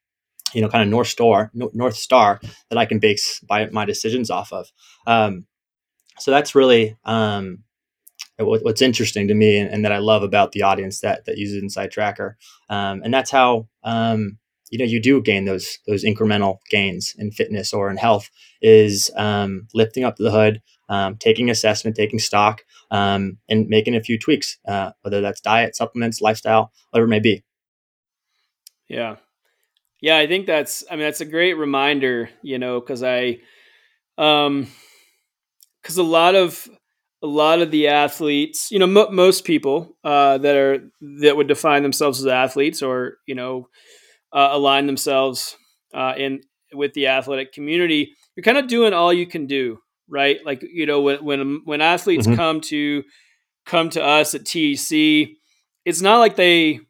you 0.54 0.62
know 0.62 0.70
kind 0.70 0.82
of 0.82 0.90
north 0.90 1.10
star, 1.10 1.52
north 1.54 1.98
star 1.98 2.40
that 2.70 2.78
I 2.78 2.86
can 2.86 3.00
base 3.00 3.42
by 3.42 3.68
my 3.68 3.84
decisions 3.84 4.30
off 4.30 4.54
of. 4.54 4.72
Um, 5.06 5.46
so 6.18 6.32
that's 6.32 6.56
really 6.56 6.96
um, 7.04 7.64
what's 8.40 8.82
interesting 8.82 9.28
to 9.28 9.34
me 9.34 9.58
and, 9.58 9.70
and, 9.70 9.84
that 9.84 9.92
I 9.92 9.98
love 9.98 10.24
about 10.24 10.54
the 10.54 10.62
audience 10.62 11.02
that 11.02 11.26
that 11.26 11.38
uses 11.38 11.62
Inside 11.62 11.92
Tracker, 11.92 12.38
um, 12.70 13.02
and 13.04 13.14
that's 13.14 13.32
how 13.32 13.68
um, 13.84 14.38
you 14.76 14.80
know 14.80 14.92
you 14.92 15.02
do 15.02 15.22
gain 15.22 15.46
those 15.46 15.80
those 15.88 16.04
incremental 16.04 16.58
gains 16.70 17.16
in 17.18 17.32
fitness 17.32 17.72
or 17.72 17.90
in 17.90 17.96
health 17.96 18.30
is 18.62 19.10
um, 19.16 19.70
lifting 19.74 20.04
up 20.04 20.18
the 20.18 20.32
hood, 20.32 20.62
um, 20.90 21.16
taking 21.16 21.50
assessment, 21.50 21.96
taking 21.96 22.20
stock, 22.20 22.66
um, 22.92 23.38
and 23.48 23.70
making 23.70 23.96
a 23.96 24.02
few 24.02 24.20
tweaks, 24.20 24.58
uh, 24.68 24.92
whether 25.02 25.22
that's 25.22 25.40
diet, 25.40 25.78
supplements, 25.78 26.20
lifestyle, 26.20 26.74
whatever 26.90 27.06
it 27.06 27.10
may 27.10 27.22
be. 27.22 27.42
Yeah, 28.90 29.16
yeah, 30.02 30.18
I 30.18 30.28
think 30.28 30.46
that's 30.46 30.84
I 30.92 30.96
mean 30.96 31.06
that's 31.06 31.22
a 31.22 31.26
great 31.26 31.54
reminder, 31.54 32.30
you 32.42 32.60
know, 32.60 32.82
because 32.82 33.02
I 33.02 33.40
um 34.18 34.68
because 35.82 35.98
a 35.98 36.04
lot 36.04 36.36
of 36.36 36.68
a 37.24 37.28
lot 37.28 37.62
of 37.62 37.72
the 37.72 37.88
athletes, 37.88 38.74
you 38.74 38.80
know, 38.80 38.88
most 38.88 39.46
people 39.46 39.96
uh, 40.04 40.38
that 40.40 40.56
are 40.58 40.92
that 41.22 41.38
would 41.38 41.48
define 41.48 41.82
themselves 41.82 42.20
as 42.20 42.28
athletes 42.28 42.84
or 42.84 43.20
you 43.26 43.36
know 43.36 43.70
uh, 44.36 44.50
align 44.52 44.86
themselves 44.86 45.56
uh, 45.94 46.14
in 46.18 46.42
with 46.74 46.94
the 46.94 47.08
athletic 47.08 47.54
community, 47.54 48.14
you're 48.36 48.44
kind 48.44 48.58
of 48.58 48.68
doing 48.68 48.94
all 48.94 49.14
you 49.14 49.26
can 49.26 49.48
do, 49.48 49.80
right? 50.10 50.46
Like 50.46 50.62
you 50.62 50.86
know, 50.86 51.02
when 51.02 51.24
when 51.24 51.62
when 51.64 51.82
athletes 51.82 52.28
mm-hmm. 52.28 52.36
come 52.36 52.62
to 52.62 53.04
come 53.66 53.90
to 53.92 54.04
us 54.04 54.36
at 54.36 54.46
TEC, 54.46 55.30
it's 55.86 56.02
not 56.02 56.20
like 56.20 56.36
they 56.36 56.82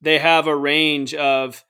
they 0.00 0.18
have 0.18 0.46
a 0.46 0.56
range 0.56 1.14
of 1.14 1.64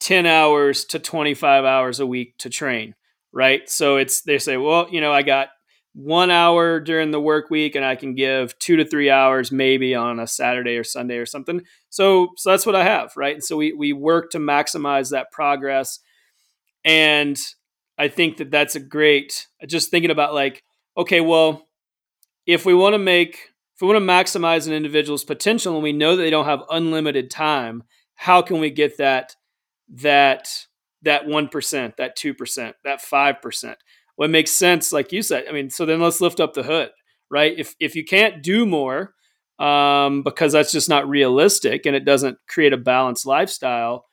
10 0.00 0.26
hours 0.26 0.84
to 0.86 0.98
25 0.98 1.64
hours 1.64 2.00
a 2.00 2.06
week 2.06 2.36
to 2.38 2.50
train 2.50 2.94
right 3.32 3.68
so 3.70 3.96
it's 3.96 4.22
they 4.22 4.38
say 4.38 4.56
well 4.56 4.86
you 4.90 5.00
know 5.00 5.12
i 5.12 5.22
got 5.22 5.48
one 5.94 6.30
hour 6.30 6.80
during 6.80 7.12
the 7.12 7.20
work 7.20 7.50
week 7.50 7.76
and 7.76 7.84
I 7.84 7.94
can 7.94 8.14
give 8.14 8.58
two 8.58 8.76
to 8.76 8.84
three 8.84 9.10
hours 9.10 9.52
maybe 9.52 9.94
on 9.94 10.18
a 10.18 10.26
Saturday 10.26 10.76
or 10.76 10.84
Sunday 10.84 11.16
or 11.16 11.26
something. 11.26 11.62
So, 11.88 12.30
so 12.36 12.50
that's 12.50 12.66
what 12.66 12.74
I 12.74 12.82
have, 12.82 13.12
right? 13.16 13.34
And 13.34 13.44
so 13.44 13.56
we, 13.56 13.72
we 13.72 13.92
work 13.92 14.30
to 14.30 14.38
maximize 14.38 15.10
that 15.10 15.30
progress. 15.30 16.00
And 16.84 17.38
I 17.96 18.08
think 18.08 18.38
that 18.38 18.50
that's 18.50 18.74
a 18.74 18.80
great, 18.80 19.46
just 19.66 19.90
thinking 19.90 20.10
about 20.10 20.34
like, 20.34 20.64
okay, 20.96 21.20
well, 21.20 21.68
if 22.44 22.66
we 22.66 22.74
want 22.74 22.94
to 22.94 22.98
make, 22.98 23.50
if 23.76 23.80
we 23.80 23.86
want 23.86 23.98
to 23.98 24.06
maximize 24.12 24.66
an 24.66 24.72
individual's 24.72 25.24
potential 25.24 25.74
and 25.74 25.82
we 25.82 25.92
know 25.92 26.16
that 26.16 26.22
they 26.22 26.30
don't 26.30 26.44
have 26.44 26.62
unlimited 26.70 27.30
time, 27.30 27.84
how 28.16 28.42
can 28.42 28.58
we 28.58 28.70
get 28.70 28.98
that, 28.98 29.36
that, 29.88 30.48
that 31.02 31.26
1%, 31.26 31.96
that 31.96 32.18
2%, 32.18 32.72
that 32.82 33.00
5%? 33.00 33.74
What 34.16 34.30
makes 34.30 34.50
sense, 34.50 34.92
like 34.92 35.12
you 35.12 35.22
said. 35.22 35.44
I 35.48 35.52
mean, 35.52 35.70
so 35.70 35.86
then 35.86 36.00
let's 36.00 36.20
lift 36.20 36.40
up 36.40 36.54
the 36.54 36.62
hood, 36.62 36.90
right? 37.30 37.54
If 37.56 37.74
if 37.80 37.96
you 37.96 38.04
can't 38.04 38.42
do 38.42 38.66
more, 38.66 39.14
um, 39.58 40.22
because 40.22 40.52
that's 40.52 40.72
just 40.72 40.88
not 40.88 41.08
realistic 41.08 41.86
and 41.86 41.96
it 41.96 42.04
doesn't 42.04 42.38
create 42.48 42.72
a 42.72 42.78
balanced 42.78 43.26
lifestyle, 43.26 44.06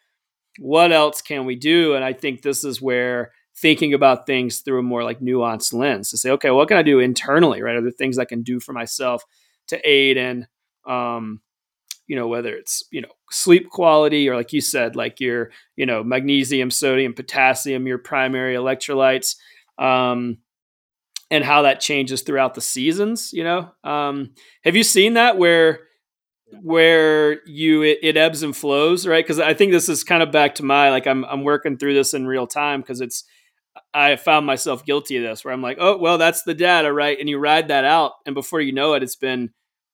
what 0.59 0.91
else 0.91 1.21
can 1.21 1.45
we 1.45 1.55
do? 1.55 1.95
And 1.95 2.03
I 2.03 2.13
think 2.13 2.41
this 2.41 2.63
is 2.63 2.81
where 2.81 3.31
thinking 3.55 3.93
about 3.93 4.25
things 4.25 4.59
through 4.59 4.79
a 4.79 4.83
more 4.83 5.03
like 5.03 5.19
nuanced 5.19 5.73
lens 5.73 6.09
to 6.09 6.17
say, 6.17 6.31
okay, 6.31 6.51
what 6.51 6.67
can 6.67 6.77
I 6.77 6.83
do 6.83 6.99
internally, 6.99 7.61
right? 7.61 7.75
Are 7.75 7.81
there 7.81 7.91
things 7.91 8.17
I 8.17 8.25
can 8.25 8.43
do 8.43 8.59
for 8.59 8.73
myself 8.73 9.23
to 9.67 9.79
aid 9.87 10.17
in, 10.17 10.47
um, 10.87 11.41
you 12.07 12.15
know, 12.15 12.27
whether 12.27 12.53
it's, 12.53 12.83
you 12.91 13.01
know, 13.01 13.11
sleep 13.29 13.69
quality 13.69 14.27
or 14.27 14.35
like 14.35 14.51
you 14.53 14.61
said, 14.61 14.95
like 14.95 15.19
your, 15.19 15.51
you 15.75 15.85
know, 15.85 16.03
magnesium, 16.03 16.71
sodium, 16.71 17.13
potassium, 17.13 17.87
your 17.87 17.97
primary 17.97 18.55
electrolytes 18.55 19.35
um, 19.77 20.37
and 21.29 21.43
how 21.43 21.63
that 21.63 21.79
changes 21.79 22.21
throughout 22.21 22.53
the 22.53 22.61
seasons. 22.61 23.31
You 23.33 23.43
know, 23.43 23.71
um, 23.83 24.33
have 24.63 24.75
you 24.75 24.83
seen 24.83 25.13
that 25.15 25.37
where 25.37 25.81
where 26.61 27.45
you 27.47 27.81
it, 27.83 27.99
it 28.03 28.17
ebbs 28.17 28.43
and 28.43 28.55
flows, 28.55 29.07
right? 29.07 29.23
Because 29.23 29.39
I 29.39 29.53
think 29.53 29.71
this 29.71 29.89
is 29.89 30.03
kind 30.03 30.21
of 30.21 30.31
back 30.31 30.55
to 30.55 30.63
my 30.63 30.89
like 30.89 31.07
I'm 31.07 31.25
I'm 31.25 31.43
working 31.43 31.77
through 31.77 31.93
this 31.93 32.13
in 32.13 32.27
real 32.27 32.47
time 32.47 32.81
because 32.81 33.01
it's 33.01 33.23
I 33.93 34.15
found 34.15 34.45
myself 34.45 34.85
guilty 34.85 35.17
of 35.17 35.23
this 35.23 35.43
where 35.43 35.53
I'm 35.53 35.61
like, 35.61 35.77
oh, 35.79 35.97
well, 35.97 36.17
that's 36.17 36.43
the 36.43 36.53
data, 36.53 36.91
right? 36.91 37.17
And 37.19 37.29
you 37.29 37.37
ride 37.39 37.69
that 37.69 37.85
out. 37.85 38.13
And 38.25 38.35
before 38.35 38.61
you 38.61 38.73
know 38.73 38.93
it, 38.93 39.03
it's 39.03 39.15
been 39.15 39.51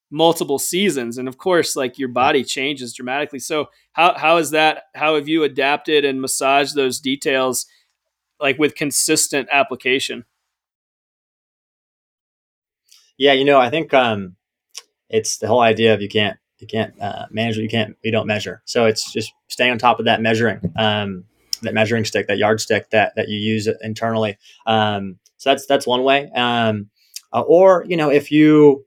multiple 0.09 0.59
seasons. 0.59 1.17
And 1.17 1.27
of 1.27 1.37
course, 1.37 1.75
like 1.75 1.99
your 1.99 2.09
body 2.09 2.43
changes 2.43 2.93
dramatically. 2.93 3.39
So 3.39 3.67
how, 3.93 4.17
how 4.17 4.37
is 4.37 4.51
that? 4.51 4.83
How 4.95 5.15
have 5.15 5.27
you 5.27 5.43
adapted 5.43 6.05
and 6.05 6.21
massaged 6.21 6.75
those 6.75 6.99
details 6.99 7.65
like 8.39 8.57
with 8.57 8.75
consistent 8.75 9.47
application? 9.51 10.25
Yeah, 13.17 13.33
you 13.33 13.45
know, 13.45 13.59
I 13.59 13.69
think 13.69 13.93
um, 13.93 14.35
it's 15.09 15.37
the 15.37 15.47
whole 15.47 15.61
idea 15.61 15.93
of 15.93 16.01
you 16.01 16.09
can't 16.09 16.37
you 16.59 16.67
can't 16.67 16.99
uh, 17.01 17.25
manage 17.31 17.55
what 17.55 17.63
you 17.63 17.69
can't 17.69 17.95
you 18.03 18.11
don't 18.11 18.27
measure. 18.27 18.61
So 18.65 18.85
it's 18.85 19.11
just 19.11 19.31
staying 19.47 19.71
on 19.71 19.77
top 19.77 19.99
of 19.99 20.05
that 20.05 20.21
measuring. 20.21 20.73
Um, 20.77 21.25
that 21.61 21.73
measuring 21.73 22.05
stick, 22.05 22.27
that 22.27 22.37
yardstick 22.37 22.89
that 22.91 23.13
that 23.15 23.29
you 23.29 23.39
use 23.39 23.67
internally. 23.81 24.37
Um, 24.65 25.17
so 25.37 25.49
that's 25.51 25.65
that's 25.65 25.87
one 25.87 26.03
way. 26.03 26.29
Um, 26.35 26.89
uh, 27.33 27.41
or 27.41 27.85
you 27.87 27.97
know, 27.97 28.09
if 28.09 28.31
you 28.31 28.85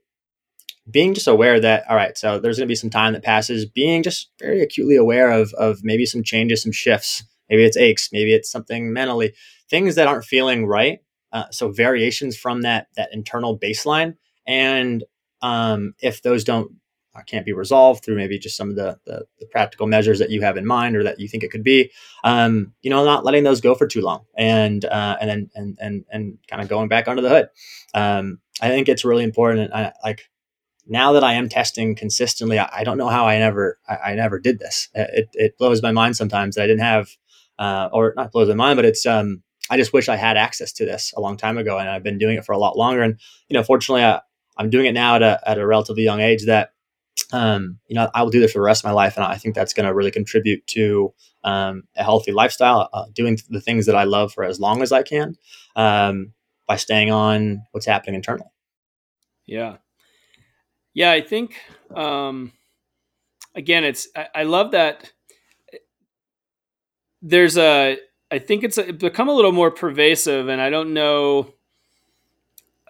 being 0.89 1.13
just 1.13 1.27
aware 1.27 1.59
that 1.59 1.83
all 1.89 1.95
right, 1.95 2.17
so 2.17 2.39
there's 2.39 2.57
going 2.57 2.67
to 2.67 2.71
be 2.71 2.75
some 2.75 2.89
time 2.89 3.13
that 3.13 3.23
passes. 3.23 3.65
Being 3.65 4.03
just 4.03 4.29
very 4.39 4.61
acutely 4.61 4.95
aware 4.95 5.31
of 5.31 5.53
of 5.53 5.83
maybe 5.83 6.05
some 6.05 6.23
changes, 6.23 6.63
some 6.63 6.71
shifts. 6.71 7.23
Maybe 7.51 7.63
it's 7.63 7.77
aches. 7.77 8.09
Maybe 8.11 8.33
it's 8.33 8.49
something 8.49 8.91
mentally, 8.91 9.33
things 9.69 9.93
that 9.95 10.07
aren't 10.07 10.25
feeling 10.25 10.65
right. 10.65 10.99
Uh, 11.31 11.45
so 11.51 11.71
variations 11.71 12.35
from 12.35 12.61
that 12.63 12.87
that 12.95 13.13
internal 13.13 13.57
baseline, 13.57 14.15
and 14.47 15.03
um, 15.41 15.93
if 15.99 16.21
those 16.21 16.43
don't 16.43 16.71
uh, 17.15 17.21
can't 17.23 17.45
be 17.45 17.53
resolved 17.53 18.03
through 18.03 18.15
maybe 18.15 18.39
just 18.39 18.55
some 18.55 18.69
of 18.69 18.75
the, 18.75 18.97
the, 19.05 19.25
the, 19.39 19.45
practical 19.47 19.85
measures 19.85 20.19
that 20.19 20.29
you 20.29 20.41
have 20.41 20.55
in 20.55 20.65
mind 20.65 20.95
or 20.95 21.03
that 21.03 21.19
you 21.19 21.27
think 21.27 21.43
it 21.43 21.51
could 21.51 21.63
be, 21.63 21.91
um, 22.23 22.73
you 22.81 22.89
know, 22.89 23.03
not 23.03 23.25
letting 23.25 23.43
those 23.43 23.59
go 23.59 23.75
for 23.75 23.85
too 23.85 24.01
long 24.01 24.23
and, 24.37 24.85
uh, 24.85 25.17
and 25.19 25.29
then, 25.29 25.49
and, 25.53 25.77
and, 25.81 26.05
and 26.09 26.37
kind 26.47 26.61
of 26.61 26.69
going 26.69 26.87
back 26.87 27.09
under 27.09 27.21
the 27.21 27.27
hood. 27.27 27.49
Um, 27.93 28.39
I 28.61 28.69
think 28.69 28.87
it's 28.87 29.03
really 29.03 29.25
important. 29.25 29.73
I, 29.73 29.91
like 30.05 30.29
now 30.87 31.11
that 31.13 31.23
I 31.23 31.33
am 31.33 31.49
testing 31.49 31.95
consistently, 31.95 32.59
I, 32.59 32.69
I 32.71 32.83
don't 32.85 32.97
know 32.97 33.09
how 33.09 33.27
I 33.27 33.37
never, 33.39 33.77
I, 33.89 33.97
I, 33.97 34.15
never 34.15 34.39
did 34.39 34.59
this. 34.59 34.87
It, 34.93 35.27
it 35.33 35.57
blows 35.57 35.81
my 35.81 35.91
mind 35.91 36.15
sometimes 36.15 36.55
that 36.55 36.63
I 36.63 36.67
didn't 36.67 36.83
have, 36.83 37.09
uh, 37.61 37.89
or 37.93 38.13
not 38.17 38.31
blows 38.31 38.49
my 38.49 38.55
mind, 38.55 38.77
but 38.77 38.85
it's, 38.85 39.05
um, 39.05 39.43
I 39.69 39.77
just 39.77 39.93
wish 39.93 40.09
I 40.09 40.17
had 40.17 40.35
access 40.35 40.73
to 40.73 40.85
this 40.85 41.13
a 41.15 41.21
long 41.21 41.37
time 41.37 41.57
ago 41.57 41.77
and 41.77 41.87
I've 41.87 42.03
been 42.03 42.17
doing 42.17 42.37
it 42.37 42.45
for 42.45 42.53
a 42.53 42.57
lot 42.57 42.77
longer. 42.77 43.03
And, 43.03 43.19
you 43.47 43.53
know, 43.53 43.63
fortunately, 43.63 44.03
I, 44.03 44.21
I'm 44.57 44.69
doing 44.69 44.85
it 44.87 44.93
now 44.93 45.15
at 45.15 45.21
a, 45.21 45.39
at 45.49 45.57
a 45.57 45.65
relatively 45.65 46.03
young 46.03 46.19
age 46.19 46.45
that 46.45 46.71
um, 47.31 47.79
you 47.87 47.95
know, 47.95 48.09
I 48.13 48.23
will 48.23 48.29
do 48.29 48.39
this 48.39 48.51
for 48.51 48.59
the 48.59 48.63
rest 48.63 48.83
of 48.83 48.89
my 48.89 48.93
life, 48.93 49.15
and 49.15 49.25
I 49.25 49.37
think 49.37 49.55
that's 49.55 49.73
going 49.73 49.85
to 49.85 49.93
really 49.93 50.11
contribute 50.11 50.65
to 50.67 51.13
um, 51.43 51.83
a 51.95 52.03
healthy 52.03 52.31
lifestyle, 52.31 52.89
uh, 52.93 53.05
doing 53.13 53.37
the 53.49 53.61
things 53.61 53.85
that 53.85 53.95
I 53.95 54.03
love 54.03 54.33
for 54.33 54.43
as 54.43 54.59
long 54.59 54.81
as 54.81 54.91
I 54.91 55.03
can, 55.03 55.35
um, 55.75 56.33
by 56.67 56.75
staying 56.75 57.11
on 57.11 57.63
what's 57.71 57.85
happening 57.85 58.15
internally. 58.15 58.49
Yeah, 59.45 59.77
yeah, 60.93 61.11
I 61.11 61.21
think 61.21 61.55
um, 61.95 62.53
again, 63.55 63.83
it's 63.83 64.07
I, 64.15 64.27
I 64.35 64.43
love 64.43 64.71
that. 64.71 65.11
There's 67.21 67.57
a, 67.57 67.97
I 68.31 68.39
think 68.39 68.63
it's 68.63 68.77
a, 68.77 68.91
become 68.91 69.29
a 69.29 69.33
little 69.33 69.51
more 69.51 69.71
pervasive, 69.71 70.47
and 70.47 70.61
I 70.61 70.69
don't 70.69 70.93
know 70.93 71.53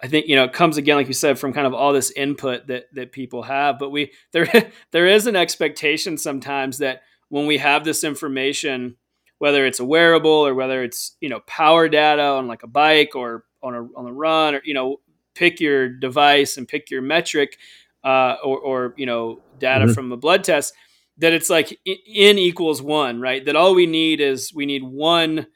I 0.02 0.08
think 0.08 0.26
you 0.26 0.34
know 0.34 0.44
it 0.44 0.52
comes 0.52 0.76
again, 0.76 0.96
like 0.96 1.06
you 1.06 1.14
said, 1.14 1.38
from 1.38 1.52
kind 1.52 1.66
of 1.66 1.74
all 1.74 1.92
this 1.92 2.10
input 2.10 2.66
that 2.66 2.92
that 2.94 3.12
people 3.12 3.44
have. 3.44 3.78
But 3.78 3.90
we 3.90 4.12
there 4.32 4.48
there 4.90 5.06
is 5.06 5.26
an 5.26 5.36
expectation 5.36 6.18
sometimes 6.18 6.78
that 6.78 7.02
when 7.28 7.46
we 7.46 7.58
have 7.58 7.84
this 7.84 8.04
information, 8.04 8.96
whether 9.38 9.64
it's 9.64 9.80
a 9.80 9.84
wearable 9.84 10.30
or 10.30 10.54
whether 10.54 10.82
it's 10.82 11.16
you 11.20 11.28
know 11.28 11.40
power 11.46 11.88
data 11.88 12.22
on 12.22 12.48
like 12.48 12.64
a 12.64 12.68
bike 12.68 13.14
or 13.14 13.44
on 13.62 13.74
a 13.74 13.82
on 13.96 14.06
a 14.06 14.12
run, 14.12 14.56
or 14.56 14.62
you 14.64 14.74
know 14.74 14.98
pick 15.34 15.60
your 15.60 15.88
device 15.88 16.56
and 16.56 16.66
pick 16.66 16.90
your 16.90 17.02
metric, 17.02 17.56
uh, 18.02 18.36
or 18.42 18.58
or 18.58 18.94
you 18.96 19.06
know 19.06 19.40
data 19.60 19.84
mm-hmm. 19.84 19.94
from 19.94 20.10
a 20.10 20.16
blood 20.16 20.42
test, 20.42 20.74
that 21.22 21.32
it's 21.32 21.48
like 21.48 21.78
n 21.86 22.36
equals 22.36 22.82
one, 22.82 23.20
right? 23.20 23.46
That 23.46 23.54
all 23.54 23.76
we 23.76 23.86
need 23.86 24.20
is 24.20 24.52
we 24.52 24.66
need 24.66 24.82
one 24.82 25.46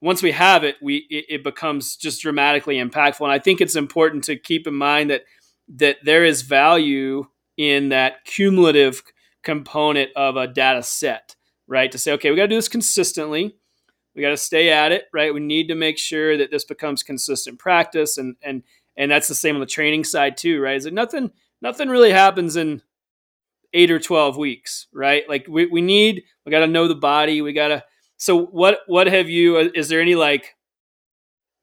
once 0.00 0.22
we 0.22 0.32
have 0.32 0.64
it, 0.64 0.76
we 0.82 1.06
it, 1.10 1.24
it, 1.28 1.44
becomes 1.44 1.96
just 1.96 2.20
dramatically 2.20 2.76
impactful. 2.76 3.20
And 3.20 3.32
I 3.32 3.38
think 3.38 3.60
it's 3.60 3.76
important 3.76 4.24
to 4.24 4.36
keep 4.36 4.66
in 4.66 4.74
mind 4.74 5.10
that 5.10 5.24
that 5.76 5.98
there 6.04 6.24
is 6.24 6.42
value 6.42 7.26
in 7.58 7.90
that 7.90 8.24
cumulative 8.24 9.02
component 9.42 10.10
of 10.16 10.36
a 10.36 10.46
data 10.46 10.82
set, 10.82 11.36
right? 11.66 11.92
To 11.92 11.98
say, 11.98 12.12
okay, 12.12 12.30
we 12.30 12.36
got 12.36 12.44
to 12.44 12.48
do 12.48 12.56
this 12.56 12.68
consistently. 12.68 13.54
We 14.14 14.22
got 14.22 14.30
to 14.30 14.36
stay 14.38 14.70
at 14.70 14.90
it, 14.90 15.04
right? 15.12 15.34
We 15.34 15.40
need 15.40 15.68
to 15.68 15.74
make 15.74 15.98
sure 15.98 16.38
that 16.38 16.50
this 16.50 16.64
becomes 16.64 17.02
consistent 17.02 17.58
practice, 17.58 18.16
and 18.16 18.36
and 18.42 18.62
and 18.96 19.10
that's 19.10 19.28
the 19.28 19.34
same 19.34 19.54
on 19.54 19.60
the 19.60 19.66
training 19.66 20.04
side 20.04 20.38
too, 20.38 20.62
right? 20.62 20.76
Is 20.76 20.84
that 20.84 20.94
nothing 20.94 21.30
nothing 21.60 21.90
really 21.90 22.12
happens 22.12 22.56
in 22.56 22.80
eight 23.74 23.90
or 23.90 23.98
twelve 23.98 24.38
weeks, 24.38 24.86
right? 24.92 25.28
Like 25.28 25.46
we, 25.48 25.66
we 25.66 25.82
need 25.82 26.22
we 26.46 26.50
got 26.50 26.60
to 26.60 26.66
know 26.66 26.88
the 26.88 26.94
body, 26.94 27.42
we 27.42 27.52
got 27.52 27.68
to 27.68 27.84
so 28.16 28.46
what 28.46 28.78
what 28.86 29.06
have 29.06 29.28
you? 29.28 29.56
Uh, 29.58 29.68
is 29.74 29.88
there 29.88 30.00
any 30.00 30.14
like 30.14 30.54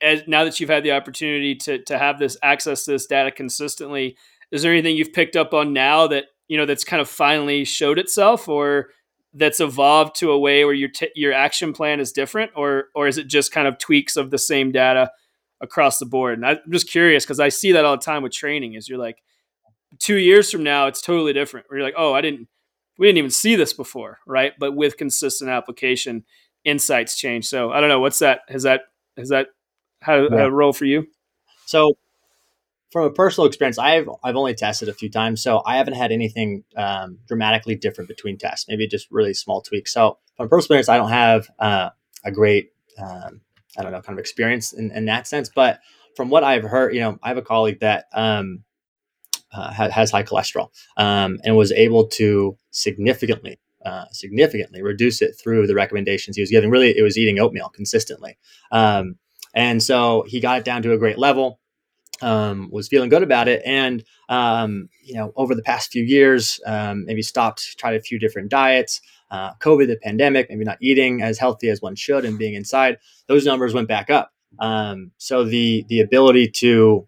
as 0.01 0.23
now 0.27 0.43
that 0.43 0.59
you've 0.59 0.69
had 0.69 0.83
the 0.83 0.91
opportunity 0.91 1.55
to 1.55 1.83
to 1.85 1.97
have 1.97 2.19
this 2.19 2.37
access 2.43 2.85
to 2.85 2.91
this 2.91 3.07
data 3.07 3.31
consistently? 3.31 4.17
Is 4.51 4.61
there 4.61 4.71
anything 4.71 4.95
you've 4.95 5.13
picked 5.13 5.35
up 5.35 5.53
on 5.53 5.73
now 5.73 6.07
that 6.07 6.25
you 6.47 6.57
know 6.57 6.65
that's 6.65 6.83
kind 6.83 7.01
of 7.01 7.09
finally 7.09 7.63
showed 7.65 7.97
itself, 7.97 8.47
or 8.47 8.89
that's 9.33 9.61
evolved 9.61 10.15
to 10.17 10.31
a 10.31 10.39
way 10.39 10.65
where 10.65 10.73
your 10.73 10.89
t- 10.89 11.11
your 11.15 11.33
action 11.33 11.73
plan 11.73 11.99
is 11.99 12.11
different, 12.11 12.51
or 12.55 12.85
or 12.93 13.07
is 13.07 13.17
it 13.17 13.27
just 13.27 13.51
kind 13.51 13.67
of 13.67 13.77
tweaks 13.77 14.17
of 14.17 14.29
the 14.29 14.37
same 14.37 14.71
data 14.71 15.09
across 15.61 15.99
the 15.99 16.05
board? 16.05 16.35
And 16.37 16.45
I'm 16.45 16.59
just 16.69 16.89
curious 16.89 17.23
because 17.23 17.39
I 17.39 17.49
see 17.49 17.71
that 17.71 17.85
all 17.85 17.95
the 17.95 18.03
time 18.03 18.23
with 18.23 18.33
training. 18.33 18.73
Is 18.73 18.89
you're 18.89 18.99
like 18.99 19.23
two 19.99 20.17
years 20.17 20.51
from 20.51 20.63
now, 20.63 20.87
it's 20.87 21.01
totally 21.01 21.33
different. 21.33 21.65
Where 21.69 21.79
you're 21.79 21.87
like, 21.87 21.95
oh, 21.97 22.13
I 22.13 22.21
didn't, 22.21 22.47
we 22.97 23.07
didn't 23.07 23.17
even 23.17 23.31
see 23.31 23.55
this 23.55 23.73
before, 23.73 24.19
right? 24.25 24.53
But 24.59 24.75
with 24.75 24.97
consistent 24.97 25.49
application, 25.49 26.23
insights 26.63 27.17
change. 27.17 27.47
So 27.47 27.71
I 27.71 27.79
don't 27.79 27.89
know. 27.89 27.99
What's 27.99 28.19
that? 28.19 28.41
Has 28.49 28.63
that 28.63 28.81
has 29.17 29.29
that 29.29 29.47
had 30.01 30.27
yeah. 30.31 30.43
a 30.43 30.49
role 30.51 30.73
for 30.73 30.85
you? 30.85 31.07
So 31.65 31.97
from 32.91 33.05
a 33.05 33.11
personal 33.11 33.47
experience, 33.47 33.77
I've 33.77 34.09
I've 34.23 34.35
only 34.35 34.53
tested 34.53 34.89
a 34.89 34.93
few 34.93 35.09
times, 35.09 35.41
so 35.41 35.61
I 35.65 35.77
haven't 35.77 35.93
had 35.93 36.11
anything 36.11 36.63
um, 36.75 37.19
dramatically 37.27 37.75
different 37.75 38.07
between 38.07 38.37
tests. 38.37 38.67
Maybe 38.67 38.87
just 38.87 39.07
really 39.11 39.33
small 39.33 39.61
tweaks. 39.61 39.93
So 39.93 40.17
from 40.37 40.49
personal 40.49 40.59
experience, 40.79 40.89
I 40.89 40.97
don't 40.97 41.09
have 41.09 41.47
uh, 41.59 41.89
a 42.23 42.31
great 42.31 42.71
um, 42.97 43.41
I 43.77 43.83
don't 43.83 43.91
know 43.91 44.01
kind 44.01 44.17
of 44.17 44.21
experience 44.21 44.73
in, 44.73 44.91
in, 44.91 45.05
that 45.05 45.27
sense. 45.27 45.49
But 45.53 45.79
from 46.15 46.29
what 46.29 46.43
I've 46.43 46.63
heard, 46.63 46.93
you 46.93 46.99
know, 46.99 47.17
I 47.23 47.29
have 47.29 47.37
a 47.37 47.41
colleague 47.41 47.79
that 47.79 48.05
um, 48.13 48.63
uh, 49.53 49.71
has 49.71 50.11
high 50.11 50.23
cholesterol 50.23 50.69
um, 50.97 51.37
and 51.43 51.55
was 51.55 51.71
able 51.71 52.07
to 52.07 52.57
significantly 52.71 53.59
uh, 53.85 54.05
significantly, 54.11 54.81
reduce 54.81 55.21
it 55.21 55.33
through 55.41 55.65
the 55.65 55.73
recommendations 55.73 56.35
he 56.35 56.41
was 56.41 56.51
giving. 56.51 56.69
Really, 56.69 56.95
it 56.95 57.01
was 57.01 57.17
eating 57.17 57.39
oatmeal 57.39 57.69
consistently. 57.69 58.37
Um, 58.71 59.15
and 59.55 59.81
so 59.81 60.23
he 60.27 60.39
got 60.39 60.59
it 60.59 60.65
down 60.65 60.83
to 60.83 60.93
a 60.93 60.97
great 60.97 61.17
level, 61.17 61.59
um, 62.21 62.69
was 62.71 62.87
feeling 62.87 63.09
good 63.09 63.23
about 63.23 63.47
it. 63.47 63.61
And, 63.65 64.03
um, 64.29 64.89
you 65.03 65.15
know, 65.15 65.33
over 65.35 65.55
the 65.55 65.63
past 65.63 65.91
few 65.91 66.03
years, 66.03 66.59
um, 66.65 67.05
maybe 67.05 67.21
stopped, 67.21 67.77
tried 67.77 67.95
a 67.95 68.01
few 68.01 68.19
different 68.19 68.49
diets. 68.49 69.01
Uh, 69.29 69.53
COVID, 69.55 69.87
the 69.87 69.97
pandemic, 69.97 70.49
maybe 70.49 70.63
not 70.63 70.77
eating 70.81 71.21
as 71.21 71.39
healthy 71.39 71.69
as 71.69 71.81
one 71.81 71.95
should 71.95 72.25
and 72.25 72.37
being 72.37 72.53
inside, 72.53 72.97
those 73.27 73.45
numbers 73.45 73.73
went 73.73 73.87
back 73.87 74.09
up. 74.09 74.31
Um, 74.59 75.11
so 75.17 75.45
the 75.45 75.85
the 75.87 76.01
ability 76.01 76.49
to 76.57 77.07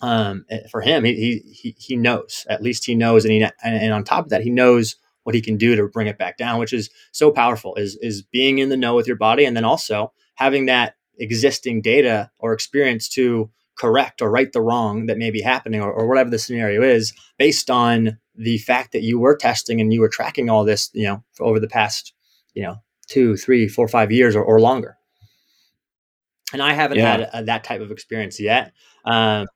um, 0.00 0.44
eh, 0.50 0.60
for 0.70 0.80
him, 0.80 1.04
he, 1.04 1.42
he 1.52 1.74
he 1.78 1.96
knows 1.96 2.46
at 2.48 2.62
least 2.62 2.84
he 2.84 2.94
knows, 2.94 3.24
and 3.24 3.32
he 3.32 3.46
and 3.62 3.92
on 3.92 4.04
top 4.04 4.24
of 4.24 4.30
that, 4.30 4.42
he 4.42 4.50
knows 4.50 4.96
what 5.24 5.34
he 5.34 5.40
can 5.40 5.56
do 5.56 5.74
to 5.74 5.88
bring 5.88 6.06
it 6.06 6.18
back 6.18 6.38
down, 6.38 6.60
which 6.60 6.72
is 6.72 6.90
so 7.10 7.30
powerful 7.30 7.74
is, 7.74 7.96
is 7.96 8.22
being 8.22 8.58
in 8.58 8.68
the 8.68 8.76
know 8.76 8.94
with 8.94 9.06
your 9.06 9.16
body. 9.16 9.44
And 9.44 9.56
then 9.56 9.64
also 9.64 10.12
having 10.36 10.66
that 10.66 10.94
existing 11.18 11.82
data 11.82 12.30
or 12.38 12.52
experience 12.52 13.08
to 13.08 13.50
correct 13.76 14.22
or 14.22 14.30
right 14.30 14.52
the 14.52 14.60
wrong 14.60 15.06
that 15.06 15.18
may 15.18 15.30
be 15.30 15.40
happening 15.40 15.80
or, 15.80 15.92
or 15.92 16.06
whatever 16.06 16.30
the 16.30 16.38
scenario 16.38 16.82
is 16.82 17.12
based 17.38 17.70
on 17.70 18.18
the 18.36 18.58
fact 18.58 18.92
that 18.92 19.02
you 19.02 19.18
were 19.18 19.36
testing 19.36 19.80
and 19.80 19.92
you 19.92 20.00
were 20.00 20.08
tracking 20.08 20.48
all 20.48 20.64
this, 20.64 20.90
you 20.92 21.06
know, 21.06 21.24
over 21.40 21.58
the 21.58 21.68
past, 21.68 22.12
you 22.52 22.62
know, 22.62 22.76
two, 23.08 23.36
three, 23.36 23.66
four, 23.66 23.88
five 23.88 24.12
years 24.12 24.36
or, 24.36 24.44
or 24.44 24.60
longer. 24.60 24.96
And 26.52 26.62
I 26.62 26.72
haven't 26.72 26.98
yeah. 26.98 27.10
had 27.10 27.30
a, 27.32 27.44
that 27.44 27.64
type 27.64 27.80
of 27.80 27.90
experience 27.90 28.38
yet. 28.38 28.72
Um, 29.04 29.46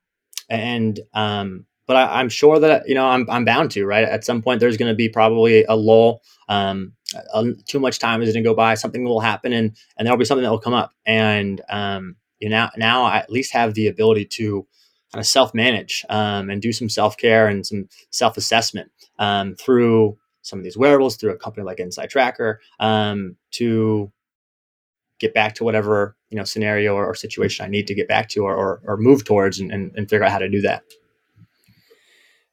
and 0.49 0.99
um, 1.13 1.65
but 1.89 1.95
I, 1.95 2.21
am 2.21 2.29
sure 2.29 2.59
that 2.59 2.87
you 2.87 2.95
know 2.95 3.07
I'm, 3.07 3.29
I'm 3.29 3.45
bound 3.45 3.71
to 3.71 3.85
right 3.85 4.03
at 4.03 4.23
some 4.23 4.41
point. 4.41 4.59
There's 4.59 4.77
going 4.77 4.91
to 4.91 4.95
be 4.95 5.09
probably 5.09 5.63
a 5.63 5.75
lull. 5.75 6.21
Um, 6.47 6.93
a, 7.33 7.53
too 7.65 7.79
much 7.79 7.99
time 7.99 8.21
is 8.21 8.31
going 8.33 8.43
to 8.43 8.49
go 8.49 8.55
by. 8.55 8.75
Something 8.75 9.03
will 9.03 9.21
happen, 9.21 9.53
and 9.53 9.75
and 9.97 10.05
there'll 10.05 10.19
be 10.19 10.25
something 10.25 10.43
that 10.43 10.51
will 10.51 10.59
come 10.59 10.73
up. 10.73 10.93
And 11.05 11.61
um, 11.69 12.15
you 12.39 12.49
know 12.49 12.57
now 12.57 12.71
now 12.77 13.03
I 13.05 13.17
at 13.17 13.31
least 13.31 13.53
have 13.53 13.73
the 13.73 13.87
ability 13.87 14.25
to 14.25 14.67
kind 15.11 15.19
of 15.19 15.25
self 15.25 15.53
manage 15.53 16.05
um, 16.09 16.49
and 16.49 16.61
do 16.61 16.71
some 16.71 16.89
self 16.89 17.17
care 17.17 17.47
and 17.47 17.65
some 17.65 17.89
self 18.11 18.37
assessment 18.37 18.91
um, 19.17 19.55
through 19.55 20.17
some 20.41 20.59
of 20.59 20.63
these 20.63 20.77
wearables, 20.77 21.17
through 21.17 21.31
a 21.31 21.37
company 21.37 21.65
like 21.65 21.79
Inside 21.79 22.09
Tracker, 22.09 22.61
um, 22.79 23.35
to 23.51 24.11
get 25.19 25.33
back 25.33 25.55
to 25.55 25.63
whatever 25.63 26.15
you 26.29 26.37
know 26.37 26.43
scenario 26.43 26.95
or, 26.95 27.05
or 27.05 27.15
situation 27.15 27.65
I 27.65 27.69
need 27.69 27.87
to 27.87 27.95
get 27.95 28.07
back 28.07 28.29
to 28.29 28.43
or 28.43 28.55
or, 28.55 28.81
or 28.85 28.97
move 28.97 29.23
towards 29.25 29.59
and, 29.59 29.71
and, 29.71 29.91
and 29.95 30.09
figure 30.09 30.23
out 30.23 30.31
how 30.31 30.39
to 30.39 30.49
do 30.49 30.61
that. 30.61 30.83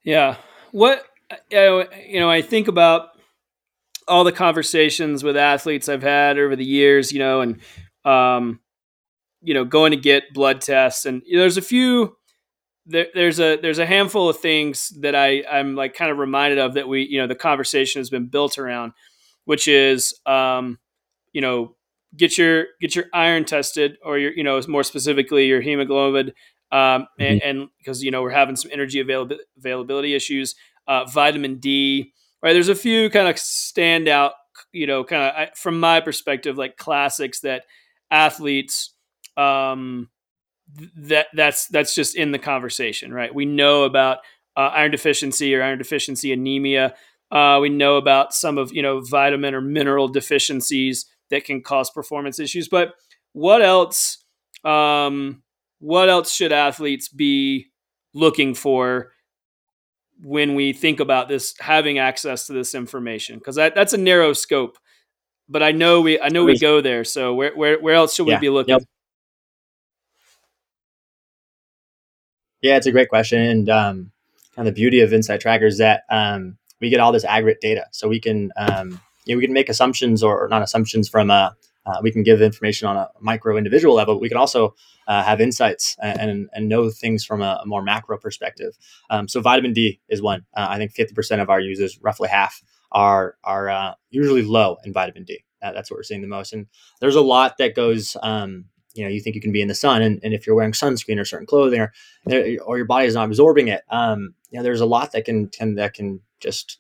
Yeah. 0.03 0.37
What 0.73 1.05
you 1.51 2.21
know, 2.21 2.31
I 2.31 2.43
think 2.43 2.69
about 2.69 3.11
all 4.09 4.25
the 4.25 4.33
conversations 4.33 5.25
with 5.25 5.37
athletes 5.37 5.89
I've 5.89 6.03
had 6.03 6.39
over 6.39 6.57
the 6.57 6.65
years, 6.65 7.13
you 7.13 7.19
know, 7.19 7.41
and 7.41 7.61
um, 8.05 8.61
you 9.43 9.55
know, 9.55 9.65
going 9.65 9.91
to 9.91 9.97
get 9.97 10.33
blood 10.33 10.61
tests, 10.61 11.07
and 11.07 11.23
there's 11.31 11.57
a 11.57 11.63
few. 11.63 12.17
There, 12.89 13.07
there's 13.15 13.41
a 13.41 13.57
there's 13.57 13.81
a 13.81 13.87
handful 13.87 14.29
of 14.29 14.39
things 14.39 14.91
that 15.01 15.17
I 15.17 15.43
I'm 15.51 15.75
like 15.75 15.95
kind 15.95 16.11
of 16.11 16.19
reminded 16.19 16.59
of 16.59 16.75
that 16.75 16.87
we 16.89 17.03
you 17.03 17.19
know 17.19 17.27
the 17.27 17.35
conversation 17.35 18.01
has 18.01 18.11
been 18.11 18.27
built 18.27 18.59
around, 18.59 18.93
which 19.45 19.67
is 19.67 20.15
um, 20.25 20.79
you 21.33 21.41
know 21.41 21.76
get 22.17 22.37
your 22.37 22.67
get 22.81 22.95
your 22.95 23.07
iron 23.15 23.45
tested 23.45 23.97
or 24.05 24.19
your 24.19 24.33
you 24.33 24.45
know 24.45 24.61
more 24.69 24.83
specifically 24.83 25.47
your 25.47 25.61
hemoglobin 25.61 26.33
um, 26.73 27.07
mm-hmm. 27.21 27.39
and 27.43 27.69
because 27.79 28.03
you 28.03 28.11
know 28.11 28.23
we're 28.23 28.31
having 28.31 28.57
some 28.57 28.71
energy 28.73 29.01
availability 29.01 29.45
availability 29.57 30.15
issues 30.15 30.55
uh, 30.89 31.05
vitamin 31.07 31.57
D 31.57 32.13
right 32.43 32.53
there's 32.53 32.69
a 32.69 32.75
few 32.75 33.09
kind 33.11 33.29
of 33.29 33.37
standout 33.37 34.33
you 34.73 34.87
know 34.87 35.05
kind 35.05 35.49
of 35.49 35.57
from 35.57 35.81
my 35.81 36.01
perspective 36.01 36.59
like 36.59 36.77
classics 36.77 37.41
that 37.41 37.63
athletes 38.11 38.95
um, 39.37 40.09
that 40.97 41.27
that's 41.35 41.69
that's 41.69 41.95
just 41.95 42.17
in 42.17 42.33
the 42.33 42.39
conversation, 42.39 43.13
right? 43.13 43.35
We 43.35 43.45
know 43.45 43.85
about 43.85 44.19
uh, 44.57 44.71
iron 44.75 44.91
deficiency 44.91 45.55
or 45.55 45.63
iron 45.63 45.79
deficiency 45.79 46.33
anemia. 46.33 46.95
Uh, 47.31 47.59
we 47.61 47.69
know 47.69 47.97
about 47.97 48.35
some 48.35 48.59
of 48.59 48.73
you 48.73 48.83
know 48.83 49.01
vitamin 49.01 49.55
or 49.55 49.61
mineral 49.61 50.09
deficiencies 50.09 51.07
that 51.31 51.45
can 51.45 51.63
cause 51.63 51.91
performance 51.91 52.39
issues. 52.39 52.69
But 52.69 52.95
what 53.33 53.63
else? 53.63 54.25
Um, 54.65 55.43
what 55.79 56.09
else 56.09 56.33
should 56.33 56.53
athletes 56.53 57.09
be 57.09 57.67
looking 58.15 58.55
for 58.55 59.13
when 60.23 60.55
we 60.55 60.73
think 60.73 61.01
about 61.01 61.29
this 61.29 61.55
having 61.61 61.99
access 61.99 62.47
to 62.47 62.53
this 62.53 62.75
information? 62.75 63.39
Because 63.39 63.57
that, 63.57 63.75
that's 63.75 63.93
a 63.93 63.99
narrow 63.99 64.33
scope. 64.33 64.79
But 65.49 65.63
I 65.63 65.73
know 65.73 66.01
we 66.01 66.21
I 66.21 66.29
know 66.29 66.45
we 66.45 66.59
go 66.59 66.81
there. 66.81 67.05
So 67.05 67.35
where 67.35 67.55
where, 67.55 67.79
where 67.81 67.95
else 67.95 68.15
should 68.15 68.27
yeah. 68.27 68.37
we 68.37 68.41
be 68.41 68.51
looking? 68.51 68.73
Yep. 68.73 68.83
Yeah, 72.63 72.77
it's 72.77 72.87
a 72.87 72.93
great 72.93 73.09
question. 73.09 73.41
And 73.41 73.69
um, 73.69 74.13
kind 74.57 74.67
of 74.67 74.75
the 74.75 74.81
beauty 74.81 75.01
of 75.01 75.13
Inside 75.13 75.41
Tracker 75.41 75.67
is 75.67 75.79
that 75.79 76.03
um, 76.11 76.57
we 76.81 76.89
get 76.89 76.99
all 76.99 77.13
this 77.13 77.25
aggregate 77.25 77.61
data. 77.61 77.87
So 77.93 78.09
we 78.09 78.19
can, 78.19 78.51
um, 78.57 79.01
you 79.27 79.35
know, 79.35 79.39
we 79.39 79.45
can 79.45 79.53
make 79.53 79.69
assumptions 79.69 80.23
or, 80.23 80.49
not 80.49 80.63
assumptions 80.63 81.09
from 81.09 81.31
a, 81.31 81.55
uh, 81.85 81.99
we 82.03 82.11
can 82.11 82.23
give 82.23 82.41
information 82.41 82.89
on 82.89 82.97
a 82.97 83.11
micro 83.21 83.57
individual 83.57 83.95
level. 83.95 84.19
We 84.19 84.29
can 84.29 84.39
also 84.39 84.75
uh, 85.07 85.23
have 85.23 85.41
insights 85.41 85.97
and, 86.01 86.49
and 86.53 86.69
know 86.69 86.91
things 86.91 87.25
from 87.25 87.43
a, 87.43 87.61
a 87.63 87.67
more 87.67 87.83
macro 87.83 88.19
perspective. 88.19 88.77
Um, 89.11 89.29
so 89.29 89.41
vitamin 89.41 89.73
D 89.73 90.01
is 90.09 90.23
one. 90.23 90.47
Uh, 90.57 90.67
I 90.71 90.79
think 90.79 90.95
50% 90.95 91.41
of 91.41 91.51
our 91.51 91.61
users, 91.61 91.99
roughly 92.01 92.29
half, 92.29 92.63
are 92.93 93.37
are 93.45 93.69
uh, 93.69 93.95
usually 94.11 94.43
low 94.43 94.79
in 94.85 94.93
vitamin 94.93 95.25
D. 95.25 95.45
that's 95.61 95.91
what 95.91 95.99
we're 95.99 96.05
seeing 96.05 96.23
the 96.23 96.29
most. 96.29 96.53
And 96.53 96.67
there's 97.01 97.17
a 97.17 97.21
lot 97.21 97.59
that 97.59 97.75
goes 97.75 98.17
um, 98.23 98.67
you 98.97 99.05
know 99.05 99.11
you 99.11 99.21
think 99.21 99.35
you 99.35 99.43
can 99.43 99.53
be 99.53 99.63
in 99.63 99.69
the 99.69 99.75
sun 99.75 100.03
and, 100.03 100.21
and 100.23 100.33
if 100.33 100.47
you're 100.47 100.57
wearing 100.57 100.73
sunscreen 100.73 101.21
or 101.21 101.25
certain 101.25 101.47
clothing 101.47 101.81
or 101.81 101.93
or 102.65 102.77
your 102.77 102.87
body 102.87 103.07
is 103.07 103.15
not 103.15 103.27
absorbing 103.27 103.69
it 103.69 103.83
um, 103.91 104.35
you 104.51 104.59
know 104.59 104.63
there's 104.63 104.81
a 104.81 104.87
lot 104.87 105.13
that 105.13 105.25
can, 105.25 105.49
can 105.49 105.75
that 105.75 105.95
can 105.95 106.21
just 106.41 106.79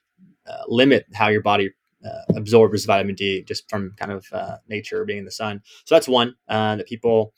uh, 0.49 0.63
limit 0.69 1.07
how 1.15 1.29
your 1.29 1.43
body 1.43 1.71
uh, 2.07 2.41
vitamin 2.87 3.15
D 3.15 3.43
just 3.43 3.69
from 3.69 3.93
kind 3.97 4.13
of 4.13 4.27
uh, 4.33 4.57
nature 4.69 5.05
being 5.05 5.19
in 5.19 5.25
the 5.25 5.31
sun 5.31 5.63
so 5.85 5.95
that's 5.95 6.09
one 6.09 6.35
uh, 6.49 6.77
that 6.77 6.87
people 6.87 7.33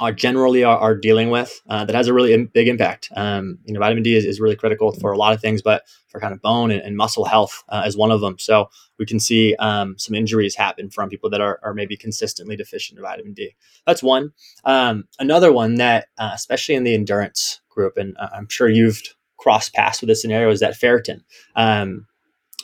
are 0.00 0.12
generally 0.12 0.64
are, 0.64 0.76
are 0.76 0.96
dealing 0.96 1.30
with 1.30 1.62
uh, 1.68 1.84
that 1.84 1.94
has 1.94 2.08
a 2.08 2.12
really 2.12 2.44
big 2.46 2.68
impact. 2.68 3.10
Um, 3.14 3.58
you 3.64 3.72
know, 3.72 3.80
vitamin 3.80 4.02
D 4.02 4.16
is, 4.16 4.24
is 4.24 4.40
really 4.40 4.56
critical 4.56 4.92
for 4.92 5.12
a 5.12 5.16
lot 5.16 5.32
of 5.32 5.40
things, 5.40 5.62
but 5.62 5.84
for 6.08 6.20
kind 6.20 6.32
of 6.32 6.42
bone 6.42 6.70
and, 6.70 6.82
and 6.82 6.96
muscle 6.96 7.24
health 7.24 7.62
uh, 7.68 7.84
is 7.86 7.96
one 7.96 8.10
of 8.10 8.20
them. 8.20 8.38
So 8.38 8.68
we 8.98 9.06
can 9.06 9.20
see 9.20 9.54
um, 9.56 9.96
some 9.98 10.14
injuries 10.14 10.56
happen 10.56 10.90
from 10.90 11.08
people 11.08 11.30
that 11.30 11.40
are, 11.40 11.60
are 11.62 11.74
maybe 11.74 11.96
consistently 11.96 12.56
deficient 12.56 12.98
in 12.98 13.04
vitamin 13.04 13.34
D. 13.34 13.54
That's 13.86 14.02
one. 14.02 14.32
Um, 14.64 15.04
another 15.18 15.52
one 15.52 15.76
that, 15.76 16.08
uh, 16.18 16.32
especially 16.34 16.74
in 16.74 16.84
the 16.84 16.94
endurance 16.94 17.60
group, 17.68 17.96
and 17.96 18.16
I'm 18.18 18.48
sure 18.48 18.68
you've 18.68 19.02
crossed 19.36 19.74
paths 19.74 20.00
with 20.00 20.08
this 20.08 20.22
scenario, 20.22 20.50
is 20.50 20.60
that 20.60 20.74
ferritin. 20.74 21.22
Um, 21.54 22.06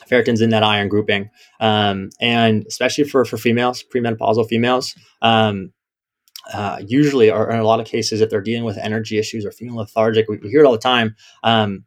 ferritin's 0.09 0.41
in 0.41 0.49
that 0.51 0.63
iron 0.63 0.89
grouping, 0.89 1.29
um, 1.59 2.09
and 2.19 2.65
especially 2.67 3.03
for 3.03 3.25
for 3.25 3.37
females, 3.37 3.83
premenopausal 3.93 4.47
females. 4.47 4.95
Um, 5.21 5.73
uh, 6.53 6.81
usually, 6.85 7.29
or 7.29 7.51
in 7.51 7.59
a 7.59 7.63
lot 7.63 7.79
of 7.79 7.85
cases, 7.85 8.19
if 8.19 8.29
they're 8.29 8.41
dealing 8.41 8.63
with 8.63 8.77
energy 8.77 9.17
issues 9.17 9.45
or 9.45 9.51
feeling 9.51 9.75
lethargic, 9.75 10.27
we, 10.27 10.37
we 10.37 10.49
hear 10.49 10.61
it 10.61 10.65
all 10.65 10.71
the 10.71 10.77
time. 10.79 11.15
Um, 11.43 11.85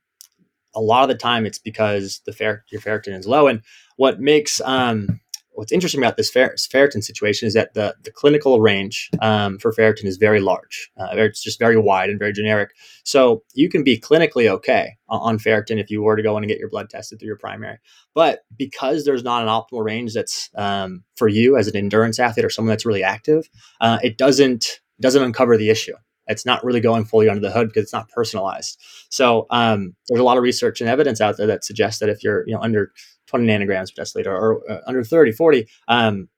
a 0.75 0.81
lot 0.81 1.03
of 1.03 1.09
the 1.09 1.17
time, 1.17 1.47
it's 1.47 1.59
because 1.59 2.21
the 2.27 2.33
fer- 2.33 2.65
your 2.71 2.81
ferritin 2.81 3.19
is 3.19 3.27
low. 3.27 3.47
And 3.47 3.63
what 3.97 4.21
makes 4.21 4.61
um, 4.65 5.21
what's 5.55 5.73
interesting 5.73 6.01
about 6.01 6.17
this 6.17 6.31
fer- 6.31 6.55
ferritin 6.55 7.03
situation 7.03 7.47
is 7.47 7.55
that 7.55 7.75
the, 7.75 7.95
the 8.03 8.11
clinical 8.11 8.61
range 8.61 9.11
um, 9.21 9.59
for 9.59 9.73
ferritin 9.73 10.05
is 10.05 10.17
very 10.17 10.41
large. 10.41 10.91
Uh, 10.97 11.09
it's 11.13 11.43
just 11.43 11.59
very 11.59 11.77
wide 11.77 12.11
and 12.11 12.19
very 12.19 12.33
generic. 12.33 12.71
So 13.05 13.43
you 13.55 13.69
can 13.69 13.83
be 13.83 13.99
clinically 13.99 14.49
okay 14.49 14.97
on 15.09 15.39
ferritin 15.39 15.81
if 15.81 15.91
you 15.91 16.03
were 16.03 16.17
to 16.17 16.23
go 16.23 16.37
in 16.37 16.45
and 16.45 16.51
get 16.51 16.59
your 16.59 16.71
blood 16.71 16.91
tested 16.91 17.19
through 17.19 17.29
your 17.29 17.39
primary. 17.39 17.79
But 18.15 18.41
because 18.57 19.05
there's 19.05 19.25
not 19.25 19.43
an 19.43 19.49
optimal 19.49 19.85
range 19.85 20.15
that's 20.15 20.51
um, 20.57 21.05
for 21.17 21.29
you 21.29 21.57
as 21.57 21.69
an 21.69 21.77
endurance 21.77 22.19
athlete 22.19 22.45
or 22.45 22.51
someone 22.51 22.71
that's 22.71 22.87
really 22.87 23.05
active, 23.05 23.49
uh, 23.81 23.99
it 24.03 24.19
doesn't 24.19 24.81
doesn't 25.01 25.23
uncover 25.23 25.57
the 25.57 25.71
issue. 25.71 25.95
It's 26.27 26.47
not 26.47 26.65
really 26.65 26.81
going 26.81 27.05
fully 27.05 27.29
under 27.29 27.41
the 27.41 27.51
hood 27.51 27.69
because 27.69 27.85
it's 27.85 27.93
not 27.93 28.09
personalized. 28.09 28.81
So 29.11 29.47
um, 29.51 29.95
there's 30.09 30.21
a 30.21 30.25
lot 30.25 30.37
of 30.37 30.43
research 30.43 30.81
and 30.81 30.89
evidence 30.89 31.21
out 31.21 31.37
there 31.37 31.47
that 31.47 31.65
suggests 31.65 32.01
that 32.01 32.09
if 32.09 32.23
you're 32.23 32.47
you 32.47 32.55
know 32.55 32.61
under 32.61 32.93
20 33.27 33.47
nanograms 33.47 33.95
per 33.95 34.03
deciliter 34.03 34.27
or 34.27 34.71
uh, 34.71 34.81
under 34.87 35.03
30, 35.03 35.33
40, 35.33 35.67
um, 35.89 36.29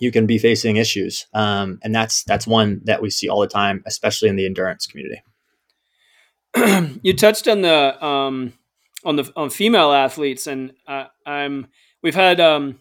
you 0.00 0.12
can 0.12 0.26
be 0.26 0.38
facing 0.38 0.76
issues. 0.76 1.26
Um, 1.34 1.78
and 1.82 1.94
that's 1.94 2.24
that's 2.24 2.46
one 2.46 2.80
that 2.84 3.02
we 3.02 3.10
see 3.10 3.28
all 3.28 3.40
the 3.40 3.48
time, 3.48 3.82
especially 3.86 4.28
in 4.28 4.36
the 4.36 4.46
endurance 4.46 4.86
community. 4.86 5.22
you 7.02 7.14
touched 7.14 7.48
on 7.48 7.62
the 7.62 8.04
um, 8.04 8.52
on 9.04 9.16
the 9.16 9.30
on 9.36 9.50
female 9.50 9.92
athletes, 9.92 10.46
and 10.46 10.72
uh, 10.86 11.06
I'm 11.26 11.68
we've 12.02 12.14
had 12.14 12.40
um, 12.40 12.80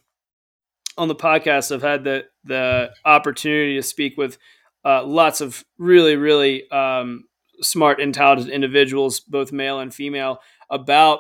on 0.98 1.08
the 1.08 1.16
podcast. 1.16 1.74
I've 1.74 1.82
had 1.82 2.04
the 2.04 2.26
the 2.44 2.92
opportunity 3.06 3.76
to 3.76 3.84
speak 3.84 4.18
with 4.18 4.38
uh, 4.88 5.04
lots 5.04 5.42
of 5.42 5.66
really 5.78 6.16
really 6.16 6.70
um, 6.72 7.26
smart 7.62 8.00
and 8.00 8.14
talented 8.14 8.50
individuals, 8.50 9.20
both 9.20 9.52
male 9.52 9.80
and 9.80 9.94
female, 9.94 10.40
about 10.70 11.20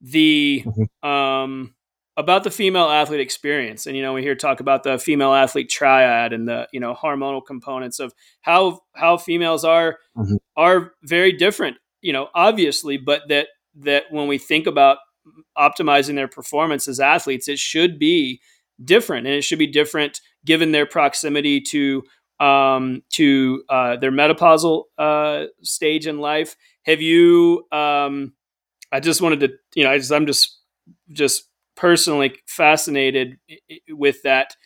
the 0.00 0.64
mm-hmm. 0.66 1.08
um, 1.08 1.74
about 2.16 2.44
the 2.44 2.50
female 2.50 2.88
athlete 2.88 3.20
experience. 3.20 3.86
And 3.86 3.96
you 3.96 4.02
know, 4.02 4.12
we 4.12 4.22
hear 4.22 4.34
talk 4.34 4.60
about 4.60 4.82
the 4.82 4.98
female 4.98 5.34
athlete 5.34 5.68
triad 5.68 6.32
and 6.32 6.48
the 6.48 6.68
you 6.72 6.80
know 6.80 6.94
hormonal 6.94 7.44
components 7.46 8.00
of 8.00 8.12
how 8.40 8.80
how 8.94 9.16
females 9.16 9.64
are 9.64 9.98
mm-hmm. 10.16 10.36
are 10.56 10.92
very 11.02 11.32
different. 11.32 11.76
You 12.00 12.12
know, 12.12 12.28
obviously, 12.34 12.96
but 12.96 13.22
that 13.28 13.48
that 13.76 14.04
when 14.10 14.26
we 14.26 14.38
think 14.38 14.66
about 14.66 14.98
optimizing 15.56 16.14
their 16.16 16.28
performance 16.28 16.88
as 16.88 17.00
athletes, 17.00 17.46
it 17.48 17.58
should 17.58 17.98
be 17.98 18.40
different, 18.82 19.26
and 19.26 19.36
it 19.36 19.42
should 19.42 19.58
be 19.58 19.66
different 19.66 20.20
given 20.44 20.72
their 20.72 20.86
proximity 20.86 21.60
to 21.60 22.02
um, 22.40 23.02
to 23.14 23.62
uh, 23.68 23.96
their 23.96 24.12
menopausal 24.12 24.84
uh, 24.98 25.44
stage 25.62 26.06
in 26.06 26.18
life. 26.18 26.56
Have 26.84 27.00
you 27.00 27.66
um, 27.72 28.32
I 28.92 29.00
just 29.00 29.20
wanted 29.20 29.40
to, 29.40 29.52
you 29.74 29.84
know, 29.84 29.90
I 29.90 29.98
just, 29.98 30.12
I'm 30.12 30.26
just, 30.26 30.58
just 31.10 31.48
personally 31.74 32.34
fascinated 32.46 33.38
with 33.90 34.22
that 34.22 34.56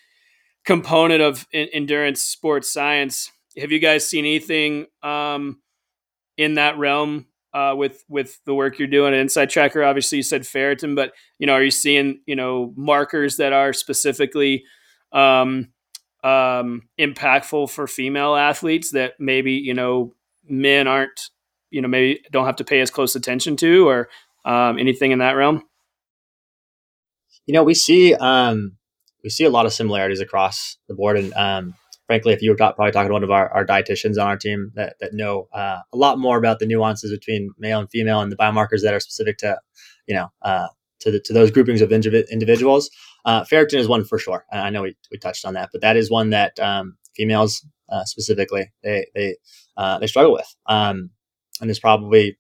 component 0.65 1.23
of 1.23 1.47
endurance 1.53 2.21
sports 2.21 2.73
science. 2.73 3.31
Have 3.59 3.73
you 3.73 3.79
guys 3.79 4.09
seen 4.09 4.25
anything 4.25 4.87
um, 5.03 5.61
in 6.37 6.55
that 6.55 6.79
realm 6.79 7.27
uh, 7.53 7.75
with 7.77 8.05
with 8.09 8.39
the 8.45 8.55
work 8.55 8.79
you're 8.79 8.87
doing 8.87 9.13
Inside 9.13 9.51
Tracker, 9.51 9.83
Obviously, 9.83 10.19
you 10.19 10.23
said 10.23 10.43
ferritin, 10.43 10.95
but 10.95 11.13
you 11.41 11.47
know, 11.49 11.55
are 11.55 11.65
you 11.65 11.73
seeing 11.73 12.21
you 12.27 12.37
know 12.37 12.73
markers 12.77 13.39
that 13.39 13.53
are 13.53 13.73
specifically 13.73 14.63
um, 15.11 15.73
um, 16.25 16.83
impactful 16.99 17.71
for 17.71 17.87
female 17.87 18.37
athletes 18.37 18.93
that 18.93 19.15
maybe 19.19 19.53
you 19.53 19.75
know 19.75 20.15
men 20.49 20.87
aren't 20.87 21.31
you 21.71 21.81
know 21.81 21.89
maybe 21.89 22.21
don't 22.31 22.47
have 22.47 22.57
to 22.57 22.65
pay 22.65 22.81
as 22.81 22.91
close 22.91 23.15
attention 23.15 23.57
to, 23.57 23.89
or 23.89 24.09
um, 24.45 24.79
anything 24.79 25.13
in 25.13 25.19
that 25.19 25.33
realm? 25.33 25.63
You 27.47 27.55
know, 27.55 27.65
we 27.65 27.75
see 27.75 28.15
um, 28.15 28.77
we 29.25 29.31
see 29.31 29.45
a 29.45 29.51
lot 29.51 29.67
of 29.67 29.73
similarities 29.73 30.21
across 30.21 30.77
the 30.89 30.95
board, 30.95 31.17
and 31.17 31.33
um, 31.35 31.75
frankly, 32.07 32.33
if 32.33 32.43
you 32.43 32.51
were 32.51 32.57
probably 32.57 32.91
talking 32.91 33.09
to 33.09 33.13
one 33.13 33.25
of 33.25 33.31
our, 33.31 33.49
our 33.53 33.65
dietitians 33.65 34.21
on 34.21 34.29
our 34.29 34.37
team 34.37 34.73
that 34.75 34.97
that 35.01 35.15
know 35.15 35.49
uh, 35.53 35.79
a 35.93 35.97
lot 35.97 36.19
more 36.19 36.39
about 36.39 36.59
the 36.59 36.67
nuances 36.67 37.11
between 37.11 37.53
male 37.59 37.81
and 37.81 37.91
female 37.91 38.21
and 38.21 38.31
the 38.31 38.37
biomarkers 38.37 38.83
that 38.83 38.95
are 38.95 39.01
specific 39.01 39.39
to 39.39 39.59
you 40.07 40.15
know 40.15 40.31
uh, 40.43 40.69
to 41.01 41.11
the, 41.11 41.21
to 41.21 41.33
those 41.33 41.51
groupings 41.51 41.83
of 41.83 41.93
individuals. 41.93 42.91
Uh, 43.25 43.45
ferritin 43.45 43.79
is 43.79 43.89
one 43.89 44.05
for 44.05 44.19
sure. 44.19 44.45
I 44.53 44.71
know 44.71 44.83
we, 44.83 44.97
we 45.11 45.19
touched 45.19 45.45
on 45.45 45.55
that, 45.55 45.71
but 45.73 45.81
that 45.83 45.97
is 45.97 46.11
one 46.11 46.31
that 46.31 46.59
um, 46.59 46.97
females 47.15 47.65
uh, 47.89 48.05
specifically 48.05 48.73
they 48.83 49.07
they 49.15 49.37
uh, 49.77 49.99
they 49.99 50.07
struggle 50.07 50.33
with. 50.33 50.55
Um, 50.67 51.11
and 51.61 51.69
there's 51.69 51.81
probably 51.81 52.39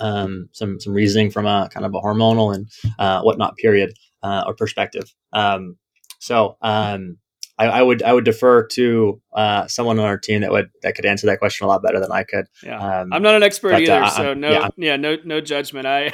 um, 0.00 0.48
some 0.52 0.80
some 0.80 0.92
reasoning 0.92 1.30
from 1.30 1.46
a 1.46 1.68
kind 1.72 1.84
of 1.84 1.94
a 1.94 2.00
hormonal 2.00 2.54
and 2.54 2.70
uh, 2.98 3.22
whatnot 3.22 3.56
period 3.56 3.92
uh, 4.22 4.44
or 4.46 4.54
perspective. 4.54 5.12
Um, 5.32 5.76
so 6.18 6.56
um, 6.62 7.18
I, 7.58 7.66
I, 7.66 7.82
would 7.82 8.02
I 8.02 8.12
would 8.12 8.24
defer 8.24 8.66
to 8.66 9.20
uh, 9.34 9.66
someone 9.66 9.98
on 9.98 10.04
our 10.04 10.18
team 10.18 10.42
that 10.42 10.50
would 10.50 10.70
that 10.82 10.94
could 10.94 11.06
answer 11.06 11.26
that 11.28 11.38
question 11.38 11.64
a 11.64 11.68
lot 11.68 11.82
better 11.82 11.98
than 11.98 12.12
I 12.12 12.22
could. 12.22 12.46
Yeah, 12.62 12.78
um, 12.78 13.12
I'm 13.12 13.22
not 13.22 13.34
an 13.34 13.42
expert 13.42 13.72
but, 13.72 13.82
either, 13.82 14.02
uh, 14.02 14.10
so 14.10 14.34
no, 14.34 14.50
yeah. 14.50 14.68
yeah. 14.76 14.96
no, 14.96 15.16
no 15.24 15.40
judgment. 15.40 15.86
I 15.86 16.12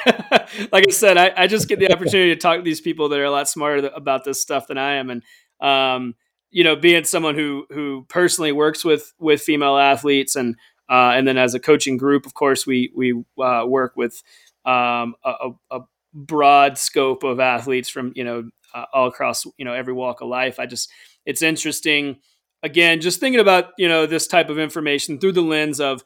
like 0.73 0.87
I 0.87 0.91
said, 0.91 1.17
I, 1.17 1.33
I 1.37 1.47
just 1.49 1.69
get 1.69 1.81
the 1.81 1.93
opportunity 1.93 2.31
to 2.31 2.37
talk 2.37 2.59
to 2.59 2.63
these 2.63 2.81
people 2.81 3.09
that 3.09 3.19
are 3.19 3.25
a 3.25 3.31
lot 3.31 3.49
smarter 3.49 3.91
about 3.95 4.25
this 4.25 4.41
stuff 4.41 4.69
than 4.69 4.79
I 4.79 4.95
am, 4.95 5.11
and 5.11 5.23
um, 5.61 6.15
you 6.53 6.63
know, 6.63 6.77
being 6.77 7.05
someone 7.05 7.35
who 7.35 7.67
who 7.71 8.07
personally 8.09 8.53
works 8.53 8.85
with 8.85 9.13
with 9.19 9.41
female 9.41 9.79
athletes 9.79 10.37
and 10.37 10.57
uh, 10.89 11.13
and 11.15 11.27
then 11.27 11.39
as 11.39 11.55
a 11.55 11.61
coaching 11.61 11.97
group, 11.97 12.27
of 12.27 12.35
course, 12.35 12.67
we 12.67 12.93
we 12.95 13.13
uh, 13.43 13.65
work 13.67 13.95
with 13.97 14.23
um, 14.65 15.15
a, 15.25 15.51
a, 15.71 15.81
broad 16.15 16.77
scope 16.77 17.23
of 17.23 17.41
athletes 17.41 17.89
from 17.89 18.13
you 18.15 18.23
know 18.23 18.51
uh, 18.75 18.85
all 18.93 19.09
across 19.09 19.47
you 19.57 19.65
know 19.65 19.73
every 19.73 19.95
walk 19.95 20.21
of 20.21 20.29
life. 20.29 20.61
I 20.61 20.67
just 20.67 20.91
it's 21.27 21.43
interesting. 21.43 22.17
Again, 22.63 23.01
just 23.01 23.21
thinking 23.21 23.41
about 23.41 23.71
you 23.79 23.89
know 23.89 24.07
this 24.07 24.27
type 24.27 24.49
of 24.49 24.59
information 24.59 25.19
through 25.19 25.33
the 25.33 25.43
lens 25.43 25.81
of 25.81 26.05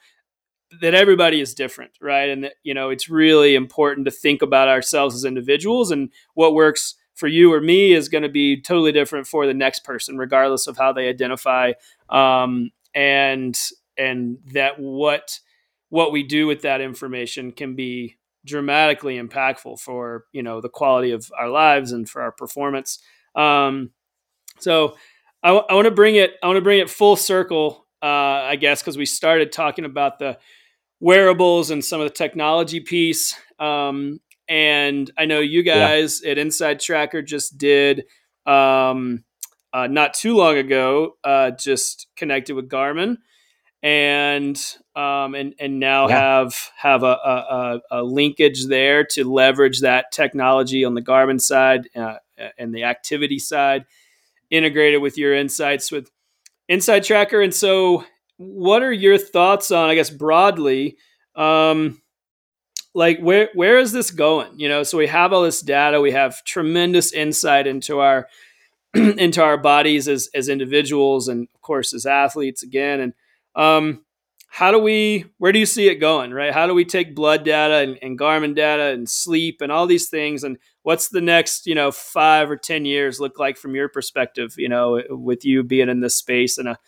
that 0.81 0.95
everybody 0.95 1.41
is 1.41 1.55
different, 1.55 1.93
right? 2.01 2.29
And 2.29 2.45
that, 2.45 2.55
you 2.63 2.75
know 2.75 2.91
it's 2.91 3.09
really 3.09 3.55
important 3.55 4.07
to 4.07 4.11
think 4.11 4.43
about 4.43 4.69
ourselves 4.69 5.15
as 5.15 5.25
individuals 5.25 5.91
and 5.91 6.11
what 6.35 6.55
works 6.55 6.95
for 7.15 7.29
you 7.29 7.53
or 7.53 7.61
me 7.61 7.93
is 7.93 8.09
going 8.09 8.23
to 8.23 8.29
be 8.29 8.61
totally 8.61 8.93
different 8.93 9.27
for 9.27 9.47
the 9.47 9.55
next 9.55 9.85
person, 9.85 10.19
regardless 10.19 10.67
of 10.67 10.77
how 10.77 10.93
they 10.93 11.09
identify. 11.09 11.73
Um, 12.11 12.71
and 12.95 13.59
and 13.99 14.39
that 14.53 14.79
what 14.79 15.41
what 15.89 16.13
we 16.13 16.23
do 16.23 16.47
with 16.47 16.63
that 16.63 16.81
information 16.81 17.53
can 17.53 17.75
be 17.75 18.17
dramatically 18.45 19.21
impactful 19.21 19.81
for 19.81 20.25
you 20.33 20.43
know 20.43 20.61
the 20.61 20.69
quality 20.69 21.11
of 21.11 21.31
our 21.39 21.49
lives 21.49 21.93
and 21.93 22.09
for 22.09 22.23
our 22.23 22.33
performance. 22.33 22.99
Um, 23.35 23.91
so 24.59 24.97
I, 25.43 25.49
w- 25.49 25.67
I 25.69 25.75
want 25.75 25.87
to 25.87 25.91
bring 25.91 26.17
it 26.17 26.35
I 26.43 26.47
want 26.47 26.57
to 26.57 26.63
bring 26.63 26.81
it 26.81 26.91
full 26.91 27.17
circle, 27.17 27.87
uh, 28.03 28.07
I 28.07 28.57
guess, 28.57 28.83
because 28.83 28.99
we 28.99 29.07
started 29.07 29.53
talking 29.53 29.85
about 29.85 30.19
the 30.19 30.39
wearables 31.01 31.71
and 31.71 31.85
some 31.85 32.01
of 32.01 32.07
the 32.07 32.15
technology 32.15 32.81
piece. 32.81 33.35
Um, 33.59 34.21
and 34.49 35.11
I 35.19 35.27
know 35.27 35.41
you 35.41 35.63
guys 35.63 36.23
yeah. 36.23 36.33
at 36.33 36.39
Inside 36.39 36.81
Tracker 36.81 37.23
just 37.23 37.59
did 37.59 38.05
um, 38.47 39.25
uh, 39.73 39.89
not 39.89 40.15
too 40.15 40.37
long 40.37 40.57
ago, 40.57 41.17
uh, 41.25 41.51
just 41.51 42.07
connected 42.17 42.55
with 42.55 42.69
Garmin 42.69 43.17
and 43.83 44.57
um, 44.95 45.35
and 45.35 45.55
and 45.61 45.79
now 45.79 46.09
yeah. 46.09 46.19
have 46.19 46.55
have 46.77 47.03
a, 47.03 47.07
a, 47.07 47.81
a, 47.91 48.03
linkage 48.03 48.67
there 48.67 49.05
to 49.05 49.31
leverage 49.31 49.83
that 49.83 50.07
technology 50.11 50.85
on 50.85 50.95
the 50.95 51.03
Garmin 51.03 51.41
side 51.41 51.89
uh, 51.95 52.17
and 52.59 52.75
the 52.75 52.85
activity 52.85 53.39
side, 53.39 53.85
integrated 54.51 55.03
with 55.03 55.19
your 55.19 55.35
insights 55.35 55.91
with 55.91 56.11
Inside 56.69 57.05
Tracker. 57.05 57.41
And 57.41 57.55
so, 57.55 58.05
what 58.39 58.83
are 58.83 58.93
your 58.93 59.19
thoughts 59.19 59.71
on, 59.71 59.89
I 59.89 59.95
guess, 59.95 60.11
broadly? 60.11 60.97
Um, 61.35 62.01
like 62.97 63.21
where 63.21 63.51
where 63.53 63.79
is 63.79 63.93
this 63.93 64.11
going 64.11 64.59
you 64.59 64.69
know 64.69 64.83
so 64.83 64.97
we 64.97 65.07
have 65.07 65.33
all 65.33 65.43
this 65.43 65.61
data 65.61 66.01
we 66.01 66.13
have 66.13 66.43
tremendous 66.45 67.13
insight 67.13 67.67
into 67.67 68.01
our 68.01 68.27
into 68.95 69.43
our 69.43 69.59
bodies 69.59 70.09
as 70.09 70.31
as 70.35 70.49
individuals 70.49 71.29
and 71.29 71.47
of 71.55 71.61
course 71.61 71.93
as 71.93 72.07
athletes 72.07 72.63
again 72.63 73.01
and 73.01 73.13
um, 73.55 74.05
how 74.49 74.71
do 74.71 74.79
we 74.79 75.27
where 75.39 75.53
do 75.53 75.59
you 75.59 75.67
see 75.67 75.89
it 75.89 75.97
going 75.97 76.33
right 76.33 76.55
how 76.55 76.67
do 76.67 76.75
we 76.75 76.85
take 76.85 77.15
blood 77.15 77.45
data 77.45 77.77
and, 77.77 77.99
and, 78.01 78.19
garmin 78.19 78.55
data 78.55 78.85
and 78.85 79.09
sleep 79.09 79.61
and 79.61 79.71
all 79.71 79.87
these 79.87 80.09
things 80.09 80.43
and 80.43 80.57
what's 80.87 81.09
the 81.09 81.21
next 81.21 81.67
you 81.67 81.75
know 81.75 81.91
five 81.91 82.49
or 82.49 82.57
ten 82.57 82.85
years 82.85 83.19
look 83.19 83.41
like 83.41 83.57
from 83.57 83.75
your 83.75 83.89
perspective 83.89 84.55
you 84.57 84.69
know 84.69 85.03
with 85.11 85.45
you 85.45 85.65
being 85.65 85.89
in 85.89 85.99
this 85.99 86.15
space 86.15 86.59
in 86.59 86.69
a 86.69 86.79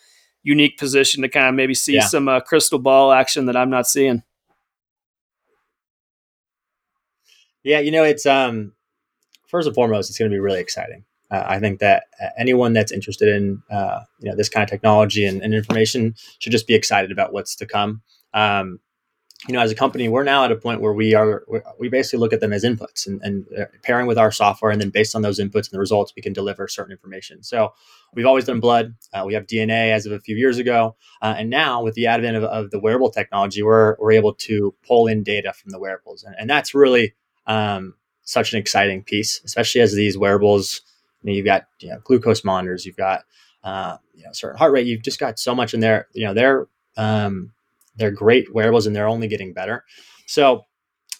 unique 0.41 0.77
position 0.77 1.21
to 1.21 1.27
kind 1.27 1.47
of 1.47 1.53
maybe 1.53 1.73
see 1.73 1.95
yeah. 1.95 2.05
some 2.05 2.29
uh, 2.29 2.39
crystal 2.39 2.79
ball 2.79 3.11
action 3.11 3.45
that 3.45 3.57
i'm 3.57 3.69
not 3.69 3.85
seeing 3.85 4.23
yeah 7.61 7.79
you 7.79 7.91
know 7.91 8.05
it's 8.05 8.25
um 8.25 8.71
first 9.47 9.67
and 9.67 9.75
foremost 9.75 10.09
it's 10.09 10.17
going 10.17 10.31
to 10.31 10.33
be 10.35 10.39
really 10.39 10.61
exciting 10.61 11.03
uh, 11.31 11.43
I 11.45 11.59
think 11.59 11.79
that 11.79 12.05
anyone 12.39 12.73
that's 12.73 12.91
interested 12.91 13.27
in 13.27 13.61
uh, 13.69 13.99
you 14.19 14.31
know 14.31 14.35
this 14.35 14.49
kind 14.49 14.63
of 14.63 14.69
technology 14.69 15.27
and, 15.27 15.43
and, 15.43 15.53
information 15.53 16.15
should 16.39 16.51
just 16.51 16.65
be 16.65 16.73
excited 16.73 17.11
about 17.11 17.33
what's 17.33 17.55
to 17.57 17.67
come. 17.67 18.01
Um, 18.33 18.79
you 19.47 19.53
know, 19.53 19.61
as 19.61 19.71
a 19.71 19.75
company, 19.75 20.09
we're 20.09 20.23
now 20.23 20.43
at 20.43 20.51
a 20.51 20.55
point 20.55 20.81
where 20.81 20.91
we 20.91 21.13
are 21.15 21.45
we 21.79 21.87
basically 21.87 22.19
look 22.19 22.33
at 22.33 22.41
them 22.41 22.51
as 22.51 22.65
inputs 22.65 23.07
and, 23.07 23.21
and 23.23 23.45
uh, 23.57 23.65
pairing 23.83 24.05
with 24.05 24.17
our 24.17 24.31
software, 24.31 24.69
and 24.69 24.81
then 24.81 24.89
based 24.89 25.15
on 25.15 25.21
those 25.21 25.39
inputs 25.39 25.67
and 25.67 25.71
the 25.71 25.79
results, 25.79 26.13
we 26.15 26.21
can 26.21 26.33
deliver 26.33 26.67
certain 26.67 26.91
information. 26.91 27.41
So 27.41 27.73
we've 28.13 28.25
always 28.25 28.45
done 28.45 28.59
blood. 28.59 28.95
Uh, 29.13 29.23
we 29.25 29.33
have 29.35 29.47
DNA 29.47 29.91
as 29.91 30.05
of 30.05 30.11
a 30.11 30.19
few 30.19 30.35
years 30.35 30.57
ago, 30.57 30.97
uh, 31.21 31.35
and 31.37 31.49
now 31.49 31.81
with 31.81 31.93
the 31.93 32.07
advent 32.07 32.35
of, 32.35 32.43
of, 32.43 32.71
the 32.71 32.79
wearable 32.79 33.11
technology, 33.11 33.63
we're 33.63 33.95
we're 33.97 34.11
able 34.11 34.33
to 34.33 34.75
pull 34.85 35.07
in 35.07 35.23
data 35.23 35.53
from 35.53 35.71
the 35.71 35.79
wearables, 35.79 36.23
and, 36.23 36.35
and 36.37 36.49
that's 36.49 36.75
really 36.75 37.13
um, 37.47 37.95
such 38.23 38.51
an 38.51 38.59
exciting 38.59 39.03
piece, 39.03 39.41
especially 39.45 39.79
as 39.79 39.93
these 39.93 40.17
wearables 40.17 40.81
you 41.23 41.31
know, 41.31 41.35
you've 41.35 41.45
got 41.45 41.67
you 41.79 41.89
know, 41.89 41.99
glucose 42.03 42.43
monitors, 42.43 42.85
you've 42.85 42.97
got 42.97 43.23
uh, 43.63 43.97
you 44.13 44.23
know 44.23 44.31
certain 44.31 44.57
heart 44.57 44.71
rate. 44.71 44.87
You've 44.87 45.01
just 45.01 45.19
got 45.19 45.39
so 45.39 45.55
much 45.55 45.73
in 45.73 45.79
there. 45.79 46.07
You 46.13 46.25
know, 46.25 46.33
they're 46.33 46.67
um, 46.97 47.53
they're 47.99 48.11
great 48.11 48.53
wearables, 48.53 48.87
and 48.87 48.95
they're 48.95 49.07
only 49.07 49.27
getting 49.27 49.53
better. 49.53 49.85
So, 50.25 50.65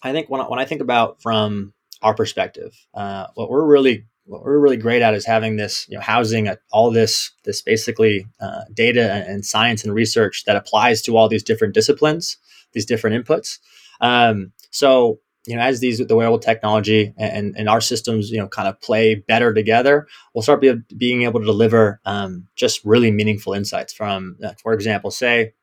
I 0.01 0.11
think 0.11 0.29
when 0.29 0.41
I, 0.41 0.45
when 0.45 0.59
I 0.59 0.65
think 0.65 0.81
about 0.81 1.21
from 1.21 1.73
our 2.01 2.13
perspective, 2.13 2.73
uh, 2.93 3.27
what 3.35 3.49
we're 3.49 3.65
really 3.65 4.05
what 4.25 4.43
we're 4.43 4.59
really 4.59 4.77
great 4.77 5.01
at 5.01 5.15
is 5.15 5.25
having 5.25 5.55
this, 5.55 5.87
you 5.89 5.97
know, 5.97 6.01
housing 6.01 6.47
a, 6.47 6.57
all 6.71 6.91
this 6.91 7.31
this 7.45 7.61
basically 7.61 8.25
uh, 8.39 8.61
data 8.73 9.11
and, 9.11 9.27
and, 9.27 9.45
science 9.45 9.83
and 9.83 9.93
research 9.93 10.43
that 10.45 10.55
applies 10.55 11.01
to 11.01 11.17
all 11.17 11.27
these 11.27 11.43
different 11.43 11.73
disciplines, 11.73 12.37
these 12.73 12.85
different 12.85 13.25
inputs. 13.25 13.57
Um, 14.01 14.53
so 14.69 15.19
you 15.47 15.55
know, 15.55 15.61
as 15.61 15.79
these 15.79 15.97
the 15.97 16.15
wearable 16.15 16.37
technology 16.37 17.13
and, 17.17 17.55
and 17.57 17.67
our 17.67 17.81
systems, 17.81 18.29
you 18.29 18.37
know, 18.37 18.47
kind 18.47 18.67
of 18.67 18.79
play 18.81 19.15
better 19.15 19.53
together, 19.53 20.07
we'll 20.33 20.43
start 20.43 20.61
be, 20.61 20.73
being 20.95 21.23
able 21.23 21.39
to 21.39 21.45
deliver 21.45 21.99
um, 22.05 22.47
just 22.55 22.83
really 22.85 23.09
meaningful 23.09 23.53
insights 23.53 23.91
from, 23.91 24.37
uh, 24.43 24.51
for 24.61 24.73
example, 24.73 25.09
say, 25.09 25.53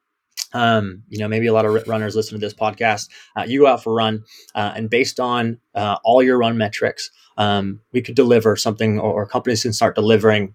um, 0.52 1.02
you 1.08 1.18
know, 1.18 1.28
maybe 1.28 1.46
a 1.46 1.52
lot 1.52 1.64
of 1.64 1.88
runners 1.88 2.16
listen 2.16 2.38
to 2.38 2.44
this 2.44 2.54
podcast. 2.54 3.08
Uh, 3.36 3.44
you 3.46 3.60
go 3.60 3.66
out 3.66 3.82
for 3.82 3.92
a 3.92 3.94
run, 3.94 4.24
uh, 4.54 4.72
and 4.76 4.90
based 4.90 5.20
on 5.20 5.58
uh, 5.74 5.96
all 6.04 6.22
your 6.22 6.38
run 6.38 6.56
metrics, 6.56 7.10
um, 7.36 7.80
we 7.92 8.00
could 8.00 8.14
deliver 8.14 8.56
something, 8.56 8.98
or, 8.98 9.12
or 9.22 9.26
companies 9.26 9.62
can 9.62 9.72
start 9.72 9.94
delivering 9.94 10.54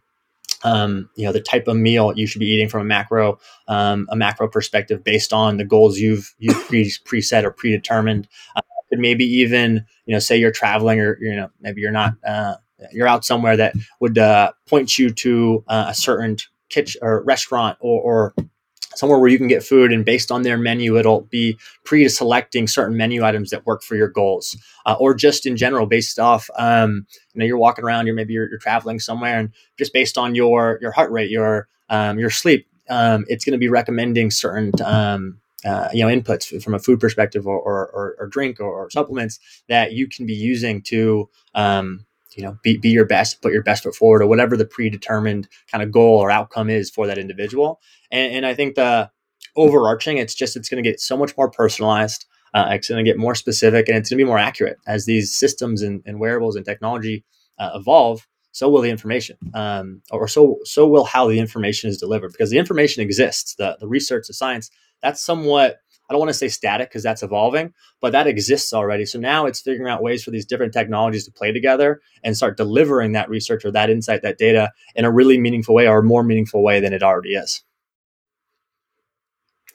um, 0.64 1.10
you 1.16 1.26
know 1.26 1.32
the 1.32 1.42
type 1.42 1.68
of 1.68 1.76
meal 1.76 2.14
you 2.16 2.28
should 2.28 2.40
be 2.40 2.46
eating 2.46 2.70
from 2.70 2.82
a 2.82 2.86
macro 2.86 3.40
um, 3.68 4.08
a 4.12 4.16
macro 4.16 4.48
perspective 4.48 5.04
based 5.04 5.34
on 5.34 5.58
the 5.58 5.66
goals 5.66 5.98
you've 5.98 6.36
you've 6.38 6.68
pre- 6.68 6.94
preset 7.06 7.44
or 7.44 7.52
predetermined 7.52 8.28
uh, 8.56 8.62
could 8.92 9.00
maybe 9.00 9.26
even 9.26 9.86
you 10.06 10.14
know 10.14 10.20
say 10.20 10.38
you're 10.38 10.52
traveling 10.52 11.00
or 11.00 11.18
you 11.22 11.36
know 11.36 11.50
maybe 11.62 11.82
you're 11.82 11.92
not 11.92 12.14
uh, 12.28 12.56
you're 12.92 13.08
out 13.08 13.26
somewhere 13.26 13.58
that 13.58 13.74
would 14.00 14.18
uh, 14.18 14.52
point 14.68 15.00
you 15.00 15.10
to 15.10 15.64
a 15.68 15.94
certain 15.96 16.38
kitchen 16.70 17.00
or 17.04 17.24
restaurant 17.24 17.78
or, 17.80 18.02
or 18.02 18.36
somewhere 18.96 19.20
where 19.20 19.30
you 19.30 19.38
can 19.38 19.48
get 19.48 19.64
food 19.64 19.92
and 19.92 20.06
based 20.06 20.32
on 20.32 20.42
their 20.42 20.58
menu 20.58 20.98
it'll 20.98 21.22
be 21.22 21.58
pre-selecting 21.84 22.68
certain 22.68 22.98
menu 22.98 23.24
items 23.24 23.50
that 23.50 23.66
work 23.66 23.84
for 23.84 23.96
your 23.96 24.08
goals 24.08 24.58
uh, 24.86 24.96
or 25.00 25.14
just 25.14 25.46
in 25.46 25.58
general 25.58 25.86
based 25.86 26.20
off 26.20 26.50
um, 26.58 27.06
you 27.34 27.40
know 27.40 27.46
you're 27.46 27.58
walking 27.58 27.86
around 27.86 28.06
you're 28.06 28.16
maybe 28.16 28.34
you're, 28.34 28.50
you're, 28.50 28.60
traveling 28.60 29.00
somewhere 29.00 29.40
and 29.40 29.52
just 29.78 29.94
based 29.94 30.18
on 30.18 30.36
your 30.36 30.78
your 30.82 30.92
heart 30.92 31.12
rate 31.12 31.30
your 31.30 31.68
um, 31.90 32.20
your 32.20 32.30
sleep 32.30 32.68
um, 32.90 33.26
it's 33.28 33.46
going 33.46 33.54
to 33.54 33.60
be 33.60 33.70
recommending 33.70 34.30
certain 34.30 34.72
um, 34.84 35.40
uh, 35.66 35.90
you 35.94 36.06
know 36.06 36.14
inputs 36.14 36.62
from 36.64 36.74
a 36.74 36.80
food 36.80 37.00
perspective 37.00 37.48
or, 37.48 37.60
or, 37.60 38.16
or 38.20 38.28
drink 38.28 38.60
or, 38.60 38.66
or, 38.66 38.90
supplements 38.90 39.40
that 39.68 39.94
you 39.94 40.08
can 40.08 40.26
be 40.26 40.34
using 40.34 40.82
to 40.82 41.30
um, 41.54 42.06
you 42.36 42.44
know 42.44 42.58
be, 42.64 42.78
be 42.78 42.90
your 42.90 43.06
best 43.06 43.42
put 43.42 43.54
your 43.54 43.64
best 43.64 43.84
foot 43.84 43.96
forward 43.96 44.22
or 44.22 44.28
whatever 44.28 44.58
the 44.58 44.66
predetermined 44.66 45.48
kind 45.72 45.84
of 45.84 45.92
goal 45.92 46.18
or 46.18 46.32
outcome 46.32 46.70
is 46.70 46.90
for 46.90 47.08
that 47.08 47.18
individual 47.18 47.80
and, 48.12 48.34
and 48.34 48.46
i 48.46 48.54
think 48.54 48.76
the 48.76 49.10
overarching 49.56 50.18
it's 50.18 50.36
just 50.36 50.56
it's 50.56 50.70
going 50.70 50.82
to 50.82 50.90
get 50.90 51.00
so 51.00 51.18
much 51.18 51.36
more 51.38 51.50
personalized 51.50 52.26
uh, 52.54 52.68
it's 52.72 52.90
going 52.90 53.04
to 53.04 53.10
get 53.10 53.18
more 53.18 53.36
specific 53.36 53.88
and 53.88 53.98
it's 53.98 54.10
going 54.10 54.18
to 54.18 54.24
be 54.24 54.28
more 54.28 54.38
accurate 54.38 54.78
as 54.86 55.06
these 55.06 55.34
systems 55.34 55.82
and, 55.82 56.02
and 56.06 56.20
wearables 56.20 56.56
and 56.56 56.66
technology 56.66 57.24
uh, 57.60 57.72
evolve 57.76 58.28
so 58.54 58.70
will 58.70 58.82
the 58.82 58.90
information 58.90 59.38
um, 59.54 60.02
or 60.12 60.28
so 60.28 60.58
so 60.64 60.88
will 60.88 61.06
how 61.06 61.28
the 61.28 61.40
information 61.40 61.90
is 61.90 61.98
delivered 61.98 62.32
because 62.32 62.50
the 62.50 62.58
information 62.58 63.02
exists 63.02 63.56
the, 63.56 63.78
the 63.80 63.88
research 63.88 64.28
the 64.28 64.34
science 64.34 64.70
that's 65.02 65.22
somewhat 65.22 65.80
I 66.12 66.14
don't 66.14 66.20
want 66.20 66.30
to 66.32 66.34
say 66.34 66.50
static 66.50 66.90
because 66.90 67.04
that's 67.04 67.24
evolving, 67.24 67.74
but 68.02 68.12
that 68.12 68.28
exists 68.28 68.74
already. 68.74 69.06
So 69.06 69.18
now 69.18 69.46
it's 69.46 69.62
figuring 69.62 69.90
out 69.90 70.04
ways 70.04 70.22
for 70.22 70.32
these 70.32 70.46
different 70.46 70.74
technologies 70.74 71.24
to 71.24 71.32
play 71.32 71.54
together 71.54 72.02
and 72.22 72.36
start 72.36 72.58
delivering 72.58 73.14
that 73.14 73.30
research 73.30 73.64
or 73.64 73.72
that 73.72 73.90
insight, 73.90 74.22
that 74.24 74.38
data 74.38 74.74
in 74.94 75.06
a 75.06 75.12
really 75.12 75.40
meaningful 75.40 75.74
way 75.74 75.88
or 75.88 76.00
a 76.00 76.04
more 76.04 76.22
meaningful 76.22 76.64
way 76.64 76.82
than 76.82 76.92
it 76.92 77.02
already 77.02 77.36
is. 77.36 77.64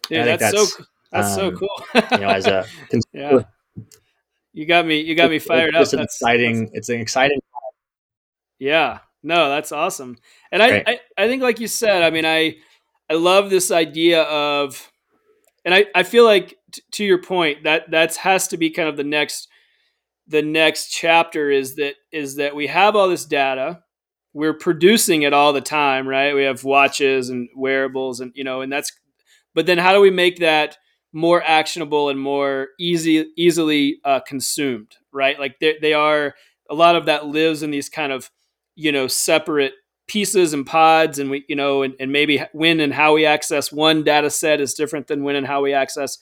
Dude, 0.08 0.26
that's, 0.26 0.52
that's, 0.52 0.76
so 0.76 0.84
that's 1.12 1.28
um, 1.28 1.34
so 1.34 1.52
cool. 1.52 1.86
you 2.12 2.18
know, 2.18 2.28
as 2.28 2.46
a 2.46 2.66
yeah. 3.12 3.42
You 4.52 4.64
got 4.64 4.86
me. 4.86 5.00
You 5.00 5.14
got 5.14 5.28
me 5.28 5.38
fired 5.38 5.74
it's 5.74 5.92
up. 5.92 5.98
That's 5.98 6.14
exciting. 6.14 6.60
That's, 6.60 6.78
it's 6.78 6.88
an 6.88 7.00
exciting. 7.00 7.40
Yeah. 8.58 9.00
No, 9.22 9.48
that's 9.50 9.72
awesome. 9.72 10.16
And 10.52 10.62
I, 10.62 10.84
I, 10.86 11.00
I 11.18 11.26
think, 11.26 11.42
like 11.42 11.60
you 11.60 11.66
said, 11.66 12.02
I 12.02 12.10
mean, 12.10 12.24
I, 12.24 12.56
I 13.10 13.14
love 13.14 13.50
this 13.50 13.70
idea 13.70 14.22
of, 14.22 14.90
and 15.64 15.74
I, 15.74 15.86
I 15.94 16.04
feel 16.04 16.24
like 16.24 16.56
t- 16.70 16.82
to 16.92 17.04
your 17.04 17.20
point 17.20 17.64
that 17.64 17.90
that's 17.90 18.16
has 18.18 18.48
to 18.48 18.56
be 18.56 18.70
kind 18.70 18.88
of 18.88 18.96
the 18.96 19.04
next, 19.04 19.48
the 20.28 20.42
next 20.42 20.90
chapter 20.90 21.50
is 21.50 21.74
that 21.74 21.94
is 22.12 22.36
that 22.36 22.54
we 22.54 22.68
have 22.68 22.94
all 22.94 23.08
this 23.08 23.24
data, 23.24 23.82
we're 24.32 24.54
producing 24.54 25.22
it 25.22 25.32
all 25.32 25.52
the 25.52 25.60
time, 25.60 26.06
right? 26.06 26.34
We 26.34 26.44
have 26.44 26.62
watches 26.62 27.28
and 27.28 27.48
wearables, 27.54 28.20
and 28.20 28.32
you 28.34 28.44
know, 28.44 28.60
and 28.60 28.72
that's, 28.72 28.92
but 29.56 29.66
then 29.66 29.78
how 29.78 29.92
do 29.92 30.00
we 30.00 30.10
make 30.10 30.38
that 30.38 30.78
more 31.12 31.42
actionable 31.42 32.10
and 32.10 32.20
more 32.20 32.68
easy 32.78 33.26
easily 33.36 33.98
uh, 34.04 34.20
consumed 34.20 34.94
right? 35.16 35.40
Like 35.40 35.58
they, 35.58 35.76
they 35.80 35.94
are 35.94 36.34
a 36.70 36.74
lot 36.74 36.94
of 36.94 37.06
that 37.06 37.26
lives 37.26 37.62
in 37.62 37.72
these 37.72 37.88
kind 37.88 38.12
of 38.12 38.30
you 38.76 38.92
know 38.92 39.08
separate 39.08 39.72
pieces 40.06 40.52
and 40.52 40.64
pods 40.64 41.18
and 41.18 41.30
we 41.30 41.44
you 41.48 41.56
know 41.56 41.82
and, 41.82 41.94
and 41.98 42.12
maybe 42.12 42.40
when 42.52 42.78
and 42.78 42.94
how 42.94 43.14
we 43.14 43.24
access 43.24 43.72
one 43.72 44.04
data 44.04 44.30
set 44.30 44.60
is 44.60 44.74
different 44.74 45.08
than 45.08 45.24
when 45.24 45.34
and 45.34 45.46
how 45.46 45.62
we 45.62 45.72
access 45.72 46.18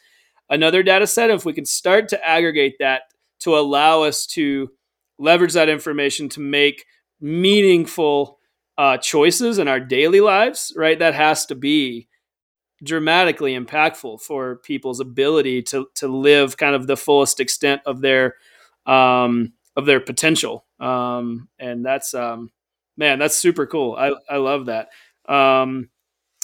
another 0.48 0.82
data 0.82 1.06
set. 1.06 1.28
If 1.30 1.44
we 1.44 1.52
can 1.52 1.66
start 1.66 2.08
to 2.10 2.26
aggregate 2.26 2.76
that 2.78 3.02
to 3.40 3.58
allow 3.58 4.02
us 4.02 4.26
to 4.28 4.70
leverage 5.18 5.52
that 5.52 5.68
information 5.68 6.28
to 6.30 6.40
make 6.40 6.86
meaningful 7.20 8.38
uh, 8.78 8.96
choices 8.98 9.58
in 9.58 9.68
our 9.68 9.78
daily 9.78 10.20
lives 10.20 10.72
right 10.76 10.98
that 10.98 11.14
has 11.14 11.46
to 11.46 11.54
be 11.54 12.08
dramatically 12.82 13.56
impactful 13.56 14.20
for 14.20 14.56
people's 14.56 15.00
ability 15.00 15.62
to 15.62 15.88
to 15.94 16.08
live 16.08 16.56
kind 16.56 16.74
of 16.74 16.86
the 16.86 16.96
fullest 16.96 17.40
extent 17.40 17.82
of 17.86 18.00
their 18.00 18.34
um, 18.86 19.52
of 19.76 19.86
their 19.86 20.00
potential. 20.00 20.64
Um, 20.80 21.48
and 21.58 21.84
that's 21.84 22.14
um, 22.14 22.50
man, 22.96 23.18
that's 23.18 23.36
super 23.36 23.66
cool. 23.66 23.94
I 23.96 24.12
I 24.28 24.36
love 24.36 24.66
that. 24.66 24.88
Um, 25.28 25.88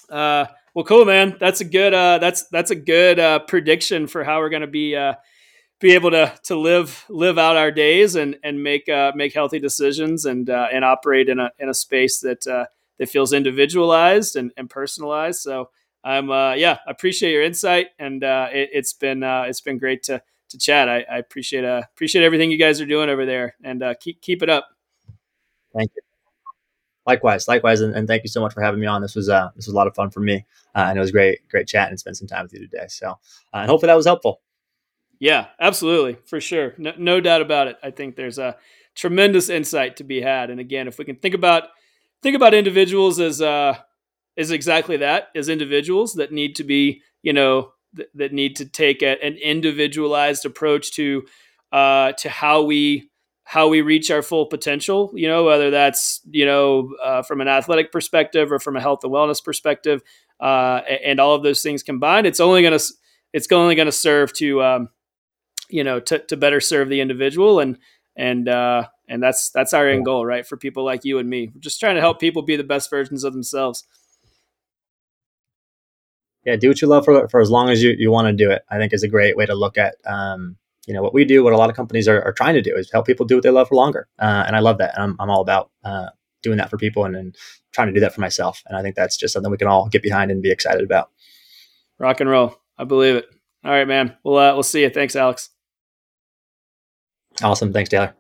uh, 0.09 0.47
well, 0.75 0.85
cool, 0.85 1.05
man. 1.05 1.37
That's 1.41 1.61
a 1.61 1.65
good 1.65 1.95
uh, 1.95 2.19
that's 2.19 2.49
that's 2.49 2.71
a 2.71 2.77
good 2.77 3.19
uh, 3.19 3.41
prediction 3.41 4.07
for 4.07 4.25
how 4.25 4.39
we're 4.39 4.51
going 4.51 4.63
to 4.63 4.69
be 4.69 4.95
uh, 4.97 5.15
be 5.81 5.93
able 5.93 6.11
to 6.13 6.33
to 6.45 6.57
live 6.57 7.05
live 7.09 7.39
out 7.39 7.57
our 7.57 7.71
days 7.73 8.15
and 8.15 8.37
and 8.45 8.63
make 8.63 8.89
uh, 8.89 9.13
make 9.15 9.35
healthy 9.35 9.59
decisions 9.59 10.27
and 10.27 10.49
uh, 10.49 10.69
and 10.73 10.85
operate 10.85 11.29
in 11.29 11.41
a 11.41 11.51
in 11.59 11.69
a 11.69 11.75
space 11.75 12.21
that 12.21 12.47
uh, 12.47 12.67
that 12.99 13.09
feels 13.09 13.33
individualized 13.33 14.37
and, 14.37 14.53
and 14.57 14.71
personalized. 14.71 15.41
So 15.41 15.71
I'm 16.03 16.31
uh, 16.31 16.55
yeah, 16.55 16.79
I 16.87 16.91
appreciate 16.91 17.33
your 17.33 17.43
insight, 17.43 17.89
and 17.99 18.25
uh, 18.25 18.49
it, 18.53 18.71
has 18.75 18.93
been 18.93 19.23
uh, 19.23 19.45
it's 19.47 19.61
been 19.61 19.79
great 19.79 20.03
to 20.05 20.23
to 20.51 20.59
chat. 20.59 20.89
I, 20.89 21.05
I 21.11 21.19
appreciate 21.19 21.65
uh, 21.65 21.83
appreciate 21.93 22.25
everything 22.25 22.51
you 22.51 22.59
guys 22.59 22.81
are 22.81 22.87
doing 22.87 23.09
over 23.09 23.27
there, 23.27 23.55
and 23.63 23.83
uh, 23.83 23.95
keep 24.01 24.21
keep 24.21 24.43
it 24.43 24.49
up. 24.49 24.69
Thank 25.75 25.93
you. 25.95 26.03
Likewise, 27.07 27.49
likewise, 27.49 27.81
and, 27.81 27.95
and, 27.95 28.07
thank 28.07 28.23
you 28.23 28.29
so 28.29 28.41
much 28.41 28.53
for 28.53 28.63
having 28.63 28.79
me 28.79 28.87
on. 28.87 29.01
This 29.01 29.15
was 29.15 29.29
uh, 29.29 29.49
this 29.57 29.67
was 29.67 29.75
a 29.75 29.77
lot 29.77 29.87
of 29.87 29.95
fun 29.95 30.11
for 30.11 30.21
me, 30.21 30.45
uh, 30.75 30.87
and 30.89 30.99
it 30.99 31.01
was 31.01 31.11
great, 31.11 31.47
great 31.49 31.67
chat 31.67 31.89
and 31.89 31.99
spend 31.99 32.17
some 32.17 32.29
time 32.29 32.43
with 32.43 32.53
you 32.53 32.61
today. 32.61 32.87
So, 32.89 33.11
uh, 33.11 33.17
and 33.55 33.71
hopefully 33.71 33.89
that 33.89 33.97
was 33.97 34.07
helpful. 34.07 34.41
Yeah, 35.19 35.47
absolutely, 35.59 36.19
for 36.27 36.41
sure, 36.41 36.75
no, 36.79 36.93
no 36.97 37.21
doubt 37.21 37.43
about 37.43 37.69
it. 37.69 37.79
I 37.83 37.91
think 37.91 38.17
there's 38.17 38.39
a 38.39 38.57
tremendous 38.95 39.49
insight 39.49 39.97
to 39.97 40.05
be 40.05 40.21
had, 40.21 40.51
and 40.51 40.61
again, 40.61 40.89
if 40.89 40.99
we 40.99 41.05
can 41.05 41.17
think 41.17 41.35
about 41.35 41.65
think 42.23 42.37
about 42.37 42.55
individuals 42.55 43.19
as 43.19 43.41
uh, 43.41 43.77
is 44.41 44.51
exactly 44.51 44.97
that 44.97 45.29
as 45.37 45.51
individuals 45.51 46.15
that 46.15 46.33
need 46.33 46.57
to 46.57 46.65
be 46.65 47.03
you 47.23 47.33
know 47.33 47.73
th- 47.95 48.09
that 48.15 48.33
need 48.33 48.57
to 48.57 48.65
take 48.65 49.03
a, 49.03 49.23
an 49.23 49.35
individualized 49.35 50.47
approach 50.47 50.93
to 50.93 51.23
uh, 51.73 52.13
to 52.13 52.31
how 52.31 52.63
we 52.63 53.11
how 53.45 53.69
we 53.69 53.83
reach 53.83 54.11
our 54.11 54.23
full 54.23 54.47
potential 54.47 55.13
you 55.15 55.29
know 55.29 55.45
whether 55.45 55.71
that's 55.71 56.23
you 56.31 56.47
know 56.47 56.91
uh, 57.05 57.23
from 57.23 57.43
an 57.43 57.49
athletic 57.49 57.93
perspective 57.93 58.51
or 58.51 58.59
from 58.59 58.77
a 58.77 58.81
health 58.81 59.05
and 59.05 59.13
wellness 59.13 59.45
perspective 59.45 60.03
uh, 60.41 60.81
and 61.05 61.21
all 61.21 61.35
of 61.35 61.43
those 61.43 61.63
things 61.63 61.83
combined 61.83 62.27
it's 62.27 62.41
only 62.41 62.63
going 62.63 62.77
to 62.77 62.85
it's 63.35 63.53
only 63.53 63.75
going 63.75 63.87
to 63.87 63.93
serve 63.93 64.33
to 64.33 64.63
um, 64.63 64.89
you 65.69 65.85
know 65.85 66.01
to, 66.01 66.19
to 66.19 66.37
better 66.39 66.61
serve 66.61 66.89
the 66.89 67.03
individual 67.03 67.61
and 67.61 67.77
and 68.17 68.49
uh, 68.49 68.87
and 69.07 69.23
that's 69.23 69.51
that's 69.51 69.75
our 69.75 69.87
end 69.87 70.07
goal 70.07 70.25
right 70.25 70.47
for 70.47 70.57
people 70.57 70.85
like 70.85 71.05
you 71.05 71.19
and 71.19 71.29
me. 71.29 71.51
We're 71.55 71.61
just 71.61 71.81
trying 71.81 71.97
to 71.97 72.01
help 72.01 72.21
people 72.21 72.43
be 72.43 72.57
the 72.57 72.65
best 72.65 72.91
versions 72.91 73.23
of 73.25 73.33
themselves 73.33 73.85
yeah, 76.45 76.57
do 76.57 76.69
what 76.69 76.81
you 76.81 76.89
love 76.89 77.05
for, 77.05 77.29
for 77.29 77.41
as 77.41 77.51
long 77.51 77.69
as 77.69 77.83
you, 77.83 77.95
you 77.99 78.11
want 78.11 78.27
to 78.27 78.33
do 78.33 78.51
it. 78.51 78.63
I 78.71 78.79
think 78.79 78.93
is 78.93 79.03
a 79.03 79.09
great 79.09 79.37
way 79.37 79.47
to 79.47 79.55
look 79.55 79.77
at, 79.77 79.97
um, 80.07 80.57
you 80.87 80.95
know, 80.95 81.03
what 81.03 81.15
we 81.15 81.25
do, 81.25 81.45
what 81.45 81.53
a 81.53 81.57
lot 81.57 81.71
of 81.71 81.77
companies 81.77 82.09
are, 82.09 82.23
are 82.23 82.33
trying 82.33 82.55
to 82.55 82.63
do 82.63 82.75
is 82.75 82.91
help 82.91 83.07
people 83.07 83.27
do 83.27 83.37
what 83.37 83.43
they 83.45 83.51
love 83.51 83.69
for 83.69 83.75
longer. 83.75 84.09
Uh, 84.19 84.45
and 84.47 84.57
I 84.57 84.61
love 84.61 84.79
that. 84.79 84.95
And 84.95 85.03
I'm, 85.03 85.17
I'm 85.21 85.31
all 85.31 85.43
about 85.43 85.71
uh, 85.85 86.09
doing 86.43 86.57
that 86.59 86.71
for 86.71 86.79
people 86.79 87.05
and, 87.05 87.15
and 87.15 87.37
trying 87.73 87.89
to 87.89 87.93
do 87.93 88.01
that 88.01 88.15
for 88.15 88.21
myself. 88.21 88.63
And 88.67 88.77
I 88.77 88.83
think 88.83 88.97
that's 88.97 89.17
just 89.17 89.35
something 89.35 89.51
we 89.51 89.59
can 89.59 89.69
all 89.69 89.89
get 89.89 90.03
behind 90.03 90.31
and 90.31 90.43
be 90.43 90.51
excited 90.51 90.83
about. 90.83 91.11
Rock 91.99 92.21
and 92.21 92.31
roll. 92.31 92.57
I 92.79 92.85
believe 92.85 93.17
it. 93.17 93.27
All 93.63 93.71
right, 93.71 93.87
man. 93.87 94.17
We'll, 94.25 94.39
uh, 94.39 94.55
we'll 94.55 94.63
see 94.63 94.83
you. 94.83 94.91
Thanks, 94.91 95.15
Alex. 95.15 95.51
Awesome. 97.43 97.73
Thanks, 97.73 97.91
Taylor. 97.91 98.15